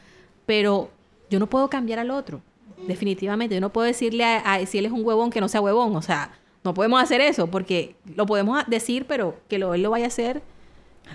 pero 0.47 0.91
yo 1.29 1.39
no 1.39 1.47
puedo 1.49 1.69
cambiar 1.69 1.99
al 1.99 2.11
otro. 2.11 2.41
Definitivamente, 2.87 3.55
yo 3.55 3.61
no 3.61 3.71
puedo 3.71 3.87
decirle 3.87 4.25
a, 4.25 4.39
a- 4.55 4.65
si 4.67 4.79
él 4.79 4.87
es 4.87 4.93
un 4.93 5.05
huevón 5.05 5.31
que 5.31 5.41
no 5.41 5.49
sea 5.49 5.61
huevón. 5.61 5.95
O 5.97 6.03
sea, 6.03 6.31
no 6.65 6.73
podemos 6.75 7.03
hacer 7.03 7.21
eso 7.21 7.47
porque 7.47 7.95
lo 8.17 8.25
podemos 8.27 8.63
decir, 8.67 9.05
pero 9.07 9.37
que 9.49 9.59
lo, 9.59 9.75
él 9.75 9.83
lo 9.83 9.91
vaya 9.91 10.07
a 10.07 10.09
hacer. 10.09 10.43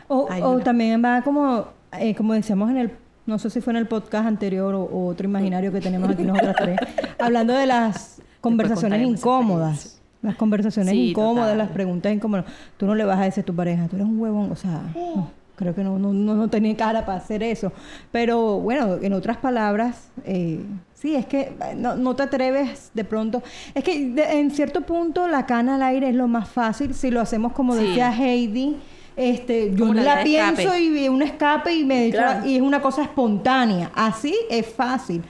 O, 0.08 0.28
Ay, 0.30 0.42
o 0.44 0.52
mira. 0.54 0.64
también 0.64 1.04
va 1.04 1.22
como, 1.24 1.68
eh, 1.94 2.14
como 2.16 2.34
decíamos 2.34 2.70
en 2.70 2.78
el, 2.78 2.92
no 3.26 3.40
sé 3.40 3.50
si 3.50 3.62
fue 3.62 3.72
en 3.72 3.78
el 3.78 3.88
podcast 3.88 4.28
anterior 4.28 4.76
o, 4.76 4.84
o 4.84 5.08
otro 5.08 5.26
imaginario 5.28 5.72
que 5.72 5.80
tenemos 5.82 6.10
aquí 6.10 6.24
nosotras 6.24 6.56
tres, 6.60 6.78
hablando 7.20 7.54
de 7.54 7.66
las 7.66 8.22
conversaciones 8.52 9.02
incómodas. 9.08 10.02
Las 10.22 10.36
conversaciones 10.36 10.92
Sí, 10.92 11.10
incómodas, 11.12 11.46
total. 11.52 11.58
las 11.60 11.70
preguntas 11.70 12.12
incómodas. 12.14 12.46
Tú 12.78 12.86
no 12.88 12.96
le 12.96 13.04
vas 13.06 13.20
a 13.20 13.24
decir 13.26 13.42
a 13.44 13.46
tu 13.46 13.56
pareja, 13.56 13.88
tú 13.88 13.96
eres 13.96 14.08
un 14.08 14.20
huevón, 14.20 14.52
o 14.52 14.56
sea, 14.56 14.82
no, 14.96 15.30
creo 15.56 15.76
que 15.76 15.84
no, 15.84 16.00
no, 16.00 16.14
no, 16.14 16.34
no 16.34 16.48
tenía 16.50 16.76
cara 16.76 17.06
para 17.06 17.20
hacer 17.20 17.44
eso. 17.44 17.72
Pero 18.12 18.60
bueno, 18.60 18.96
en 19.02 19.14
otras 19.14 19.38
palabras, 19.38 20.10
eh, 20.26 20.62
sí, 20.96 21.14
es 21.16 21.28
que 21.28 21.42
eh, 21.42 21.76
no, 21.78 21.96
no 21.96 22.16
te 22.16 22.24
atreves 22.24 22.90
de 22.96 23.04
pronto. 23.04 23.44
Es 23.76 23.84
que 23.84 24.10
de- 24.10 24.40
en 24.40 24.50
cierto 24.50 24.82
punto 24.82 25.28
la 25.28 25.46
cana 25.46 25.76
al 25.76 25.84
aire 25.84 26.10
es 26.10 26.16
lo 26.16 26.28
más 26.28 26.50
fácil 26.50 26.96
si 26.96 27.12
lo 27.12 27.22
hacemos 27.22 27.54
como 27.54 27.76
Sí. 27.76 27.84
decía 27.86 28.12
Heidi. 28.12 28.78
Este, 29.18 29.74
yo 29.76 29.94
la 29.94 30.24
pienso 30.24 30.62
escape. 30.62 30.80
y 30.80 31.08
un 31.08 31.22
escape 31.22 31.74
y 31.74 31.86
me 31.86 32.10
Claro. 32.10 32.46
y 32.46 32.56
es 32.58 32.62
una 32.62 32.82
cosa 32.82 33.04
espontánea. 33.04 33.90
Así 33.96 34.36
es 34.50 34.66
fácil. 34.68 35.22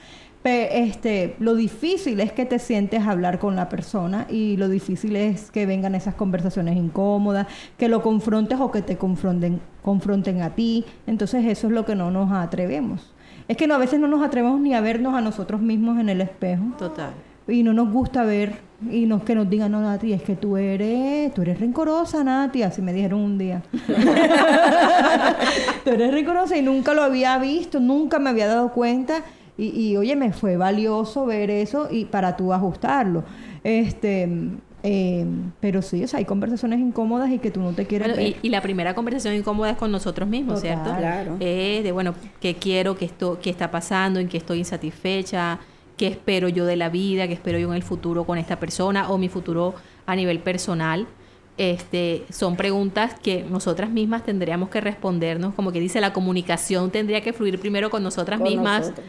Este, 0.46 1.34
lo 1.40 1.56
difícil 1.56 2.20
es 2.20 2.30
que 2.30 2.46
te 2.46 2.60
sientes 2.60 3.02
a 3.02 3.10
hablar 3.10 3.40
con 3.40 3.56
la 3.56 3.68
persona 3.68 4.28
y 4.30 4.56
lo 4.56 4.68
difícil 4.68 5.16
es 5.16 5.50
que 5.50 5.66
vengan 5.66 5.96
esas 5.96 6.14
conversaciones 6.14 6.76
incómodas, 6.76 7.48
que 7.76 7.88
lo 7.88 8.00
confrontes 8.00 8.60
o 8.60 8.70
que 8.70 8.80
te 8.80 8.96
confronten, 8.96 9.60
confronten 9.82 10.42
a 10.42 10.54
ti. 10.54 10.84
Entonces 11.08 11.44
eso 11.46 11.66
es 11.66 11.72
lo 11.72 11.84
que 11.84 11.96
no 11.96 12.12
nos 12.12 12.30
atrevemos. 12.30 13.12
Es 13.48 13.56
que 13.56 13.66
no, 13.66 13.74
a 13.74 13.78
veces 13.78 13.98
no 13.98 14.06
nos 14.06 14.24
atrevemos 14.24 14.60
ni 14.60 14.72
a 14.74 14.80
vernos 14.80 15.14
a 15.14 15.20
nosotros 15.20 15.60
mismos 15.60 15.98
en 15.98 16.08
el 16.08 16.20
espejo 16.20 16.62
Total. 16.78 17.10
y 17.48 17.64
no 17.64 17.72
nos 17.72 17.92
gusta 17.92 18.24
ver 18.24 18.64
y 18.90 19.06
no, 19.06 19.24
que 19.24 19.34
nos 19.34 19.50
digan, 19.50 19.72
no, 19.72 19.80
Nati, 19.80 20.12
es 20.12 20.22
que 20.22 20.36
tú 20.36 20.56
eres, 20.56 21.34
tú 21.34 21.42
eres 21.42 21.58
rencorosa, 21.58 22.22
Nati, 22.22 22.62
así 22.62 22.82
me 22.82 22.92
dijeron 22.92 23.20
un 23.20 23.38
día. 23.38 23.62
tú 25.84 25.90
eres 25.90 26.12
rencorosa 26.12 26.56
y 26.56 26.62
nunca 26.62 26.94
lo 26.94 27.02
había 27.02 27.38
visto, 27.38 27.80
nunca 27.80 28.18
me 28.18 28.30
había 28.30 28.46
dado 28.46 28.72
cuenta 28.72 29.22
Y, 29.58 29.68
y 29.68 29.96
oye, 29.96 30.16
me 30.16 30.32
fue 30.32 30.56
valioso 30.56 31.24
ver 31.26 31.50
eso 31.50 31.88
y 31.90 32.04
para 32.04 32.36
tú 32.36 32.52
ajustarlo. 32.52 33.24
Este, 33.64 34.28
eh, 34.82 35.26
pero 35.60 35.82
sí, 35.82 36.04
o 36.04 36.08
sea, 36.08 36.18
hay 36.18 36.24
conversaciones 36.24 36.78
incómodas 36.78 37.30
y 37.30 37.38
que 37.38 37.50
tú 37.50 37.60
no 37.60 37.72
te 37.72 37.86
quieres 37.86 38.08
Bueno, 38.08 38.22
ver. 38.22 38.36
y, 38.42 38.46
y 38.46 38.50
la 38.50 38.60
primera 38.60 38.94
conversación 38.94 39.34
incómoda 39.34 39.70
es 39.70 39.76
con 39.76 39.90
nosotros 39.90 40.28
mismos, 40.28 40.62
Total. 40.62 40.82
¿cierto? 40.82 40.98
Claro. 40.98 41.36
Es 41.40 41.82
de, 41.82 41.92
bueno, 41.92 42.14
qué 42.40 42.54
quiero, 42.54 42.96
qué, 42.96 43.06
esto, 43.06 43.38
qué 43.42 43.50
está 43.50 43.70
pasando, 43.70 44.20
en 44.20 44.28
qué 44.28 44.36
estoy 44.36 44.58
insatisfecha, 44.58 45.58
qué 45.96 46.06
espero 46.08 46.48
yo 46.48 46.66
de 46.66 46.76
la 46.76 46.90
vida, 46.90 47.26
qué 47.26 47.32
espero 47.34 47.58
yo 47.58 47.68
en 47.70 47.74
el 47.76 47.82
futuro 47.82 48.24
con 48.24 48.36
esta 48.38 48.60
persona 48.60 49.08
o 49.10 49.18
mi 49.18 49.28
futuro 49.28 49.74
a 50.04 50.14
nivel 50.14 50.38
personal. 50.40 51.06
Este, 51.58 52.26
son 52.30 52.54
preguntas 52.54 53.14
que 53.18 53.42
nosotras 53.50 53.88
mismas 53.88 54.22
tendríamos 54.22 54.68
que 54.68 54.82
respondernos, 54.82 55.54
como 55.54 55.72
que 55.72 55.80
dice, 55.80 56.02
la 56.02 56.12
comunicación 56.12 56.90
tendría 56.90 57.22
que 57.22 57.32
fluir 57.32 57.58
primero 57.58 57.88
con 57.88 58.02
nosotras 58.02 58.38
Con 58.38 58.48
mismas 58.50 58.80
nosotros. 58.82 59.06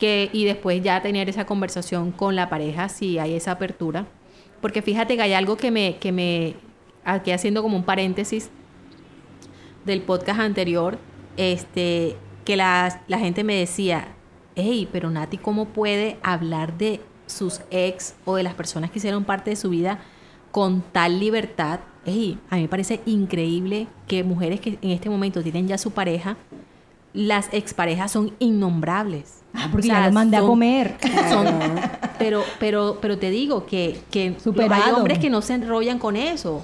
Que, 0.00 0.30
y 0.32 0.44
después 0.46 0.82
ya 0.82 1.00
tener 1.02 1.28
esa 1.28 1.44
conversación 1.44 2.10
con 2.10 2.34
la 2.34 2.48
pareja 2.48 2.88
si 2.88 3.18
hay 3.18 3.34
esa 3.34 3.52
apertura. 3.52 4.06
Porque 4.60 4.82
fíjate 4.82 5.14
que 5.14 5.22
hay 5.22 5.34
algo 5.34 5.56
que 5.56 5.70
me, 5.70 5.98
que 5.98 6.10
me, 6.10 6.56
aquí 7.04 7.30
haciendo 7.30 7.62
como 7.62 7.76
un 7.76 7.84
paréntesis 7.84 8.50
del 9.84 10.02
podcast 10.02 10.40
anterior, 10.40 10.98
este, 11.36 12.16
que 12.44 12.56
la, 12.56 13.02
la 13.06 13.18
gente 13.18 13.44
me 13.44 13.54
decía, 13.54 14.08
hey, 14.56 14.88
pero 14.90 15.10
Nati, 15.10 15.38
¿cómo 15.38 15.66
puede 15.66 16.18
hablar 16.22 16.76
de 16.76 17.00
sus 17.26 17.60
ex 17.70 18.14
o 18.24 18.36
de 18.36 18.42
las 18.42 18.54
personas 18.54 18.90
que 18.90 18.98
hicieron 18.98 19.24
parte 19.24 19.50
de 19.50 19.56
su 19.56 19.68
vida 19.68 20.00
con 20.50 20.80
tal 20.80 21.20
libertad? 21.20 21.80
Hey, 22.06 22.38
a 22.48 22.56
mí 22.56 22.62
me 22.62 22.68
parece 22.68 23.00
increíble 23.04 23.86
que 24.08 24.24
mujeres 24.24 24.60
que 24.60 24.78
en 24.80 24.90
este 24.90 25.10
momento 25.10 25.42
tienen 25.42 25.68
ya 25.68 25.76
su 25.76 25.90
pareja, 25.90 26.36
las 27.12 27.52
exparejas 27.52 28.12
son 28.12 28.34
innombrables. 28.38 29.39
Ah, 29.52 29.68
porque 29.70 29.88
O 29.88 29.90
sea, 29.90 30.00
ya 30.02 30.06
lo 30.06 30.12
mandé 30.12 30.36
a 30.36 30.40
comer. 30.42 30.96
son- 31.30 31.48
pero, 32.18 32.42
pero, 32.58 32.98
pero 33.00 33.18
te 33.18 33.30
digo 33.30 33.66
que, 33.66 33.98
que 34.10 34.34
Superado. 34.42 34.82
hay 34.84 34.92
hombres 34.92 35.18
que 35.18 35.30
no 35.30 35.42
se 35.42 35.54
enrollan 35.54 35.98
con 35.98 36.16
eso. 36.16 36.62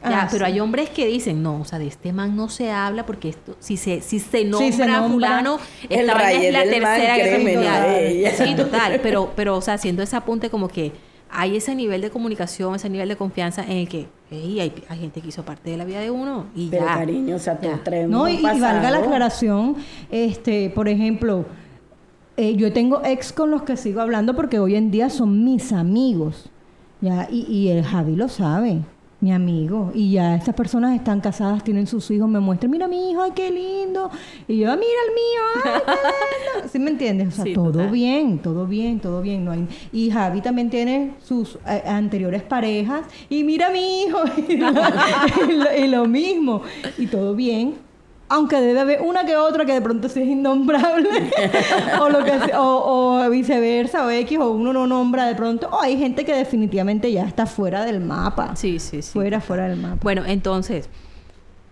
Ya, 0.00 0.22
Ah, 0.22 0.28
pero 0.30 0.46
sí. 0.46 0.52
hay 0.52 0.60
hombres 0.60 0.90
que 0.90 1.06
dicen, 1.06 1.42
no, 1.42 1.60
o 1.60 1.64
sea, 1.64 1.80
de 1.80 1.88
este 1.88 2.12
man 2.12 2.36
no 2.36 2.48
se 2.48 2.70
habla 2.70 3.04
porque 3.04 3.30
esto, 3.30 3.56
si 3.58 3.76
se, 3.76 4.00
si 4.00 4.20
se 4.20 4.44
nombra, 4.44 4.70
se 4.70 4.86
nombra, 4.86 5.08
fulano, 5.08 5.58
esta 5.88 6.14
vaina 6.14 6.44
es 6.44 6.52
la 6.52 6.62
tercera 6.62 7.16
guerra 7.16 7.38
mundial. 7.38 8.32
Sí, 8.36 8.54
total, 8.54 9.00
pero, 9.02 9.32
pero, 9.34 9.56
o 9.56 9.60
sea, 9.60 9.74
haciendo 9.74 10.04
ese 10.04 10.14
apunte 10.14 10.50
como 10.50 10.68
que 10.68 10.92
hay 11.30 11.56
ese 11.56 11.74
nivel 11.74 12.00
de 12.00 12.10
comunicación, 12.10 12.76
ese 12.76 12.88
nivel 12.88 13.08
de 13.08 13.16
confianza 13.16 13.64
en 13.64 13.72
el 13.78 13.88
que, 13.88 14.06
hey, 14.30 14.60
hay, 14.60 14.72
hay 14.88 14.98
gente 15.00 15.20
que 15.20 15.28
hizo 15.28 15.42
parte 15.44 15.68
de 15.70 15.76
la 15.76 15.84
vida 15.84 15.98
de 15.98 16.12
uno 16.12 16.46
y 16.54 16.68
Pero 16.68 16.86
ya. 16.86 16.94
cariño, 16.94 17.34
o 17.34 17.38
sea, 17.40 17.58
traemos 17.58 18.10
No, 18.10 18.28
y, 18.28 18.36
y 18.36 18.42
valga 18.42 18.90
la 18.92 18.98
aclaración, 18.98 19.74
este, 20.12 20.70
por 20.70 20.88
ejemplo, 20.88 21.44
eh, 22.38 22.56
yo 22.56 22.72
tengo 22.72 23.02
ex 23.04 23.32
con 23.32 23.50
los 23.50 23.62
que 23.64 23.76
sigo 23.76 24.00
hablando 24.00 24.34
porque 24.34 24.58
hoy 24.58 24.74
en 24.76 24.90
día 24.90 25.10
son 25.10 25.44
mis 25.44 25.72
amigos, 25.72 26.48
ya, 27.02 27.28
y, 27.30 27.40
y 27.52 27.68
el 27.68 27.84
Javi 27.84 28.16
lo 28.16 28.28
sabe, 28.28 28.78
mi 29.20 29.32
amigo, 29.32 29.90
y 29.94 30.12
ya 30.12 30.36
estas 30.36 30.54
personas 30.54 30.94
están 30.94 31.20
casadas, 31.20 31.64
tienen 31.64 31.88
sus 31.88 32.08
hijos, 32.12 32.28
me 32.28 32.38
muestran, 32.38 32.70
mira 32.70 32.86
mi 32.86 33.10
hijo, 33.10 33.20
ay 33.22 33.32
qué 33.34 33.50
lindo, 33.50 34.08
y 34.46 34.58
yo, 34.58 34.70
"Ah, 34.70 34.76
mira 34.76 35.00
el 35.08 35.14
mío, 35.14 35.42
ay 35.74 35.80
qué 35.84 35.92
lindo, 36.60 36.68
¿sí 36.72 36.78
me 36.78 36.90
entiendes? 36.90 37.28
O 37.28 37.30
sea, 37.32 37.44
Sí, 37.44 37.52
todo 37.52 37.72
total. 37.72 37.90
bien, 37.90 38.38
todo 38.38 38.66
bien, 38.68 39.00
todo 39.00 39.20
bien, 39.20 39.44
no 39.44 39.50
hay, 39.50 39.66
y 39.92 40.08
Javi 40.10 40.40
también 40.40 40.70
tiene 40.70 41.14
sus 41.24 41.56
eh, 41.68 41.82
anteriores 41.86 42.42
parejas, 42.44 43.02
y 43.28 43.42
mira 43.42 43.70
mi 43.70 44.02
hijo, 44.04 44.18
y 44.48 44.56
lo, 44.56 44.68
y 44.70 45.52
lo- 45.56 45.84
y 45.84 45.88
lo 45.88 46.06
mismo, 46.06 46.62
y 46.96 47.06
todo 47.06 47.34
bien, 47.34 47.74
aunque 48.28 48.60
debe 48.60 48.80
haber 48.80 49.00
una 49.02 49.24
que 49.24 49.36
otra 49.36 49.64
que 49.64 49.72
de 49.72 49.80
pronto 49.80 50.08
sí 50.08 50.20
es 50.20 50.28
innombrable, 50.28 51.08
o, 52.00 52.08
lo 52.10 52.24
que 52.24 52.38
sea- 52.40 52.60
o, 52.62 53.24
o 53.24 53.30
viceversa, 53.30 54.04
o 54.04 54.10
X, 54.10 54.38
o 54.38 54.50
uno 54.50 54.72
no 54.72 54.86
nombra 54.86 55.26
de 55.26 55.34
pronto, 55.34 55.68
o 55.70 55.80
hay 55.80 55.96
gente 55.98 56.24
que 56.24 56.34
definitivamente 56.34 57.10
ya 57.12 57.24
está 57.24 57.46
fuera 57.46 57.84
del 57.84 58.00
mapa. 58.00 58.54
Sí, 58.56 58.78
sí, 58.78 59.02
sí. 59.02 59.12
Fuera, 59.12 59.40
fuera 59.40 59.68
del 59.68 59.78
mapa. 59.80 59.98
Bueno, 60.02 60.24
entonces, 60.26 60.88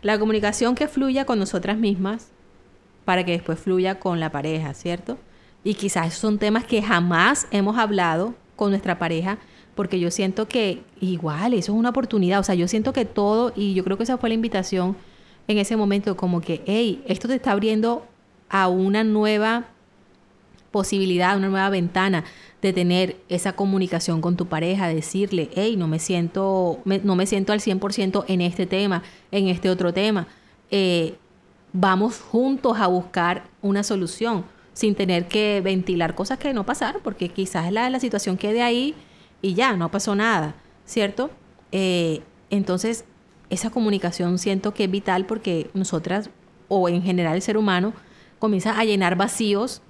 la 0.02 0.18
comunicación 0.18 0.74
que 0.74 0.88
fluya 0.88 1.24
con 1.24 1.38
nosotras 1.38 1.76
mismas 1.78 2.28
para 3.04 3.24
que 3.24 3.32
después 3.32 3.58
fluya 3.58 3.98
con 4.00 4.18
la 4.20 4.30
pareja, 4.32 4.74
¿cierto? 4.74 5.18
Y 5.62 5.74
quizás 5.74 6.14
son 6.14 6.38
temas 6.38 6.64
que 6.64 6.82
jamás 6.82 7.46
hemos 7.50 7.76
hablado 7.78 8.34
con 8.56 8.70
nuestra 8.70 8.98
pareja, 8.98 9.38
porque 9.74 10.00
yo 10.00 10.10
siento 10.10 10.48
que 10.48 10.82
igual, 11.00 11.52
eso 11.54 11.72
es 11.72 11.78
una 11.78 11.90
oportunidad, 11.90 12.40
o 12.40 12.42
sea, 12.42 12.54
yo 12.54 12.66
siento 12.66 12.92
que 12.92 13.04
todo, 13.04 13.52
y 13.54 13.74
yo 13.74 13.84
creo 13.84 13.96
que 13.98 14.04
esa 14.04 14.16
fue 14.16 14.30
la 14.30 14.34
invitación 14.34 14.96
en 15.48 15.58
ese 15.58 15.76
momento, 15.76 16.16
como 16.16 16.40
que, 16.40 16.62
hey, 16.66 17.02
esto 17.06 17.28
te 17.28 17.34
está 17.34 17.52
abriendo 17.52 18.04
a 18.48 18.68
una 18.68 19.04
nueva 19.04 19.66
posibilidad, 20.70 21.36
una 21.36 21.48
nueva 21.48 21.70
ventana 21.70 22.24
de 22.60 22.72
tener 22.72 23.16
esa 23.28 23.54
comunicación 23.54 24.20
con 24.20 24.36
tu 24.36 24.46
pareja, 24.46 24.88
decirle, 24.88 25.48
hey, 25.54 25.76
no 25.76 25.88
me 25.88 25.98
siento, 25.98 26.80
me- 26.84 26.98
no 26.98 27.16
me 27.16 27.26
siento 27.26 27.52
al 27.52 27.60
100% 27.60 28.24
en 28.28 28.40
este 28.40 28.66
tema, 28.66 29.02
en 29.30 29.48
este 29.48 29.70
otro 29.70 29.92
tema. 29.94 30.26
Eh, 30.70 31.14
vamos 31.72 32.18
juntos 32.20 32.78
a 32.78 32.88
buscar 32.88 33.44
una 33.62 33.82
solución 33.82 34.44
sin 34.72 34.94
tener 34.94 35.28
que 35.28 35.60
ventilar 35.64 36.14
cosas 36.14 36.38
que 36.38 36.52
no 36.52 36.66
pasaron, 36.66 37.00
porque 37.02 37.28
quizás 37.30 37.72
la, 37.72 37.88
la 37.88 38.00
situación 38.00 38.36
quede 38.36 38.62
ahí 38.62 38.94
y 39.40 39.54
ya, 39.54 39.74
no 39.76 39.90
pasó 39.90 40.14
nada, 40.14 40.54
¿cierto? 40.84 41.30
Eh, 41.72 42.20
entonces, 42.50 43.04
esa 43.50 43.70
comunicación 43.70 44.38
siento 44.38 44.74
que 44.74 44.84
es 44.84 44.90
vital 44.90 45.26
porque 45.26 45.70
nosotras, 45.74 46.30
o 46.68 46.88
en 46.88 47.02
general 47.02 47.36
el 47.36 47.42
ser 47.42 47.56
humano, 47.56 47.92
comienza 48.38 48.78
a 48.78 48.84
llenar 48.84 49.16
vacíos 49.16 49.82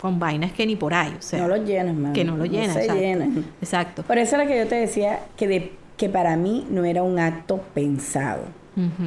con 0.00 0.18
vainas 0.18 0.52
que 0.52 0.66
ni 0.66 0.76
por 0.76 0.92
ahí, 0.92 1.14
o 1.18 1.22
sea, 1.22 1.40
no 1.40 1.48
lo 1.48 1.56
llenan, 1.56 2.00
mami. 2.00 2.14
que 2.14 2.24
no 2.24 2.36
lo 2.36 2.44
llenan. 2.44 2.74
se 2.74 2.80
exacto. 2.80 3.00
llenan. 3.00 3.44
Exacto. 3.60 4.02
Por 4.02 4.18
eso 4.18 4.36
era 4.36 4.46
que 4.46 4.58
yo 4.58 4.66
te 4.66 4.74
decía 4.74 5.20
que, 5.36 5.48
de, 5.48 5.72
que 5.96 6.08
para 6.08 6.36
mí 6.36 6.66
no 6.70 6.84
era 6.84 7.02
un 7.02 7.18
acto 7.18 7.60
pensado. 7.74 8.42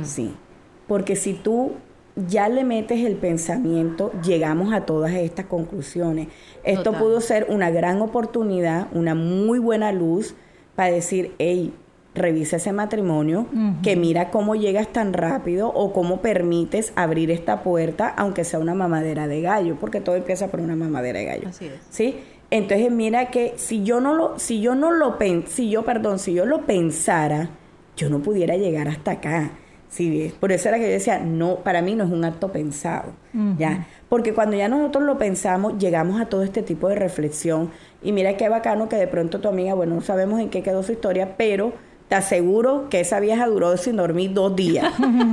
Sí. 0.01 0.33
Porque 0.87 1.15
si 1.15 1.33
tú 1.33 1.73
ya 2.15 2.49
le 2.49 2.63
metes 2.63 3.05
el 3.05 3.15
pensamiento, 3.15 4.11
llegamos 4.23 4.73
a 4.73 4.81
todas 4.81 5.13
estas 5.13 5.45
conclusiones. 5.45 6.29
Esto 6.63 6.85
Total. 6.85 7.01
pudo 7.01 7.21
ser 7.21 7.45
una 7.49 7.69
gran 7.69 8.01
oportunidad, 8.01 8.87
una 8.91 9.13
muy 9.13 9.59
buena 9.59 9.91
luz 9.91 10.33
para 10.75 10.91
decir, 10.91 11.33
hey, 11.37 11.71
revisa 12.15 12.57
ese 12.57 12.71
matrimonio, 12.71 13.45
que 13.83 13.95
mira 13.95 14.29
cómo 14.31 14.55
llegas 14.55 14.87
tan 14.87 15.13
rápido 15.13 15.69
o 15.69 15.93
cómo 15.93 16.21
permites 16.21 16.91
abrir 16.95 17.31
esta 17.31 17.63
puerta, 17.63 18.07
aunque 18.07 18.43
sea 18.43 18.59
una 18.59 18.73
mamadera 18.73 19.27
de 19.27 19.41
gallo, 19.41 19.77
porque 19.79 20.01
todo 20.01 20.15
empieza 20.15 20.47
por 20.47 20.59
una 20.59 20.75
mamadera 20.75 21.19
de 21.19 21.25
gallo. 21.25 21.49
Así 21.49 21.65
es. 21.65 21.73
¿Sí? 21.89 22.19
Entonces 22.51 22.91
mira 22.91 23.29
que 23.29 23.53
si 23.57 23.83
yo 23.83 24.01
no 24.01 24.15
lo, 24.15 24.39
si 24.39 24.59
yo 24.59 24.73
no 24.75 24.91
lo 24.91 25.17
pen, 25.17 25.45
si 25.47 25.69
yo, 25.69 25.85
perdón, 25.85 26.17
si 26.19 26.33
yo 26.33 26.45
lo 26.45 26.65
pensara, 26.65 27.49
yo 27.95 28.09
no 28.09 28.19
pudiera 28.19 28.57
llegar 28.57 28.87
hasta 28.87 29.11
acá. 29.11 29.51
¿Sí? 29.87 30.31
Por 30.39 30.51
eso 30.51 30.69
era 30.69 30.77
que 30.77 30.85
yo 30.85 30.91
decía, 30.91 31.19
no, 31.19 31.57
para 31.57 31.81
mí 31.81 31.95
no 31.95 32.03
es 32.03 32.11
un 32.11 32.23
acto 32.23 32.51
pensado, 32.51 33.13
¿ya? 33.57 33.87
Porque 34.07 34.35
cuando 34.35 34.55
ya 34.55 34.69
nosotros 34.69 35.03
lo 35.03 35.17
pensamos, 35.17 35.79
llegamos 35.79 36.21
a 36.21 36.27
todo 36.27 36.43
este 36.43 36.61
tipo 36.61 36.89
de 36.89 36.95
reflexión. 36.95 37.71
Y 38.03 38.11
mira 38.11 38.37
qué 38.37 38.49
bacano 38.49 38.87
que 38.87 38.97
de 38.97 39.07
pronto 39.07 39.41
tu 39.41 39.47
amiga, 39.47 39.73
bueno, 39.73 39.95
no 39.95 40.01
sabemos 40.01 40.39
en 40.39 40.51
qué 40.51 40.61
quedó 40.61 40.83
su 40.83 40.91
historia, 40.91 41.35
pero 41.37 41.73
te 42.09 42.15
aseguro 42.15 42.89
que 42.89 42.99
esa 42.99 43.19
vieja 43.19 43.45
duró 43.45 43.77
sin 43.77 43.95
dormir 43.95 44.33
dos 44.33 44.55
días. 44.55 44.91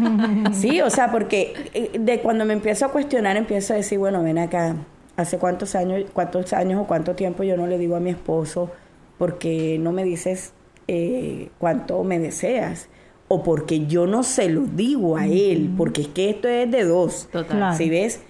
sí, 0.52 0.82
o 0.82 0.90
sea, 0.90 1.10
porque 1.10 1.54
eh, 1.72 1.98
de 1.98 2.20
cuando 2.20 2.44
me 2.44 2.52
empiezo 2.52 2.84
a 2.84 2.92
cuestionar, 2.92 3.38
empiezo 3.38 3.72
a 3.72 3.76
decir, 3.76 3.98
bueno, 3.98 4.22
ven 4.22 4.36
acá, 4.38 4.76
¿hace 5.16 5.38
cuántos 5.38 5.74
años, 5.74 6.04
cuántos 6.12 6.52
años 6.52 6.82
o 6.82 6.86
cuánto 6.86 7.14
tiempo 7.14 7.42
yo 7.42 7.56
no 7.56 7.66
le 7.66 7.78
digo 7.78 7.96
a 7.96 8.00
mi 8.00 8.10
esposo 8.10 8.70
porque 9.16 9.78
no 9.80 9.90
me 9.90 10.04
dices 10.04 10.52
eh, 10.86 11.48
cuánto 11.58 12.04
me 12.04 12.18
deseas? 12.18 12.88
O 13.28 13.42
porque 13.42 13.86
yo 13.86 14.06
no 14.06 14.22
se 14.22 14.50
lo 14.50 14.60
digo 14.60 15.16
a 15.16 15.26
él, 15.26 15.72
porque 15.76 16.02
es 16.02 16.08
que 16.08 16.28
esto 16.30 16.46
es 16.46 16.70
de 16.70 16.84
dos. 16.84 17.28
Total. 17.32 17.56
Claro. 17.56 17.76
¿Sí 17.76 17.88
ves? 17.88 18.20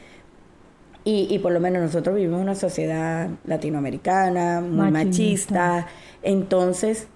Y, 1.04 1.26
y 1.30 1.40
por 1.40 1.50
lo 1.52 1.58
menos 1.60 1.82
nosotros 1.82 2.14
vivimos 2.14 2.38
en 2.38 2.44
una 2.44 2.54
sociedad 2.54 3.28
latinoamericana, 3.44 4.60
muy 4.60 4.90
Machista. 4.92 5.54
machista. 5.54 5.86
Entonces, 6.22 7.08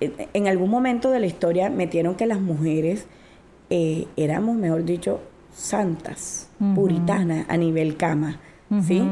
en 0.00 0.48
algún 0.48 0.70
momento 0.70 1.10
de 1.10 1.20
la 1.20 1.26
historia 1.26 1.70
metieron 1.70 2.14
que 2.14 2.26
las 2.26 2.40
mujeres 2.40 3.06
eh, 3.70 4.06
éramos, 4.16 4.56
mejor 4.56 4.84
dicho, 4.84 5.20
santas, 5.54 6.48
puritanas 6.74 7.46
a 7.48 7.56
nivel 7.56 7.96
cama, 7.96 8.40
¿sí? 8.86 9.02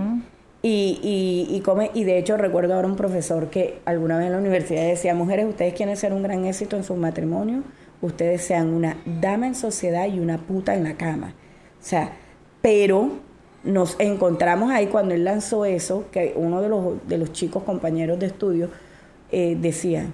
Y, 0.63 0.99
y, 1.03 1.55
y, 1.55 1.61
come, 1.61 1.91
y 1.95 2.05
de 2.05 2.19
hecho 2.19 2.37
recuerdo 2.37 2.75
ahora 2.75 2.89
un 2.89 2.97
profesor 2.97 3.51
que 3.51 3.81
alguna 3.85 4.17
vez 4.17 4.27
en 4.27 4.33
la 4.33 4.39
universidad 4.39 4.87
decía, 4.87 5.15
mujeres, 5.15 5.47
ustedes 5.47 5.75
quieren 5.75 5.97
ser 5.97 6.13
un 6.13 6.23
gran 6.23 6.45
éxito 6.45 6.77
en 6.77 6.85
su 6.85 6.95
matrimonio, 6.95 7.63
ustedes 8.01 8.43
sean 8.43 8.73
una 8.73 8.97
dama 9.05 9.47
en 9.47 9.55
sociedad 9.55 10.07
y 10.07 10.19
una 10.19 10.39
puta 10.39 10.75
en 10.75 10.85
la 10.85 10.95
cama. 10.97 11.35
O 11.81 11.85
sea, 11.85 12.13
pero 12.63 13.11
nos 13.63 13.97
encontramos 14.01 14.71
ahí 14.71 14.87
cuando 14.87 15.15
él 15.15 15.25
lanzó 15.25 15.65
eso, 15.65 16.07
que 16.11 16.33
uno 16.37 16.63
de 16.63 16.69
los, 16.69 17.07
de 17.07 17.19
los 17.19 17.33
chicos 17.33 17.63
compañeros 17.65 18.19
de 18.19 18.27
estudio 18.27 18.71
eh, 19.31 19.57
decía, 19.61 20.07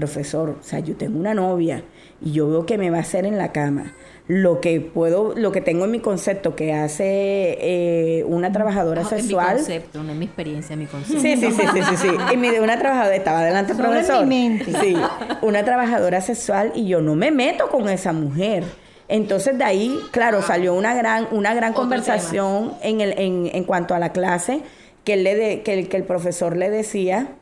profesor, 0.00 0.56
o 0.58 0.62
sea, 0.62 0.78
yo 0.78 0.96
tengo 0.96 1.18
una 1.18 1.34
novia 1.34 1.84
y 2.22 2.32
yo 2.32 2.48
veo 2.48 2.64
que 2.64 2.78
me 2.78 2.90
va 2.90 2.96
a 2.96 3.00
hacer 3.00 3.26
en 3.26 3.36
la 3.36 3.52
cama 3.52 3.92
lo 4.28 4.60
que 4.60 4.80
puedo, 4.80 5.34
lo 5.36 5.52
que 5.52 5.60
tengo 5.60 5.84
en 5.84 5.90
mi 5.90 6.00
concepto 6.00 6.54
que 6.54 6.72
hace 6.72 7.58
eh, 7.60 8.24
una 8.24 8.50
trabajadora 8.52 9.04
sexual. 9.04 9.56
mi 9.56 9.62
concepto, 9.62 10.02
no 10.02 10.12
es 10.12 10.18
mi 10.18 10.24
experiencia, 10.24 10.76
mi 10.76 10.86
concepto. 10.86 11.20
Sí, 11.20 11.36
sí, 11.36 11.50
sí, 11.50 11.62
sí, 11.74 11.82
sí, 11.82 11.96
sí. 11.96 12.08
Y 12.32 12.36
mi, 12.36 12.48
una 12.50 12.78
trabajadora, 12.78 13.16
estaba 13.16 13.42
delante 13.42 13.74
del 13.74 13.82
profesor. 13.82 14.22
En 14.22 14.28
mi 14.28 14.48
mente. 14.48 14.72
Sí, 14.80 14.96
una 15.42 15.64
trabajadora 15.64 16.20
sexual 16.20 16.72
y 16.76 16.86
yo 16.86 17.02
no 17.02 17.16
me 17.16 17.32
meto 17.32 17.68
con 17.68 17.88
esa 17.88 18.12
mujer. 18.12 18.62
Entonces 19.08 19.58
de 19.58 19.64
ahí, 19.64 19.98
claro, 20.12 20.40
salió 20.42 20.74
una 20.74 20.94
gran, 20.94 21.26
una 21.32 21.52
gran 21.52 21.72
conversación 21.72 22.74
en, 22.82 23.00
el, 23.00 23.18
en, 23.18 23.50
en 23.52 23.64
cuanto 23.64 23.94
a 23.94 23.98
la 23.98 24.12
clase 24.12 24.62
que, 25.02 25.14
él 25.14 25.24
le 25.24 25.34
de, 25.34 25.62
que, 25.62 25.74
el, 25.74 25.88
que 25.88 25.96
el 25.96 26.04
profesor 26.04 26.56
le 26.56 26.70
decía, 26.70 27.32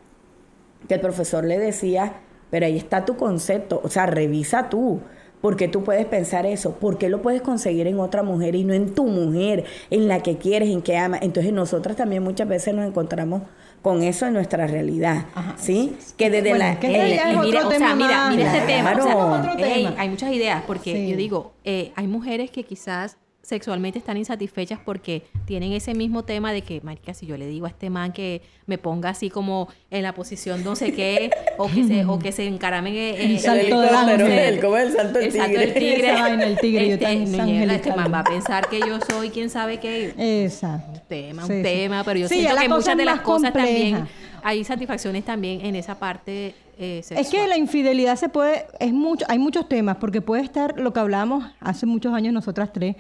que 0.89 0.95
el 0.95 1.01
profesor 1.01 1.45
le 1.45 1.59
decía, 1.59 2.15
pero 2.51 2.67
ahí 2.67 2.77
está 2.77 3.05
tu 3.05 3.17
concepto, 3.17 3.81
o 3.85 3.89
sea, 3.89 4.07
revisa 4.07 4.69
tú. 4.69 5.01
Porque 5.41 5.69
tú 5.69 5.85
puedes 5.85 6.05
pensar 6.05 6.47
eso, 6.47 6.73
¿por 6.73 6.99
qué 6.99 7.09
lo 7.09 7.23
puedes 7.23 7.43
conseguir 7.43 7.87
en 7.87 8.01
otra 8.01 8.25
mujer 8.25 8.57
y 8.57 8.65
no 8.65 8.75
en 8.75 8.93
tu 8.93 9.07
mujer, 9.07 9.63
en 9.89 10.09
la 10.09 10.21
que 10.21 10.37
quieres, 10.37 10.69
en 10.69 10.83
que 10.83 10.97
amas? 10.97 11.21
Entonces 11.23 11.53
nosotras 11.53 11.97
también 11.97 12.25
muchas 12.25 12.49
veces 12.49 12.75
nos 12.75 12.85
encontramos 12.89 13.43
con 13.81 14.03
eso 14.03 14.27
en 14.27 14.33
nuestra 14.33 14.67
realidad, 14.67 15.27
¿sí? 15.57 15.95
Que 16.17 16.29
desde 16.29 16.49
Bueno, 16.51 16.65
la... 16.65 16.81
que 16.81 16.89
el- 16.89 17.13
es 17.13 17.39
mira, 17.41 17.69
o 17.69 17.71
sea, 17.71 17.95
mira, 17.95 18.31
mira 18.31 18.53
este 18.53 18.67
tema. 18.67 18.95
Claro. 18.95 19.17
o 19.29 19.59
sea, 19.59 19.95
hay 19.97 20.09
muchas 20.09 20.33
ideas, 20.33 20.65
porque 20.67 20.93
Sí. 20.93 21.09
yo 21.09 21.17
digo, 21.17 21.53
eh, 21.63 21.93
hay 21.95 22.09
mujeres 22.09 22.51
que 22.51 22.65
quizás 22.65 23.17
sexualmente 23.49 23.99
están 23.99 24.19
insatisfechas 24.19 24.79
porque 24.85 25.23
tienen 25.47 25.73
ese 25.73 25.95
mismo 25.95 26.23
tema 26.25 26.53
de 26.53 26.61
que, 26.61 26.83
marica, 26.83 27.15
si 27.15 27.25
yo 27.25 27.39
le 27.39 27.47
digo 27.47 27.65
a 27.65 27.71
este 27.71 27.89
man 27.89 28.13
que 28.13 28.43
me 28.67 28.77
ponga 28.77 29.09
así 29.09 29.31
como 29.31 29.69
en 29.91 30.03
la 30.03 30.15
posición 30.15 30.63
no 30.63 30.77
sé 30.77 30.93
qué, 30.93 31.31
o 31.57 31.67
que 31.69 31.85
se, 31.85 32.05
o 32.05 32.19
que 32.19 32.31
se 32.33 32.47
encaramen 32.47 32.95
en 32.95 33.15
El 33.15 33.31
en- 33.33 33.39
salto 33.41 33.81
del 33.81 33.95
ángel. 33.95 34.21
El- 34.31 34.61
¿cómo 34.61 34.77
es 34.77 34.87
el 34.89 34.93
salto 34.93 35.19
del 35.19 35.27
el 35.29 35.33
salto 35.33 35.59
del 35.59 35.73
tigre? 35.75 35.93
tigre. 35.95 36.11
Esa 36.13 36.21
vaina, 36.21 36.45
el 36.45 36.59
tigre, 36.59 36.87
yo 36.89 36.95
Este, 36.95 37.05
tan 37.07 37.33
no, 37.67 37.73
este 37.73 37.97
man 37.97 38.13
va 38.13 38.19
a 38.21 38.25
pensar 38.25 38.69
que 38.69 38.81
yo 38.81 38.99
soy 39.11 39.31
quién 39.31 39.49
sabe 39.49 39.81
qué 39.81 40.13
Exacto. 40.45 41.01
tema, 41.09 41.47
Sí, 41.47 41.53
un 41.53 41.59
sí. 41.59 41.63
tema, 41.63 42.05
pero 42.05 42.21
yo 42.21 42.29
Sí, 42.29 42.41
siento 42.41 42.61
que 42.61 42.69
muchas 42.69 42.97
de 42.99 43.05
las 43.07 43.21
cosas 43.23 43.53
también 43.55 43.95
compleja. 43.97 44.19
hay 44.43 44.63
satisfacciones 44.65 45.25
también 45.25 45.65
en 45.65 45.75
esa 45.75 45.99
parte 45.99 46.55
eh, 46.81 47.01
sexual. 47.03 47.21
Es 47.21 47.31
que 47.31 47.49
la 47.49 47.57
infidelidad 47.57 48.15
se 48.17 48.29
puede, 48.29 48.67
es 48.79 48.93
mucho, 48.93 49.25
hay 49.29 49.39
muchos 49.39 49.69
temas, 49.69 49.97
porque 49.97 50.21
puede 50.21 50.43
estar 50.45 50.79
lo 50.79 50.93
que 50.93 51.01
hablábamos 51.01 51.45
hace 51.59 51.87
muchos 51.87 52.13
años 52.15 52.33
nosotras 52.33 52.71
tres, 52.73 52.95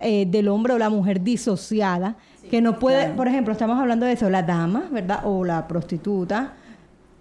eh, 0.00 0.26
del 0.26 0.48
hombre 0.48 0.72
o 0.74 0.78
la 0.78 0.90
mujer 0.90 1.22
disociada, 1.22 2.16
que 2.50 2.60
no 2.62 2.78
puede, 2.78 3.08
por 3.10 3.28
ejemplo, 3.28 3.52
estamos 3.52 3.78
hablando 3.78 4.06
de 4.06 4.12
eso, 4.12 4.30
la 4.30 4.42
dama, 4.42 4.84
¿verdad? 4.90 5.20
O 5.24 5.44
la 5.44 5.66
prostituta. 5.68 6.54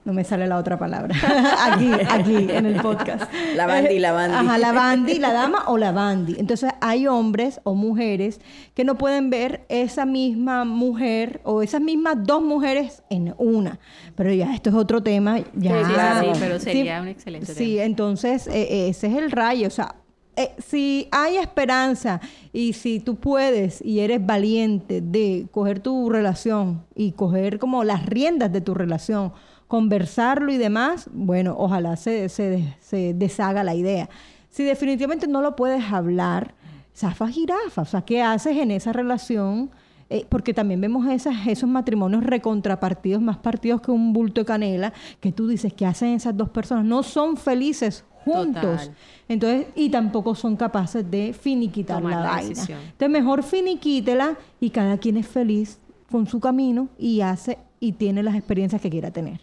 No 0.06 0.14
me 0.14 0.24
sale 0.24 0.48
la 0.48 0.56
otra 0.58 0.80
palabra. 0.80 1.14
aquí, 1.66 1.92
aquí, 2.10 2.48
en 2.50 2.66
el 2.66 2.76
podcast. 2.82 3.30
La 3.58 3.68
bandi, 3.68 4.00
la 4.00 4.14
bandi. 4.14 4.38
Ajá, 4.38 4.58
la 4.58 4.72
bandi, 4.72 5.20
la 5.20 5.34
dama 5.34 5.64
o 5.68 5.78
la 5.78 5.92
bandi. 5.92 6.38
Entonces, 6.40 6.72
hay 6.80 7.08
hombres 7.08 7.60
o 7.66 7.76
mujeres 7.76 8.40
que 8.74 8.86
no 8.86 8.98
pueden 8.98 9.30
ver 9.30 9.66
esa 9.68 10.06
misma 10.06 10.64
mujer 10.64 11.42
o 11.44 11.62
esas 11.62 11.82
mismas 11.82 12.16
dos 12.24 12.42
mujeres 12.42 13.04
en 13.10 13.36
una. 13.38 13.80
Pero 14.16 14.32
ya, 14.32 14.54
esto 14.56 14.70
es 14.70 14.78
otro 14.78 15.04
tema. 15.04 15.40
Ya, 15.56 15.84
Sí, 15.86 15.94
claro. 15.94 16.34
Sí, 16.34 16.40
pero 16.40 16.60
sería 16.62 17.02
un 17.02 17.10
excelente 17.10 17.54
Sí, 17.54 17.74
tema. 17.74 17.84
entonces 17.84 18.48
eh, 18.48 18.54
eh, 18.70 18.88
ese 18.88 19.08
es 19.08 19.16
el 19.18 19.30
rayo. 19.30 19.68
O 19.68 19.72
sea, 19.72 19.94
eh, 20.38 20.52
si 20.60 21.08
hay 21.12 21.38
esperanza 21.38 22.22
y 22.54 22.74
si 22.74 23.00
tú 23.00 23.16
puedes 23.16 23.84
y 23.84 24.02
eres 24.02 24.24
valiente 24.24 25.02
de 25.02 25.48
coger 25.52 25.80
tu 25.80 26.10
relación 26.12 26.86
y 26.94 27.14
coger 27.14 27.58
como 27.58 27.84
las 27.84 28.06
riendas 28.06 28.52
de 28.54 28.62
tu 28.62 28.76
relación, 28.76 29.34
conversarlo 29.68 30.52
y 30.54 30.58
demás, 30.58 31.10
bueno, 31.12 31.56
ojalá 31.58 31.96
se, 31.96 32.30
se, 32.30 32.76
se 32.80 33.16
deshaga 33.16 33.64
la 33.64 33.74
idea. 33.74 34.10
Si 34.50 34.64
definitivamente 34.64 35.28
no 35.28 35.42
lo 35.42 35.56
puedes 35.56 35.92
hablar, 35.92 36.54
zafa 36.96 37.28
jirafa. 37.30 37.82
O 37.82 37.86
sea, 37.86 38.02
¿qué 38.02 38.22
haces 38.22 38.58
en 38.58 38.70
esa 38.70 38.94
relación? 38.94 39.72
Eh, 40.10 40.26
porque 40.30 40.54
también 40.54 40.80
vemos 40.80 41.06
esos 41.08 41.70
matrimonios 41.70 42.24
recontrapartidos, 42.24 43.22
más 43.22 43.38
partidos 43.38 43.82
que 43.82 43.92
un 43.92 44.14
bulto 44.14 44.42
de 44.42 44.46
canela, 44.46 44.94
que 45.20 45.32
tú 45.32 45.48
dices, 45.48 45.74
¿qué 45.74 45.86
hacen 45.86 46.10
esas 46.10 46.38
dos 46.38 46.50
personas? 46.50 46.86
No 46.86 47.04
son 47.04 47.36
felices 47.38 48.06
juntos. 48.34 48.62
Total. 48.82 48.96
Entonces, 49.30 49.68
y 49.76 49.90
tampoco 49.90 50.36
son 50.36 50.56
capaces 50.56 51.10
de 51.10 51.34
finiquitar 51.34 51.98
Tomar 51.98 52.12
la, 52.14 52.22
la 52.24 52.30
vaina. 52.32 52.50
decisión. 52.50 52.80
Entonces, 52.80 53.10
mejor 53.10 53.44
finiquítela 53.44 54.38
y 54.60 54.70
cada 54.70 54.98
quien 54.98 55.18
es 55.18 55.28
feliz 55.28 55.80
con 56.12 56.28
su 56.28 56.40
camino 56.40 56.90
y 56.98 57.22
hace 57.22 57.58
y 57.80 57.92
tiene 57.94 58.24
las 58.24 58.36
experiencias 58.36 58.82
que 58.82 58.90
quiera 58.90 59.12
tener. 59.12 59.42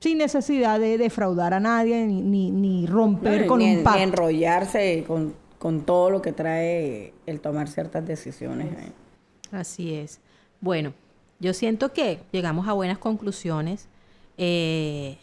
Sin 0.00 0.18
necesidad 0.18 0.78
de 0.78 0.96
defraudar 0.98 1.54
a 1.54 1.60
nadie 1.60 2.06
ni, 2.06 2.20
ni, 2.22 2.50
ni 2.52 2.86
romper 2.86 3.42
No, 3.42 3.46
con 3.48 3.58
ni, 3.58 3.64
un 3.64 3.70
en- 3.70 3.76
ni 3.78 3.82
pacto. 3.84 4.00
enrollarse 4.02 5.04
con, 5.06 5.34
con 5.58 5.80
todo 5.82 6.10
lo 6.10 6.22
que 6.22 6.32
trae 6.32 7.14
el 7.26 7.40
tomar 7.40 7.66
ciertas 7.68 8.06
decisiones. 8.06 8.66
eh. 8.78 8.92
Así 9.50 9.94
es. 9.94 10.20
Bueno, 10.60 10.92
yo 11.40 11.52
siento 11.54 11.92
que 11.92 12.20
llegamos 12.30 12.68
a 12.68 12.74
buenas 12.74 12.98
conclusiones 12.98 13.88
eh, 14.36 15.18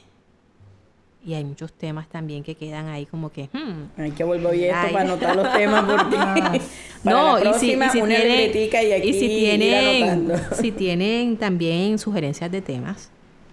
y 1.26 1.34
hay 1.34 1.44
muchos 1.44 1.74
temas 1.74 2.08
también 2.08 2.44
que 2.44 2.56
quedan 2.56 2.88
ahí 2.88 3.06
como 3.08 3.32
que... 3.32 3.50
hmm, 3.52 4.00
Hay 4.02 4.12
que 4.12 4.24
volver 4.24 4.54
esto 4.54 4.78
Ay. 4.80 4.94
para 4.94 5.06
anotar 5.06 5.36
los 5.36 5.52
temas 5.54 5.84
porque 5.88 6.16
para 6.18 6.60
no, 7.04 7.34
la 7.34 7.40
y 7.40 7.44
si, 7.44 7.50
próxima 7.76 7.86
y 7.86 7.90
si 7.90 8.02
una 8.02 8.16
tienen, 8.16 8.52
y 8.56 8.92
aquí 8.92 9.10
y 9.10 9.14
si 9.14 9.28
tienen, 9.28 10.32
si 10.52 10.72
tienen 10.72 11.38
también 11.38 11.98
sugerencias 11.98 12.52
de 12.52 12.62
temas, 12.62 13.10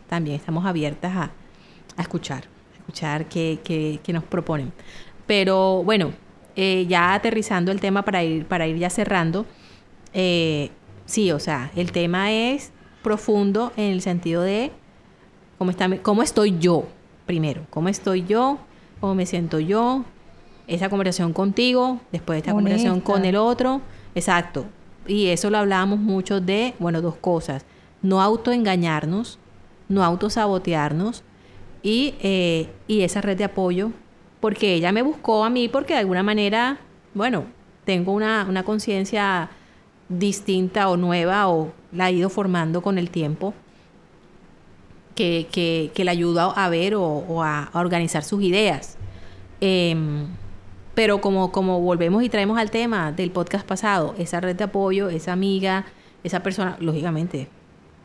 también 0.09 0.37
estamos 0.37 0.67
abiertas 0.67 1.17
a, 1.17 1.31
a 1.97 2.03
escuchar, 2.03 2.45
a 2.75 2.79
escuchar 2.79 3.27
qué, 3.27 3.59
qué- 3.65 4.01
qué 4.03 4.13
nos 4.13 4.25
proponen. 4.25 4.71
Pero 5.27 5.83
bueno, 5.83 6.13
eh, 6.57 6.85
ya 6.89 7.15
aterrizando 7.15 7.73
el 7.73 7.81
tema 7.81 8.03
para 8.05 8.23
ir, 8.23 8.45
para 8.47 8.67
ir 8.67 8.77
ya 8.77 8.91
cerrando, 8.91 9.47
eh, 10.13 10.71
sí, 11.07 11.33
o 11.33 11.39
sea, 11.39 11.71
el 11.75 11.91
tema 11.93 12.33
es 12.33 12.71
profundo 13.03 13.73
en 13.79 13.93
el 13.93 14.03
sentido 14.03 14.43
de 14.43 14.71
cómo, 15.59 15.71
está, 15.71 15.89
cómo 16.03 16.23
estoy 16.23 16.59
yo, 16.59 16.87
primero, 17.27 17.67
cómo 17.71 17.89
estoy 17.89 18.25
yo, 18.25 18.59
cómo 19.01 19.15
me 19.15 19.27
siento 19.27 19.59
yo, 19.61 20.05
esa 20.67 20.89
conversación 20.89 21.33
contigo, 21.33 22.01
después 22.13 22.37
de 22.37 22.39
esta 22.39 22.53
conversación 22.53 23.01
con 23.01 23.25
el 23.25 23.37
otro, 23.37 23.81
exacto. 24.15 24.67
Y 25.07 25.27
eso 25.29 25.51
lo 25.51 25.59
hablábamos 25.59 25.99
mucho 25.99 26.41
de, 26.41 26.75
bueno, 26.79 27.03
dos 27.03 27.17
cosas, 27.17 27.65
no 28.03 28.23
autoengañarnos, 28.23 29.39
no 29.89 30.05
autosabotearnos 30.05 31.25
y, 31.83 32.15
eh, 32.21 32.69
y 32.87 33.03
esa 33.03 33.21
red 33.21 33.37
de 33.37 33.45
apoyo, 33.45 33.91
porque 34.41 34.75
ella 34.75 34.93
me 34.93 35.03
buscó 35.03 35.45
a 35.45 35.51
mí 35.51 35.69
porque 35.69 35.95
de 35.95 36.01
alguna 36.01 36.23
manera, 36.23 36.79
bueno, 37.15 37.45
tengo 37.85 38.13
una, 38.13 38.47
una 38.49 38.63
conciencia 38.63 39.51
distinta 40.09 40.89
o 40.89 40.97
nueva 40.97 41.49
o 41.49 41.73
la 41.91 42.09
he 42.09 42.13
ido 42.13 42.29
formando 42.29 42.83
con 42.83 42.99
el 42.99 43.11
tiempo 43.11 43.55
que, 45.15 45.47
que, 45.51 45.91
que 45.95 46.05
le 46.05 46.11
ayuda 46.11 46.47
a 46.47 46.69
ver 46.69 46.95
o, 46.95 47.03
o 47.05 47.43
a, 47.43 47.65
a 47.65 47.81
organizar 47.81 48.25
sus 48.25 48.43
ideas. 48.43 48.97
Em, 49.61 50.27
pero 50.95 51.21
como, 51.21 51.53
como 51.53 51.81
volvemos 51.81 52.23
y 52.23 52.29
traemos 52.29 52.59
al 52.59 52.71
tema 52.71 53.13
del 53.13 53.31
podcast 53.31 53.67
pasado, 53.67 54.15
esa 54.19 54.41
red 54.41 54.57
de 54.57 54.65
apoyo, 54.65 55.09
esa 55.09 55.33
amiga, 55.33 55.87
esa 56.25 56.43
persona, 56.43 56.77
lógicamente, 56.81 57.49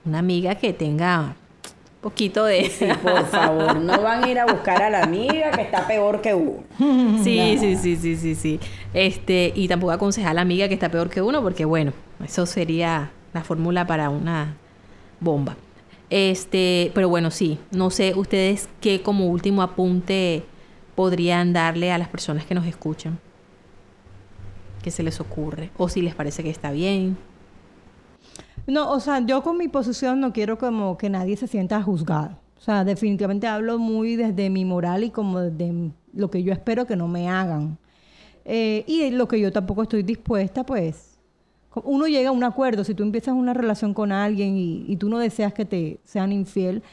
una 0.06 0.20
amiga 0.20 0.56
que 0.56 0.74
tenga 0.74 1.36
poquito 2.02 2.46
de... 2.46 2.70
Sí, 2.70 2.86
por 3.02 3.26
favor, 3.26 3.76
no 3.76 4.02
van 4.02 4.24
a 4.24 4.30
ir 4.30 4.40
a 4.40 4.46
buscar 4.46 4.82
a 4.82 4.90
la 4.90 5.04
amiga 5.04 5.52
que 5.52 5.62
está 5.62 5.86
peor 5.88 6.22
que 6.22 6.34
uno. 6.34 6.64
Sí, 7.24 7.58
sí, 7.60 7.76
sí, 7.76 7.96
sí, 7.98 8.16
sí, 8.16 8.36
sí. 8.36 8.60
Este, 8.94 9.52
y 9.56 9.68
tampoco 9.68 9.92
aconsejar 9.92 10.32
a 10.32 10.34
la 10.36 10.42
amiga 10.42 10.68
que 10.68 10.74
está 10.74 10.90
peor 10.90 11.10
que 11.10 11.22
uno, 11.22 11.42
porque 11.42 11.66
bueno, 11.66 11.92
eso 12.24 12.46
sería 12.46 13.12
la 13.34 13.44
fórmula 13.44 13.86
para 13.86 14.10
una 14.10 14.56
bomba. 15.20 15.58
Este, 16.10 16.92
pero 16.94 17.10
bueno, 17.10 17.32
sí, 17.32 17.60
no 17.72 17.90
sé 17.90 18.14
ustedes 18.16 18.70
qué 18.80 19.02
como 19.02 19.28
último 19.28 19.62
apunte 19.62 20.44
podrían 20.96 21.54
darle 21.54 21.92
a 21.92 21.98
las 21.98 22.08
personas 22.08 22.46
que 22.46 22.56
nos 22.56 22.66
escuchan. 22.66 23.20
¿Qué 24.82 24.92
se 24.92 25.04
les 25.04 25.20
ocurre? 25.20 25.70
O 25.78 25.90
si 25.90 26.02
les 26.02 26.16
parece 26.16 26.44
que 26.44 26.50
está 26.50 26.72
bien. 26.72 27.18
No, 28.68 28.92
o 28.92 29.00
sea, 29.00 29.26
yo 29.26 29.44
con 29.44 29.58
mi 29.58 29.68
posición 29.68 30.20
no 30.20 30.34
quiero 30.34 30.58
como 30.58 30.98
que 30.98 31.10
nadie 31.10 31.38
se 31.38 31.48
sienta 31.48 31.82
juzgado. 31.82 32.38
O 32.58 32.62
sea, 32.62 32.84
definitivamente 32.84 33.48
hablo 33.48 33.78
muy 33.78 34.16
desde 34.16 34.50
mi 34.50 34.66
moral 34.66 35.04
y 35.04 35.10
como 35.10 35.40
desde 35.40 35.92
lo 36.14 36.32
que 36.32 36.44
yo 36.44 36.52
espero 36.52 36.86
que 36.86 36.96
no 36.96 37.08
me 37.08 37.30
hagan. 37.30 37.78
Eh, 38.44 38.84
y 38.88 39.10
lo 39.12 39.28
que 39.28 39.40
yo 39.40 39.52
tampoco 39.52 39.84
estoy 39.84 40.04
dispuesta, 40.04 40.66
pues, 40.66 41.17
uno 41.86 42.08
llega 42.08 42.30
a 42.30 42.32
un 42.32 42.44
acuerdo. 42.44 42.84
Si 42.84 42.94
tú 42.94 43.04
empiezas 43.04 43.34
una 43.36 43.54
relación 43.54 43.94
con 43.94 44.12
alguien 44.12 44.58
y, 44.58 44.86
y 44.88 44.96
tú 44.98 45.10
no 45.10 45.18
deseas 45.20 45.54
que 45.54 45.66
te 45.66 46.00
sean 46.04 46.32
infiel, 46.32 46.84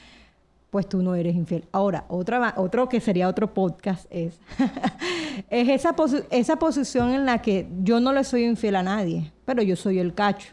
pues 0.70 0.88
tú 0.88 1.02
no 1.02 1.14
eres 1.14 1.34
infiel. 1.36 1.64
Ahora, 1.72 2.04
otra, 2.08 2.54
otro 2.56 2.88
que 2.88 3.00
sería 3.00 3.28
otro 3.28 3.54
podcast 3.54 4.06
es, 4.10 4.40
es 5.50 5.68
esa, 5.68 5.94
posi- 5.94 6.24
esa 6.30 6.56
posición 6.56 7.10
en 7.10 7.26
la 7.26 7.40
que 7.42 7.68
yo 7.82 8.00
no 8.00 8.12
le 8.12 8.24
soy 8.24 8.44
infiel 8.44 8.76
a 8.76 8.82
nadie, 8.82 9.30
pero 9.44 9.62
yo 9.62 9.76
soy 9.76 9.98
el 9.98 10.14
cacho. 10.14 10.52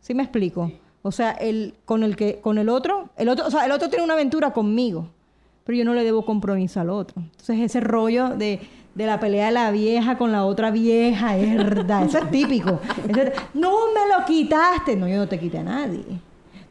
¿Sí 0.00 0.14
me 0.14 0.22
explico? 0.22 0.70
O 1.02 1.12
sea, 1.12 1.32
el, 1.32 1.74
con 1.84 2.02
el 2.02 2.14
que, 2.16 2.40
con 2.40 2.58
el 2.58 2.68
otro, 2.68 3.08
el 3.16 3.28
otro, 3.28 3.46
o 3.46 3.50
sea, 3.50 3.64
el 3.64 3.72
otro 3.72 3.88
tiene 3.88 4.04
una 4.04 4.14
aventura 4.14 4.52
conmigo, 4.52 5.08
pero 5.64 5.78
yo 5.78 5.84
no 5.84 5.94
le 5.94 6.04
debo 6.04 6.24
compromiso 6.24 6.80
al 6.80 6.90
otro. 6.90 7.22
Entonces 7.22 7.58
ese 7.60 7.80
rollo 7.80 8.30
de, 8.36 8.60
de 8.94 9.06
la 9.06 9.18
pelea 9.20 9.46
de 9.46 9.52
la 9.52 9.70
vieja 9.70 10.18
con 10.18 10.32
la 10.32 10.44
otra 10.44 10.70
vieja, 10.70 11.36
es 11.36 11.56
verdad, 11.56 12.04
eso 12.04 12.18
es 12.18 12.30
típico. 12.30 12.80
Eso 13.08 13.20
es, 13.22 13.32
no 13.54 13.70
me 13.94 14.14
lo 14.14 14.24
quitaste, 14.26 14.96
no, 14.96 15.08
yo 15.08 15.16
no 15.16 15.28
te 15.28 15.38
quité 15.38 15.58
a 15.58 15.62
nadie. 15.64 16.04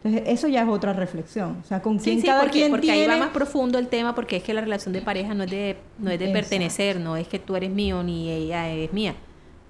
Entonces, 0.03 0.23
eso 0.33 0.47
ya 0.47 0.63
es 0.63 0.67
otra 0.67 0.93
reflexión. 0.93 1.57
O 1.63 1.67
sea, 1.67 1.81
con 1.81 1.99
quién 1.99 2.15
Sí, 2.15 2.21
sí, 2.21 2.27
cada 2.27 2.41
porque, 2.41 2.59
quien 2.59 2.71
porque 2.71 2.87
tiene... 2.87 3.01
ahí 3.03 3.07
va 3.07 3.17
más 3.25 3.29
profundo 3.33 3.77
el 3.77 3.87
tema, 3.87 4.15
porque 4.15 4.37
es 4.37 4.43
que 4.43 4.53
la 4.53 4.61
relación 4.61 4.93
de 4.93 5.01
pareja 5.01 5.33
no 5.35 5.43
es 5.43 5.51
de, 5.51 5.77
no 5.99 6.09
es 6.09 6.17
de 6.17 6.25
Exacto. 6.25 6.39
pertenecer, 6.49 6.99
no 6.99 7.17
es 7.17 7.27
que 7.27 7.37
tú 7.39 7.55
eres 7.55 7.69
mío 7.69 8.01
ni 8.01 8.29
ella 8.29 8.69
es 8.69 8.91
mía. 8.93 9.13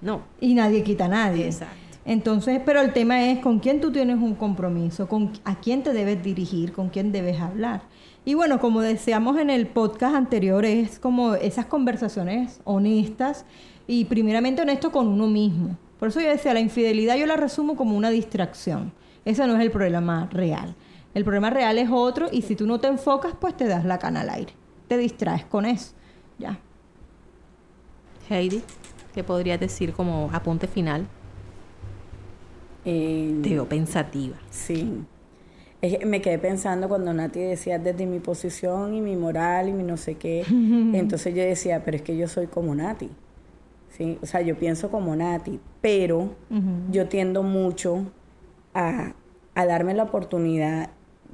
No. 0.00 0.22
y 0.40 0.54
nadie 0.54 0.82
quita 0.82 1.04
a 1.04 1.08
nadie. 1.08 1.46
Exacto. 1.46 1.76
Entonces, 2.04 2.60
pero 2.66 2.80
el 2.80 2.92
tema 2.92 3.24
es 3.30 3.38
con 3.38 3.60
quién 3.60 3.80
tú 3.80 3.92
tienes 3.92 4.16
un 4.16 4.34
compromiso, 4.34 5.06
con 5.06 5.32
a 5.44 5.54
quién 5.60 5.82
te 5.84 5.92
debes 5.92 6.22
dirigir, 6.22 6.72
con 6.72 6.88
quién 6.88 7.12
debes 7.12 7.40
hablar. 7.40 7.82
Y 8.24 8.34
bueno, 8.34 8.60
como 8.60 8.80
decíamos 8.80 9.38
en 9.38 9.50
el 9.50 9.66
podcast 9.66 10.14
anterior, 10.14 10.64
es 10.64 10.98
como 11.00 11.34
esas 11.34 11.66
conversaciones 11.66 12.60
honestas 12.64 13.44
y 13.86 14.04
primeramente 14.04 14.62
honesto 14.62 14.92
con 14.92 15.08
uno 15.08 15.26
mismo. 15.26 15.76
Por 15.98 16.08
eso 16.08 16.20
yo 16.20 16.28
decía, 16.28 16.54
la 16.54 16.60
infidelidad 16.60 17.16
yo 17.16 17.26
la 17.26 17.36
resumo 17.36 17.76
como 17.76 17.96
una 17.96 18.10
distracción. 18.10 18.92
Ese 19.24 19.46
no 19.46 19.56
es 19.56 19.60
el 19.60 19.70
problema 19.70 20.28
real. 20.32 20.74
El 21.14 21.24
problema 21.24 21.50
real 21.50 21.78
es 21.78 21.88
otro 21.90 22.28
y 22.30 22.42
si 22.42 22.56
tú 22.56 22.66
no 22.66 22.78
te 22.80 22.86
enfocas, 22.88 23.34
pues 23.38 23.56
te 23.56 23.66
das 23.66 23.84
la 23.84 23.98
cana 23.98 24.20
al 24.20 24.30
aire. 24.30 24.52
Te 24.88 24.96
distraes 24.96 25.44
con 25.44 25.64
eso. 25.66 25.92
Ya. 26.38 26.58
Heidi, 28.30 28.62
¿qué 29.14 29.24
podrías 29.24 29.58
decir 29.60 29.92
como 29.92 30.30
apunte 30.32 30.66
final? 30.68 31.06
Eh, 32.84 33.38
Te 33.42 33.50
veo 33.50 33.68
pensativa. 33.68 34.36
Sí. 34.50 35.04
Me 36.06 36.22
quedé 36.22 36.38
pensando 36.38 36.88
cuando 36.88 37.12
Nati 37.12 37.40
decía 37.40 37.78
desde 37.78 38.06
mi 38.06 38.20
posición 38.20 38.94
y 38.94 39.00
mi 39.00 39.16
moral 39.16 39.68
y 39.68 39.72
mi 39.72 39.82
no 39.82 39.96
sé 39.96 40.14
qué. 40.14 40.44
Entonces 40.50 41.34
yo 41.34 41.42
decía, 41.42 41.82
pero 41.84 41.96
es 41.96 42.02
que 42.02 42.16
yo 42.16 42.28
soy 42.28 42.46
como 42.46 42.74
Nati. 42.74 43.10
¿Sí? 43.90 44.18
O 44.22 44.26
sea, 44.26 44.40
yo 44.40 44.56
pienso 44.56 44.90
como 44.90 45.14
Nati, 45.16 45.60
pero 45.80 46.30
yo 46.90 47.08
tiendo 47.08 47.42
mucho 47.42 48.06
a, 48.74 49.14
a 49.54 49.66
darme 49.66 49.92
la 49.92 50.04
oportunidad 50.04 50.90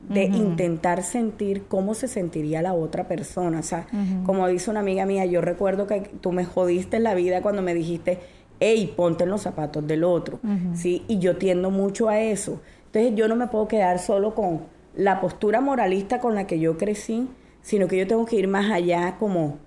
de 0.09 0.25
intentar 0.25 1.03
sentir 1.03 1.65
cómo 1.69 1.95
se 1.95 2.09
sentiría 2.09 2.63
la 2.63 2.73
otra 2.73 3.07
persona. 3.07 3.61
O 3.61 3.63
sea, 3.63 3.87
como 4.25 4.49
dice 4.49 4.71
una 4.71 4.81
amiga 4.81 5.05
mía, 5.07 5.27
yo 5.27 5.41
recuerdo 5.41 5.87
que 5.87 6.01
tú 6.01 6.33
me 6.33 6.45
jodiste 6.45 6.99
la 6.99 7.15
vida 7.15 7.43
cuando 7.43 7.63
me 7.63 7.75
dijiste, 7.75 8.19
hey, 8.61 8.93
ponte 8.97 9.25
en 9.25 9.31
los 9.31 9.43
zapatos 9.43 9.87
del 9.87 10.05
otro. 10.05 10.41
¿Sí? 10.75 11.05
Y 11.09 11.19
yo 11.19 11.37
tiendo 11.37 11.71
mucho 11.71 12.09
a 12.09 12.21
eso. 12.21 12.61
Entonces 12.89 13.15
yo 13.15 13.29
no 13.29 13.37
me 13.37 13.47
puedo 13.49 13.69
quedar 13.69 13.99
solo 13.99 14.35
con 14.35 14.61
la 14.95 15.21
postura 15.21 15.61
moralista 15.61 16.21
con 16.21 16.35
la 16.35 16.47
que 16.47 16.59
yo 16.59 16.77
crecí, 16.79 17.29
sino 17.63 17.87
que 17.87 17.97
yo 17.99 18.07
tengo 18.07 18.25
que 18.25 18.37
ir 18.37 18.49
más 18.49 18.71
allá 18.71 19.17
como, 19.19 19.59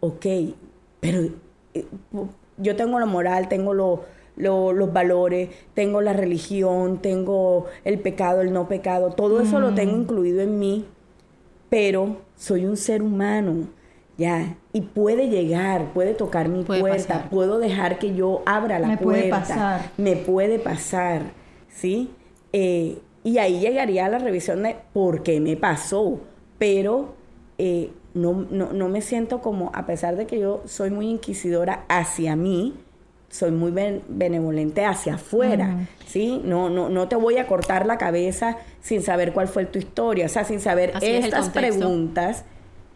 ok, 0.00 0.26
pero 1.00 1.20
eh, 1.74 1.86
yo 2.58 2.76
tengo 2.76 3.00
la 3.00 3.06
moral, 3.06 3.48
tengo 3.48 3.72
lo- 3.74 4.04
lo- 4.36 4.72
los 4.72 4.92
valores, 4.92 5.48
tengo 5.74 6.00
la 6.02 6.12
religión, 6.12 6.98
tengo 6.98 7.66
el 7.84 7.98
pecado, 7.98 8.42
el 8.42 8.52
no 8.52 8.68
pecado, 8.68 9.10
todo 9.10 9.40
eso 9.40 9.58
lo 9.60 9.74
tengo 9.74 9.96
incluido 9.96 10.40
en 10.42 10.58
mí, 10.58 10.84
pero 11.68 12.18
soy 12.36 12.66
un 12.66 12.76
ser 12.76 13.02
humano, 13.02 13.68
ya, 14.18 14.56
y 14.72 14.82
puede 14.82 15.28
llegar, 15.28 15.92
puede 15.94 16.14
tocar 16.14 16.48
mi 16.48 16.62
Puede 16.64 16.80
puerta, 16.80 17.14
pasar. 17.14 17.30
puedo 17.30 17.58
dejar 17.58 17.98
que 17.98 18.14
yo 18.14 18.42
abra 18.44 18.78
la 18.78 18.88
Me 18.88 18.98
puede 18.98 19.28
puerta, 19.30 19.40
pasar. 19.40 19.80
me 19.96 20.16
puede 20.16 20.58
pasar, 20.58 21.22
¿sí? 21.68 22.10
Eh, 22.52 22.98
y 23.22 23.38
ahí 23.38 23.60
llegaría 23.60 24.08
la 24.08 24.18
revisión 24.18 24.62
de 24.62 24.76
por 24.92 25.22
qué 25.22 25.40
me 25.40 25.56
pasó, 25.56 26.20
pero 26.58 27.14
eh, 27.58 27.90
no, 28.14 28.46
no, 28.50 28.72
no 28.72 28.88
me 28.88 29.02
siento 29.02 29.40
como, 29.40 29.70
a 29.74 29.86
pesar 29.86 30.16
de 30.16 30.26
que 30.26 30.38
yo 30.40 30.62
soy 30.64 30.90
muy 30.90 31.08
inquisidora 31.08 31.84
hacia 31.88 32.34
mí, 32.34 32.74
soy 33.28 33.52
muy 33.52 33.70
ben- 33.70 34.02
benevolente 34.08 34.84
hacia 34.84 35.14
afuera, 35.14 35.86
¿sí? 36.06 36.40
No, 36.44 36.68
no, 36.68 36.88
no 36.88 37.06
te 37.06 37.14
voy 37.14 37.36
a 37.38 37.46
cortar 37.46 37.86
la 37.86 37.96
cabeza 37.96 38.56
sin 38.80 39.02
saber 39.02 39.32
cuál 39.32 39.46
fue 39.46 39.66
tu 39.66 39.78
historia, 39.78 40.26
o 40.26 40.28
sea, 40.28 40.44
sin 40.44 40.58
saber 40.60 40.92
Así 40.96 41.06
estas 41.06 41.50
preguntas 41.50 42.44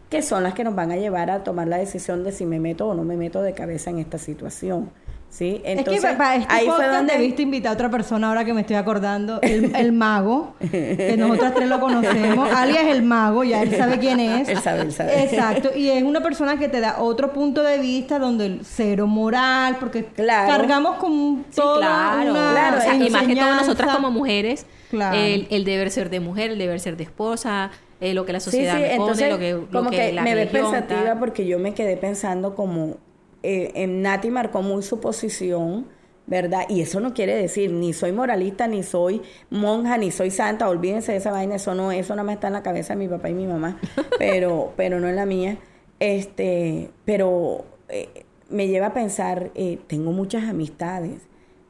que 0.09 0.21
son 0.21 0.43
las 0.43 0.53
que 0.53 0.63
nos 0.63 0.75
van 0.75 0.91
a 0.91 0.97
llevar 0.97 1.31
a 1.31 1.43
tomar 1.43 1.67
la 1.67 1.77
decisión 1.77 2.23
de 2.23 2.31
si 2.31 2.45
me 2.45 2.59
meto 2.59 2.87
o 2.87 2.93
no 2.93 3.03
me 3.03 3.15
meto 3.15 3.41
de 3.41 3.53
cabeza 3.53 3.89
en 3.91 3.99
esta 3.99 4.17
situación, 4.17 4.89
¿sí? 5.29 5.61
Entonces, 5.65 6.03
es 6.03 6.09
que 6.11 6.15
para 6.17 6.35
este 6.35 6.53
ahí 6.53 6.65
fue 6.65 6.75
podcast 6.75 6.93
donde... 6.95 7.13
debiste 7.13 7.41
invitar 7.41 7.71
a 7.71 7.73
otra 7.73 7.89
persona 7.89 8.27
ahora 8.29 8.45
que 8.45 8.53
me 8.53 8.61
estoy 8.61 8.75
acordando, 8.77 9.39
el, 9.41 9.75
el 9.75 9.91
mago, 9.91 10.55
que 10.71 11.15
nosotras 11.17 11.53
tres 11.55 11.67
lo 11.69 11.79
conocemos, 11.79 12.49
alias 12.55 12.85
el 12.87 13.03
mago, 13.03 13.43
ya 13.43 13.61
él 13.61 13.75
sabe 13.75 13.99
quién 13.99 14.19
es. 14.19 14.47
Él 14.49 14.59
sabe, 14.59 14.81
él 14.81 14.91
sabe. 14.93 15.23
Exacto, 15.23 15.71
y 15.75 15.89
es 15.89 16.03
una 16.03 16.21
persona 16.21 16.57
que 16.57 16.69
te 16.69 16.79
da 16.79 17.01
otro 17.01 17.33
punto 17.33 17.63
de 17.63 17.79
vista 17.79 18.17
donde 18.19 18.45
el 18.45 18.61
cero 18.63 19.07
moral, 19.07 19.77
porque 19.79 20.05
Claro. 20.05 20.49
cargamos 20.49 20.97
con 20.97 21.45
Sí, 21.49 21.55
toda 21.57 21.77
claro, 21.79 22.31
una 22.31 22.51
claro, 22.51 22.77
O 22.77 22.81
sea, 22.81 22.95
y 22.95 23.09
más 23.09 23.23
que 23.27 23.35
todo 23.35 23.55
nosotras 23.55 23.95
como 23.95 24.11
mujeres, 24.11 24.65
Claro. 24.89 25.17
el, 25.17 25.47
el 25.49 25.65
deber 25.65 25.89
ser 25.91 26.09
de 26.09 26.19
mujer, 26.21 26.51
el 26.51 26.57
deber 26.59 26.79
ser 26.79 26.95
de 26.95 27.03
esposa, 27.03 27.71
eh, 27.99 28.13
lo 28.13 28.25
que 28.25 28.33
la 28.33 28.39
Sí, 28.39 28.45
sociedad 28.51 28.75
sí, 28.75 28.81
me 28.81 28.87
pone, 28.89 28.95
entonces 29.01 29.29
lo 29.29 29.39
que, 29.39 29.51
lo 29.53 29.67
como 29.71 29.89
que, 29.89 30.11
la 30.13 30.21
me 30.21 30.35
religión, 30.35 30.71
pensativa 30.71 31.15
porque 31.19 31.45
yo 31.47 31.59
me 31.59 31.73
quedé 31.73 31.97
pensando 31.97 32.53
como 32.55 32.97
eh, 33.45 33.87
Nati 33.87 34.29
marcó 34.29 34.61
muy 34.61 34.83
su 34.83 34.99
posición, 34.99 35.85
¿verdad? 36.27 36.65
Y 36.69 36.81
eso 36.81 36.99
no 36.99 37.13
quiere 37.13 37.35
decir 37.35 37.71
ni 37.71 37.93
soy 37.93 38.11
moralista, 38.11 38.67
ni 38.67 38.83
soy 38.83 39.21
monja, 39.49 39.97
ni 39.97 40.11
soy 40.11 40.31
santa, 40.31 40.67
olvídense 40.67 41.11
de 41.11 41.19
esa 41.19 41.31
vaina, 41.31 41.55
eso 41.55 41.75
no, 41.75 41.91
eso 41.91 42.15
nada 42.15 42.23
más 42.23 42.35
está 42.35 42.47
en 42.47 42.53
la 42.53 42.63
cabeza 42.63 42.93
de 42.93 42.99
mi 42.99 43.07
papá 43.07 43.29
y 43.29 43.33
mi 43.33 43.47
mamá, 43.47 43.79
pero, 44.19 44.73
pero 44.75 44.99
no 44.99 45.07
en 45.07 45.15
la 45.15 45.25
mía. 45.25 45.57
Este, 45.99 46.89
pero 47.05 47.65
eh, 47.89 48.25
me 48.49 48.67
lleva 48.67 48.87
a 48.87 48.93
pensar, 48.93 49.51
eh, 49.55 49.79
tengo 49.87 50.11
muchas 50.11 50.43
amistades, 50.43 51.21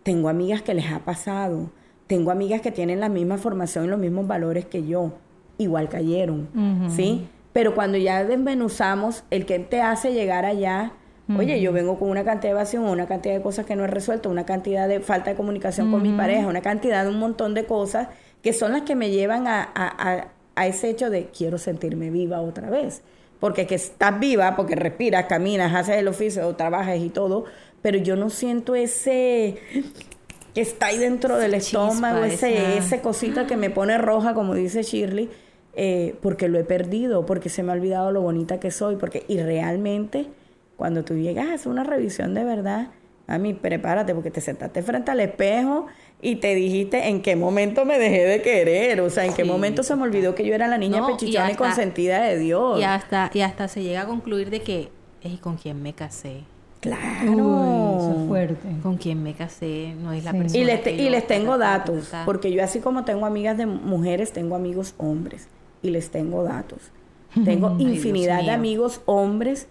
tengo 0.03 0.29
amigas 0.29 0.61
que 0.61 0.73
les 0.73 0.91
ha 0.91 0.99
pasado, 0.99 1.69
tengo 2.07 2.31
amigas 2.31 2.61
que 2.61 2.71
tienen 2.71 2.99
la 2.99 3.09
misma 3.09 3.37
formación 3.37 3.85
y 3.85 3.87
los 3.87 3.99
mismos 3.99 4.27
valores 4.27 4.65
que 4.65 4.85
yo, 4.85 5.13
igual 5.57 5.89
cayeron, 5.89 6.49
¿sí? 6.89 7.27
Pero 7.53 7.73
cuando 7.73 7.97
ya 7.97 8.23
desmenuzamos 8.23 9.23
el 9.31 9.45
que 9.45 9.59
te 9.59 9.81
hace 9.81 10.13
llegar 10.13 10.45
allá, 10.45 10.91
oye, 11.37 11.59
yo 11.61 11.71
vengo 11.73 11.97
con 11.97 12.09
una 12.09 12.23
cantidad 12.23 12.51
de 12.53 12.59
evasión, 12.59 12.83
una 12.83 13.07
cantidad 13.07 13.33
de 13.35 13.41
cosas 13.41 13.65
que 13.65 13.75
no 13.75 13.83
he 13.83 13.87
resuelto, 13.87 14.29
una 14.29 14.45
cantidad 14.45 14.87
de 14.87 14.99
falta 14.99 15.31
de 15.31 15.35
comunicación 15.35 15.89
con 15.91 16.01
mi 16.03 16.11
pareja, 16.17 16.47
una 16.47 16.61
cantidad 16.61 17.03
de 17.03 17.09
un 17.09 17.17
montón 17.19 17.53
de 17.53 17.65
cosas 17.65 18.09
que 18.43 18.53
son 18.53 18.73
las 18.73 18.83
que 18.83 18.95
me 18.95 19.09
llevan 19.09 19.47
a, 19.47 19.63
a- 19.63 20.11
a- 20.13 20.27
a 20.55 20.67
ese 20.67 20.89
hecho 20.89 21.09
de 21.09 21.25
quiero 21.35 21.57
sentirme 21.57 22.09
viva 22.11 22.41
otra 22.41 22.69
vez. 22.69 23.01
Porque 23.39 23.65
que 23.67 23.75
estás 23.75 24.19
viva, 24.19 24.55
porque 24.55 24.75
respiras, 24.75 25.25
caminas, 25.25 25.73
haces 25.73 25.97
el 25.97 26.07
oficio, 26.07 26.55
trabajas 26.55 26.97
y 26.99 27.09
todo, 27.09 27.45
pero 27.81 27.97
yo 27.97 28.15
no 28.15 28.29
siento 28.29 28.75
ese 28.75 29.57
que 30.53 30.61
está 30.61 30.87
ahí 30.87 30.97
dentro 30.97 31.37
del 31.37 31.51
Chispa, 31.53 31.87
estómago, 31.89 32.23
ese, 32.23 32.53
esa- 32.55 32.77
ese 32.77 33.01
cosita 33.01 33.45
que 33.47 33.57
me 33.57 33.69
pone 33.69 33.97
roja, 33.97 34.33
como 34.33 34.53
dice 34.53 34.83
Shirley, 34.83 35.29
eh, 35.73 36.15
porque 36.21 36.47
lo 36.47 36.57
he 36.59 36.63
perdido, 36.63 37.25
porque 37.25 37.49
se 37.49 37.61
me 37.63 37.71
ha 37.71 37.75
olvidado 37.75 38.11
lo 38.11 38.21
bonita 38.21 38.59
que 38.59 38.71
soy, 38.71 38.95
porque 38.95 39.25
y 39.27 39.39
realmente 39.39 40.27
cuando 40.77 41.03
tú 41.03 41.15
llegas 41.15 41.47
a 41.49 41.53
hacer 41.53 41.71
una 41.71 41.83
revisión 41.83 42.33
de 42.33 42.43
verdad, 42.43 42.89
a 43.27 43.37
mí 43.37 43.53
prepárate 43.53 44.13
porque 44.13 44.29
te 44.31 44.41
sentaste 44.41 44.83
frente 44.83 45.09
al 45.11 45.19
espejo 45.19 45.87
y 46.21 46.35
te 46.37 46.53
dijiste 46.55 47.07
en 47.09 47.21
qué 47.21 47.35
momento 47.35 47.83
me 47.85 47.97
dejé 47.97 48.23
de 48.25 48.41
querer, 48.41 49.01
o 49.01 49.09
sea, 49.09 49.25
en 49.25 49.33
qué 49.33 49.43
Sí, 49.43 49.47
momento 49.49 49.83
se 49.83 49.95
me 49.95 50.03
olvidó 50.03 50.35
que 50.35 50.45
yo 50.45 50.53
era 50.53 50.67
la 50.67 50.77
niña 50.77 50.99
No, 50.99 51.09
y 51.09 51.13
pechichona 51.13 51.47
y, 51.47 51.51
hasta- 51.51 51.63
consentida 51.63 52.21
de 52.23 52.37
Dios. 52.37 52.79
Y 52.79 52.83
hasta, 52.83 53.31
y 53.33 53.41
hasta 53.41 53.67
se 53.67 53.81
llega 53.83 54.01
a 54.01 54.05
concluir 54.05 54.49
de 54.49 54.61
que, 54.61 54.89
¿y 55.23 55.37
con 55.37 55.57
quién 55.57 55.81
me 55.81 55.93
casé? 55.93 56.41
Claro. 56.81 57.31
Uy, 57.31 57.95
eso 57.97 58.11
es 58.21 58.27
fuerte. 58.27 58.67
¿Con 58.83 58.97
quién 58.97 59.23
me 59.23 59.33
casé? 59.33 59.95
No 59.99 60.11
es 60.13 60.23
la 60.23 60.31
Sí. 60.31 60.37
persona. 60.37 60.61
Y 60.61 60.65
les, 60.65 60.83
te- 60.83 60.95
que 60.95 61.01
y 61.03 61.09
les 61.09 61.25
tengo 61.25 61.57
datos, 61.57 62.11
porque 62.25 62.51
yo 62.51 62.63
así 62.63 62.79
como 62.79 63.05
tengo 63.05 63.25
amigas 63.25 63.57
de 63.57 63.65
mujeres, 63.65 64.33
tengo 64.33 64.55
amigos 64.55 64.93
hombres 64.97 65.47
y 65.81 65.89
les 65.89 66.11
tengo 66.11 66.43
datos. 66.43 66.79
Tengo 67.43 67.75
Ay, 67.79 67.85
infinidad 67.85 68.43
de 68.43 68.51
amigos 68.51 69.01
hombres 69.05 69.67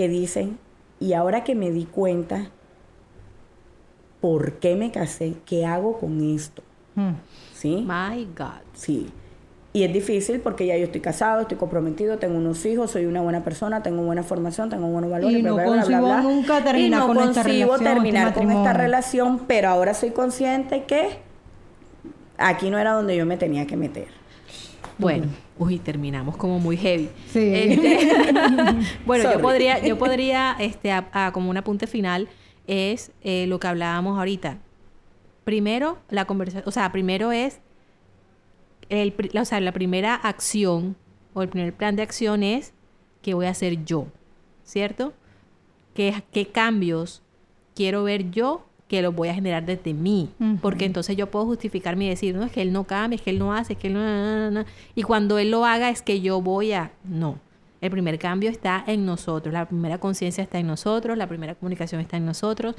que 0.00 0.08
dicen, 0.08 0.58
y 0.98 1.12
ahora 1.12 1.44
que 1.44 1.54
me 1.54 1.70
di 1.70 1.84
cuenta, 1.84 2.48
¿por 4.22 4.54
qué 4.54 4.74
me 4.74 4.90
casé? 4.90 5.34
¿Qué 5.44 5.66
hago 5.66 5.98
con 5.98 6.22
esto? 6.22 6.62
Mm. 6.94 7.10
¿Sí? 7.52 7.86
My 7.86 8.24
God. 8.34 8.62
Sí. 8.72 9.10
Y 9.74 9.82
es 9.82 9.92
difícil 9.92 10.40
porque 10.40 10.64
ya 10.64 10.78
yo 10.78 10.84
estoy 10.84 11.02
casado, 11.02 11.42
estoy 11.42 11.58
comprometido, 11.58 12.16
tengo 12.16 12.38
unos 12.38 12.64
hijos, 12.64 12.92
soy 12.92 13.04
una 13.04 13.20
buena 13.20 13.44
persona, 13.44 13.82
tengo 13.82 14.02
buena 14.02 14.22
formación, 14.22 14.70
tengo 14.70 14.86
buenos 14.86 15.10
valores. 15.10 15.38
Y 15.38 15.42
no 15.42 15.56
bla, 15.56 15.64
bla, 15.64 15.72
bla, 15.72 15.84
bla, 15.84 15.84
consigo 15.84 16.06
bla. 16.06 16.22
nunca 16.22 16.64
terminar 16.64 17.02
y 17.02 17.06
no 17.06 17.06
con 17.06 17.28
esta 17.28 17.42
relación, 17.42 17.84
terminar 17.84 18.28
este 18.28 18.40
con 18.40 18.50
esta 18.50 18.72
relación, 18.72 19.40
pero 19.46 19.68
ahora 19.68 19.92
soy 19.92 20.12
consciente 20.12 20.84
que 20.84 21.18
aquí 22.38 22.70
no 22.70 22.78
era 22.78 22.94
donde 22.94 23.18
yo 23.18 23.26
me 23.26 23.36
tenía 23.36 23.66
que 23.66 23.76
meter. 23.76 24.19
Bueno, 25.00 25.26
uy, 25.58 25.78
terminamos 25.78 26.36
como 26.36 26.58
muy 26.58 26.76
heavy. 26.76 27.08
Sí. 27.32 27.52
Este, 27.54 27.98
bueno, 29.06 29.32
yo 29.32 29.40
podría, 29.40 29.78
yo 29.84 29.98
podría, 29.98 30.56
este, 30.58 30.92
a- 30.92 31.08
a- 31.12 31.32
como 31.32 31.50
un 31.50 31.56
apunte 31.56 31.86
final, 31.86 32.28
es 32.66 33.10
eh, 33.22 33.46
lo 33.46 33.58
que 33.60 33.66
hablábamos 33.68 34.18
ahorita. 34.18 34.58
Primero, 35.44 35.98
la 36.10 36.24
conversación, 36.26 36.64
o 36.66 36.70
sea, 36.70 36.92
primero 36.92 37.32
es, 37.32 37.60
el, 38.88 39.12
pri- 39.12 39.36
o 39.38 39.44
sea, 39.44 39.60
la 39.60 39.72
primera 39.72 40.14
acción 40.14 40.96
o 41.34 41.42
el 41.42 41.48
primer 41.48 41.72
plan 41.74 41.96
de 41.96 42.02
acción 42.02 42.42
es 42.42 42.72
qué 43.22 43.34
voy 43.34 43.46
a 43.46 43.50
hacer 43.50 43.84
yo, 43.84 44.06
¿cierto? 44.64 45.12
¿Qué, 45.94 46.22
qué 46.32 46.46
cambios 46.46 47.22
quiero 47.74 48.04
ver 48.04 48.30
yo 48.30 48.64
que 48.90 49.02
los 49.02 49.14
voy 49.14 49.28
a 49.28 49.34
generar 49.34 49.64
desde 49.64 49.94
mí? 49.94 50.30
Porque 50.60 50.84
entonces 50.84 51.16
yo 51.16 51.30
puedo 51.30 51.46
justificarme 51.46 52.06
y 52.06 52.08
decir, 52.08 52.34
no, 52.34 52.44
es 52.44 52.50
que 52.50 52.60
él 52.60 52.72
no 52.72 52.82
cambia, 52.82 53.14
es 53.14 53.22
que 53.22 53.30
él 53.30 53.38
no 53.38 53.54
hace, 53.54 53.74
es 53.74 53.78
que 53.78 53.86
él 53.86 53.94
no... 53.94 54.00
na, 54.00 54.50
na, 54.50 54.50
na". 54.50 54.66
Y 54.96 55.04
cuando 55.04 55.38
él 55.38 55.52
lo 55.52 55.64
haga 55.64 55.90
es 55.90 56.02
que 56.02 56.20
yo 56.20 56.42
voy 56.42 56.72
a... 56.72 56.90
No. 57.04 57.38
El 57.80 57.92
primer 57.92 58.18
cambio 58.18 58.50
está 58.50 58.82
en 58.84 59.06
nosotros, 59.06 59.52
la 59.52 59.66
primera 59.66 59.98
conciencia 59.98 60.42
está 60.42 60.58
en 60.58 60.66
nosotros, 60.66 61.16
la 61.16 61.28
primera 61.28 61.54
comunicación 61.54 62.00
está 62.00 62.16
en 62.16 62.26
nosotros 62.26 62.74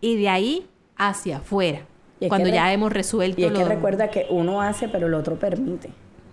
y 0.00 0.16
de 0.16 0.28
ahí 0.28 0.66
hacia 0.96 1.36
afuera. 1.36 1.82
Cuando 2.26 2.48
ya 2.48 2.72
hemos 2.72 2.92
resuelto 2.92 3.40
Y 3.40 3.44
es 3.44 3.52
que 3.52 3.64
recuerda 3.64 4.10
que 4.10 4.26
uno 4.30 4.60
hace, 4.60 4.88
pero 4.88 5.06
el 5.06 5.14
otro 5.14 5.38
permite. 5.38 5.90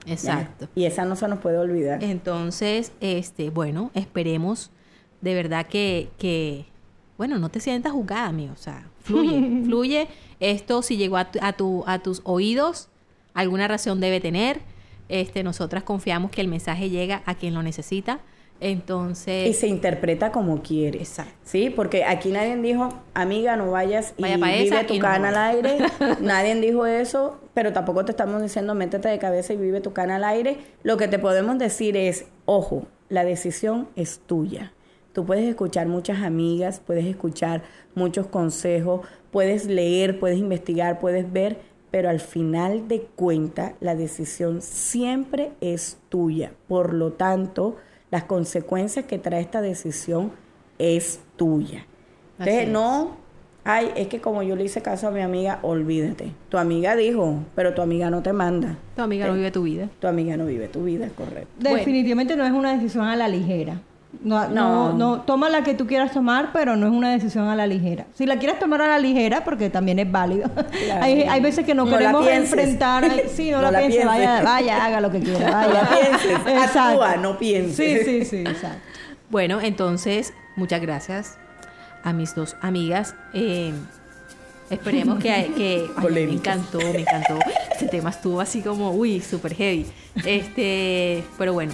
¿ya? 0.07 0.13
Exacto. 0.13 0.67
Y 0.73 0.85
esa 0.85 1.05
no 1.05 1.15
se 1.15 1.27
nos 1.27 1.37
puede 1.37 1.59
olvidar. 1.59 2.03
Entonces, 2.03 2.93
este, 2.99 3.51
bueno, 3.51 3.91
esperemos 3.93 4.71
de 5.21 5.35
verdad 5.35 5.67
que, 5.67 6.09
que 6.17 6.65
bueno, 7.19 7.37
no 7.37 7.49
te 7.49 7.59
sientas 7.59 7.91
juzgada, 7.91 8.25
amigo. 8.25 8.53
O 8.53 8.57
sea, 8.57 8.87
fluye, 9.03 9.63
fluye. 9.65 10.07
Esto 10.39 10.81
si 10.81 10.97
llegó 10.97 11.17
a, 11.17 11.29
tu- 11.31 11.39
a, 11.41 11.53
tu, 11.53 11.83
a 11.85 11.99
tus 11.99 12.21
oídos, 12.23 12.87
alguna 13.35 13.67
razón 13.67 13.99
debe 13.99 14.19
tener. 14.19 14.61
Este, 15.09 15.43
nosotras 15.43 15.83
confiamos 15.83 16.31
que 16.31 16.41
el 16.41 16.47
mensaje 16.47 16.89
llega 16.89 17.21
a 17.27 17.35
quien 17.35 17.53
lo 17.53 17.61
necesita. 17.61 18.19
Entonces, 18.61 19.47
Y 19.49 19.53
se 19.53 19.67
interpreta 19.67 20.31
como 20.31 20.61
quiere. 20.61 20.99
Exacto. 20.99 21.31
Sí, 21.45 21.69
porque 21.69 22.03
aquí 22.03 22.29
nadie 22.29 22.55
dijo, 22.57 22.89
amiga, 23.13 23.55
no 23.55 23.71
vayas 23.71 24.13
y 24.17 24.21
Vaya 24.21 24.35
vive 24.37 24.83
tu 24.83 24.93
y 24.95 24.99
no 24.99 25.03
cana 25.05 25.29
al 25.29 25.33
vaya". 25.35 25.47
aire. 25.49 25.77
nadie 26.21 26.55
dijo 26.55 26.85
eso, 26.85 27.39
pero 27.53 27.71
tampoco 27.73 28.03
te 28.05 28.11
estamos 28.11 28.41
diciendo, 28.41 28.75
métete 28.75 29.07
de 29.07 29.17
cabeza 29.17 29.53
y 29.53 29.57
vive 29.57 29.79
tu 29.81 29.93
cana 29.93 30.17
al 30.17 30.23
aire. 30.25 30.57
Lo 30.83 30.97
que 30.97 31.07
te 31.07 31.19
podemos 31.19 31.57
decir 31.57 31.95
es, 31.97 32.25
ojo, 32.45 32.85
la 33.09 33.23
decisión 33.23 33.87
es 33.95 34.19
tuya. 34.19 34.73
Tú 35.19 35.25
puedes 35.25 35.49
escuchar 35.49 35.85
muchas 35.85 36.23
amigas, 36.23 36.79
puedes 36.79 37.05
escuchar 37.05 37.61
muchos 37.93 38.27
consejos, 38.27 39.01
puedes 39.31 39.65
leer, 39.65 40.17
puedes 40.17 40.37
investigar, 40.37 40.97
puedes 40.97 41.29
ver, 41.29 41.57
pero 41.91 42.07
al 42.07 42.21
final 42.21 42.87
de 42.87 43.01
cuenta 43.17 43.73
la 43.81 43.95
decisión 43.95 44.61
siempre 44.61 45.51
es 45.59 45.97
tuya. 46.07 46.53
Por 46.69 46.93
lo 46.93 47.11
tanto, 47.11 47.75
las 48.11 48.23
consecuencias 48.23 49.03
que 49.07 49.17
trae 49.17 49.41
esta 49.41 49.59
decisión 49.59 50.31
es 50.77 51.19
tuya. 51.35 51.85
Entonces, 52.37 52.63
es. 52.63 52.69
no, 52.69 53.17
ay, 53.65 53.91
es 53.97 54.07
que 54.07 54.21
como 54.21 54.41
yo 54.41 54.55
le 54.55 54.63
hice 54.63 54.81
caso 54.81 55.09
a 55.09 55.11
mi 55.11 55.19
amiga, 55.19 55.59
olvídate. 55.63 56.31
Tu 56.47 56.57
amiga 56.57 56.95
dijo, 56.95 57.39
pero 57.55 57.73
tu 57.73 57.81
amiga 57.81 58.09
no 58.09 58.23
te 58.23 58.31
manda. 58.31 58.77
tu 58.95 59.01
amiga 59.01 59.27
no 59.27 59.33
vive 59.33 59.51
tu 59.51 59.63
vida. 59.63 59.89
Tu 59.99 60.07
amiga 60.07 60.37
no 60.37 60.45
vive 60.45 60.69
tu 60.69 60.85
vida, 60.85 61.09
correcto. 61.09 61.49
Definitivamente 61.57 62.37
no 62.37 62.45
es 62.45 62.53
una 62.53 62.73
decisión 62.73 63.03
a 63.03 63.17
la 63.17 63.27
ligera. 63.27 63.81
No, 64.23 64.47
no, 64.49 64.89
No. 64.89 64.93
no, 64.93 65.21
toma 65.21 65.49
la 65.49 65.63
que 65.63 65.75
tú 65.75 65.85
quieras 65.85 66.11
tomar, 66.11 66.49
pero 66.51 66.75
no 66.75 66.87
es 66.87 66.91
una 66.91 67.11
decisión 67.11 67.47
a 67.47 67.55
la 67.55 67.67
ligera. 67.67 68.05
Si 68.15 68.25
la 68.25 68.37
quieres 68.39 68.57
tomar 68.59 68.81
a 68.81 68.87
la 68.87 68.97
ligera, 68.99 69.43
porque 69.43 69.69
también 69.69 69.99
es 69.99 70.11
válido. 70.11 70.49
Claro. 70.49 71.03
hay, 71.03 71.21
hay 71.21 71.41
veces 71.41 71.63
que 71.65 71.75
no, 71.75 71.85
queremos 71.85 72.27
enfrentar. 72.27 73.03
ay, 73.05 73.23
Sí, 73.33 73.51
no, 73.51 73.57
No 73.57 73.63
la, 73.63 73.71
la 73.71 73.79
piense, 73.79 73.97
pienses. 73.99 74.17
vaya, 74.19 74.41
vaya, 74.41 74.85
haga 74.85 74.99
lo 75.01 75.11
que 75.11 75.19
quiera. 75.19 75.51
Vaya. 75.51 75.67
No 75.67 75.73
la 75.73 75.89
pienses, 75.89 76.31
Exacto. 76.47 76.79
actúa, 77.03 77.17
no 77.17 77.37
pienses. 77.37 77.75
Sí, 77.75 78.03
sí, 78.03 78.25
sí, 78.25 78.37
exacto. 78.41 78.79
Bueno, 79.29 79.61
entonces, 79.61 80.33
muchas 80.55 80.81
gracias 80.81 81.37
a 82.03 82.11
mis 82.11 82.33
dos 82.33 82.55
amigas. 82.61 83.13
Eh, 83.33 83.73
esperemos 84.71 85.19
que... 85.19 85.51
que 85.55 85.85
ay, 85.97 86.11
me 86.25 86.33
encantó, 86.33 86.79
me 86.79 87.01
encantó. 87.01 87.37
Este 87.71 87.87
tema 87.87 88.09
estuvo 88.09 88.41
así 88.41 88.61
como, 88.61 88.91
uy, 88.91 89.21
súper 89.21 89.53
heavy. 89.53 89.85
Este, 90.25 91.23
pero 91.37 91.53
bueno, 91.53 91.73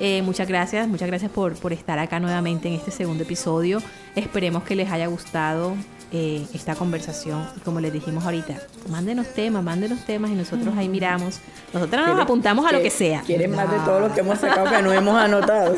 eh, 0.00 0.22
muchas 0.22 0.48
gracias, 0.48 0.88
muchas 0.88 1.08
gracias 1.08 1.30
por, 1.30 1.54
por 1.56 1.72
estar 1.72 1.98
acá 1.98 2.18
nuevamente 2.20 2.68
en 2.68 2.74
este 2.74 2.90
segundo 2.90 3.22
episodio. 3.22 3.80
Esperemos 4.16 4.62
que 4.64 4.74
les 4.76 4.90
haya 4.90 5.06
gustado 5.06 5.74
eh, 6.12 6.44
esta 6.52 6.74
conversación. 6.74 7.46
Y 7.56 7.60
como 7.60 7.80
les 7.80 7.92
dijimos 7.92 8.24
ahorita, 8.24 8.54
mándenos 8.90 9.28
temas, 9.28 9.62
mándenos 9.62 10.04
temas 10.04 10.30
y 10.30 10.34
nosotros 10.34 10.74
ahí 10.76 10.88
miramos. 10.88 11.38
Nosotros 11.72 12.00
nos 12.00 12.10
¿Quieren- 12.10 12.22
apuntamos 12.22 12.66
a 12.66 12.72
lo 12.72 12.82
que 12.82 12.90
sea. 12.90 13.22
Quieren 13.22 13.54
más 13.54 13.70
de 13.70 13.78
todo 13.78 14.00
lo 14.00 14.12
que 14.12 14.20
hemos 14.20 14.38
sacado 14.38 14.68
que 14.70 14.82
no 14.82 14.92
hemos 14.92 15.16
anotado. 15.16 15.74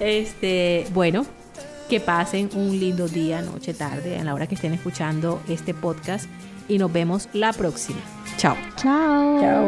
Este, 0.00 0.86
bueno, 0.94 1.26
que 1.90 2.00
pasen 2.00 2.48
un 2.54 2.78
lindo 2.78 3.06
día, 3.08 3.42
noche, 3.42 3.74
tarde, 3.74 4.18
a 4.18 4.24
la 4.24 4.34
hora 4.34 4.46
que 4.46 4.54
estén 4.54 4.72
escuchando 4.72 5.42
este 5.48 5.74
podcast 5.74 6.26
y 6.68 6.78
nos 6.78 6.90
vemos 6.92 7.28
la 7.34 7.52
próxima. 7.52 7.98
Chao. 8.38 8.56
Chao. 8.76 9.40
Chao. 9.40 9.66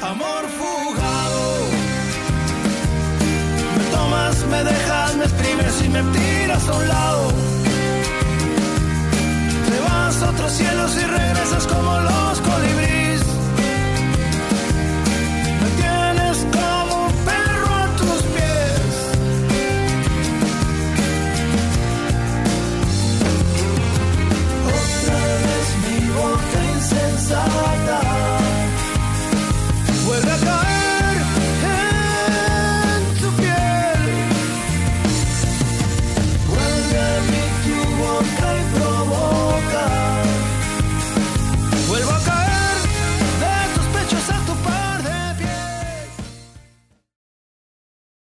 Amor 0.00 0.46
fugado 0.48 1.37
tomas, 4.08 4.46
me 4.46 4.64
dejas, 4.64 5.16
me 5.16 5.24
escribes 5.24 5.82
y 5.84 5.88
me 5.88 6.02
tiras 6.12 6.68
a 6.68 6.74
un 6.74 6.88
lado. 6.88 7.28
Te 9.68 9.80
vas 9.80 10.22
a 10.22 10.30
otros 10.30 10.52
cielos 10.52 10.96
y 10.96 11.06
regresas 11.06 11.66
como 11.66 11.98
los 12.00 12.40
colibríes. 12.40 13.22
Me 15.60 15.68
tienes 15.80 16.46
como 16.56 17.06
un 17.06 17.12
perro 17.28 17.74
a 17.74 17.86
tus 17.96 18.22
pies. 18.34 18.86
Otra 24.76 25.18
vez 25.44 25.66
mi 25.84 26.08
boca 26.10 26.58
insensata. 26.76 28.17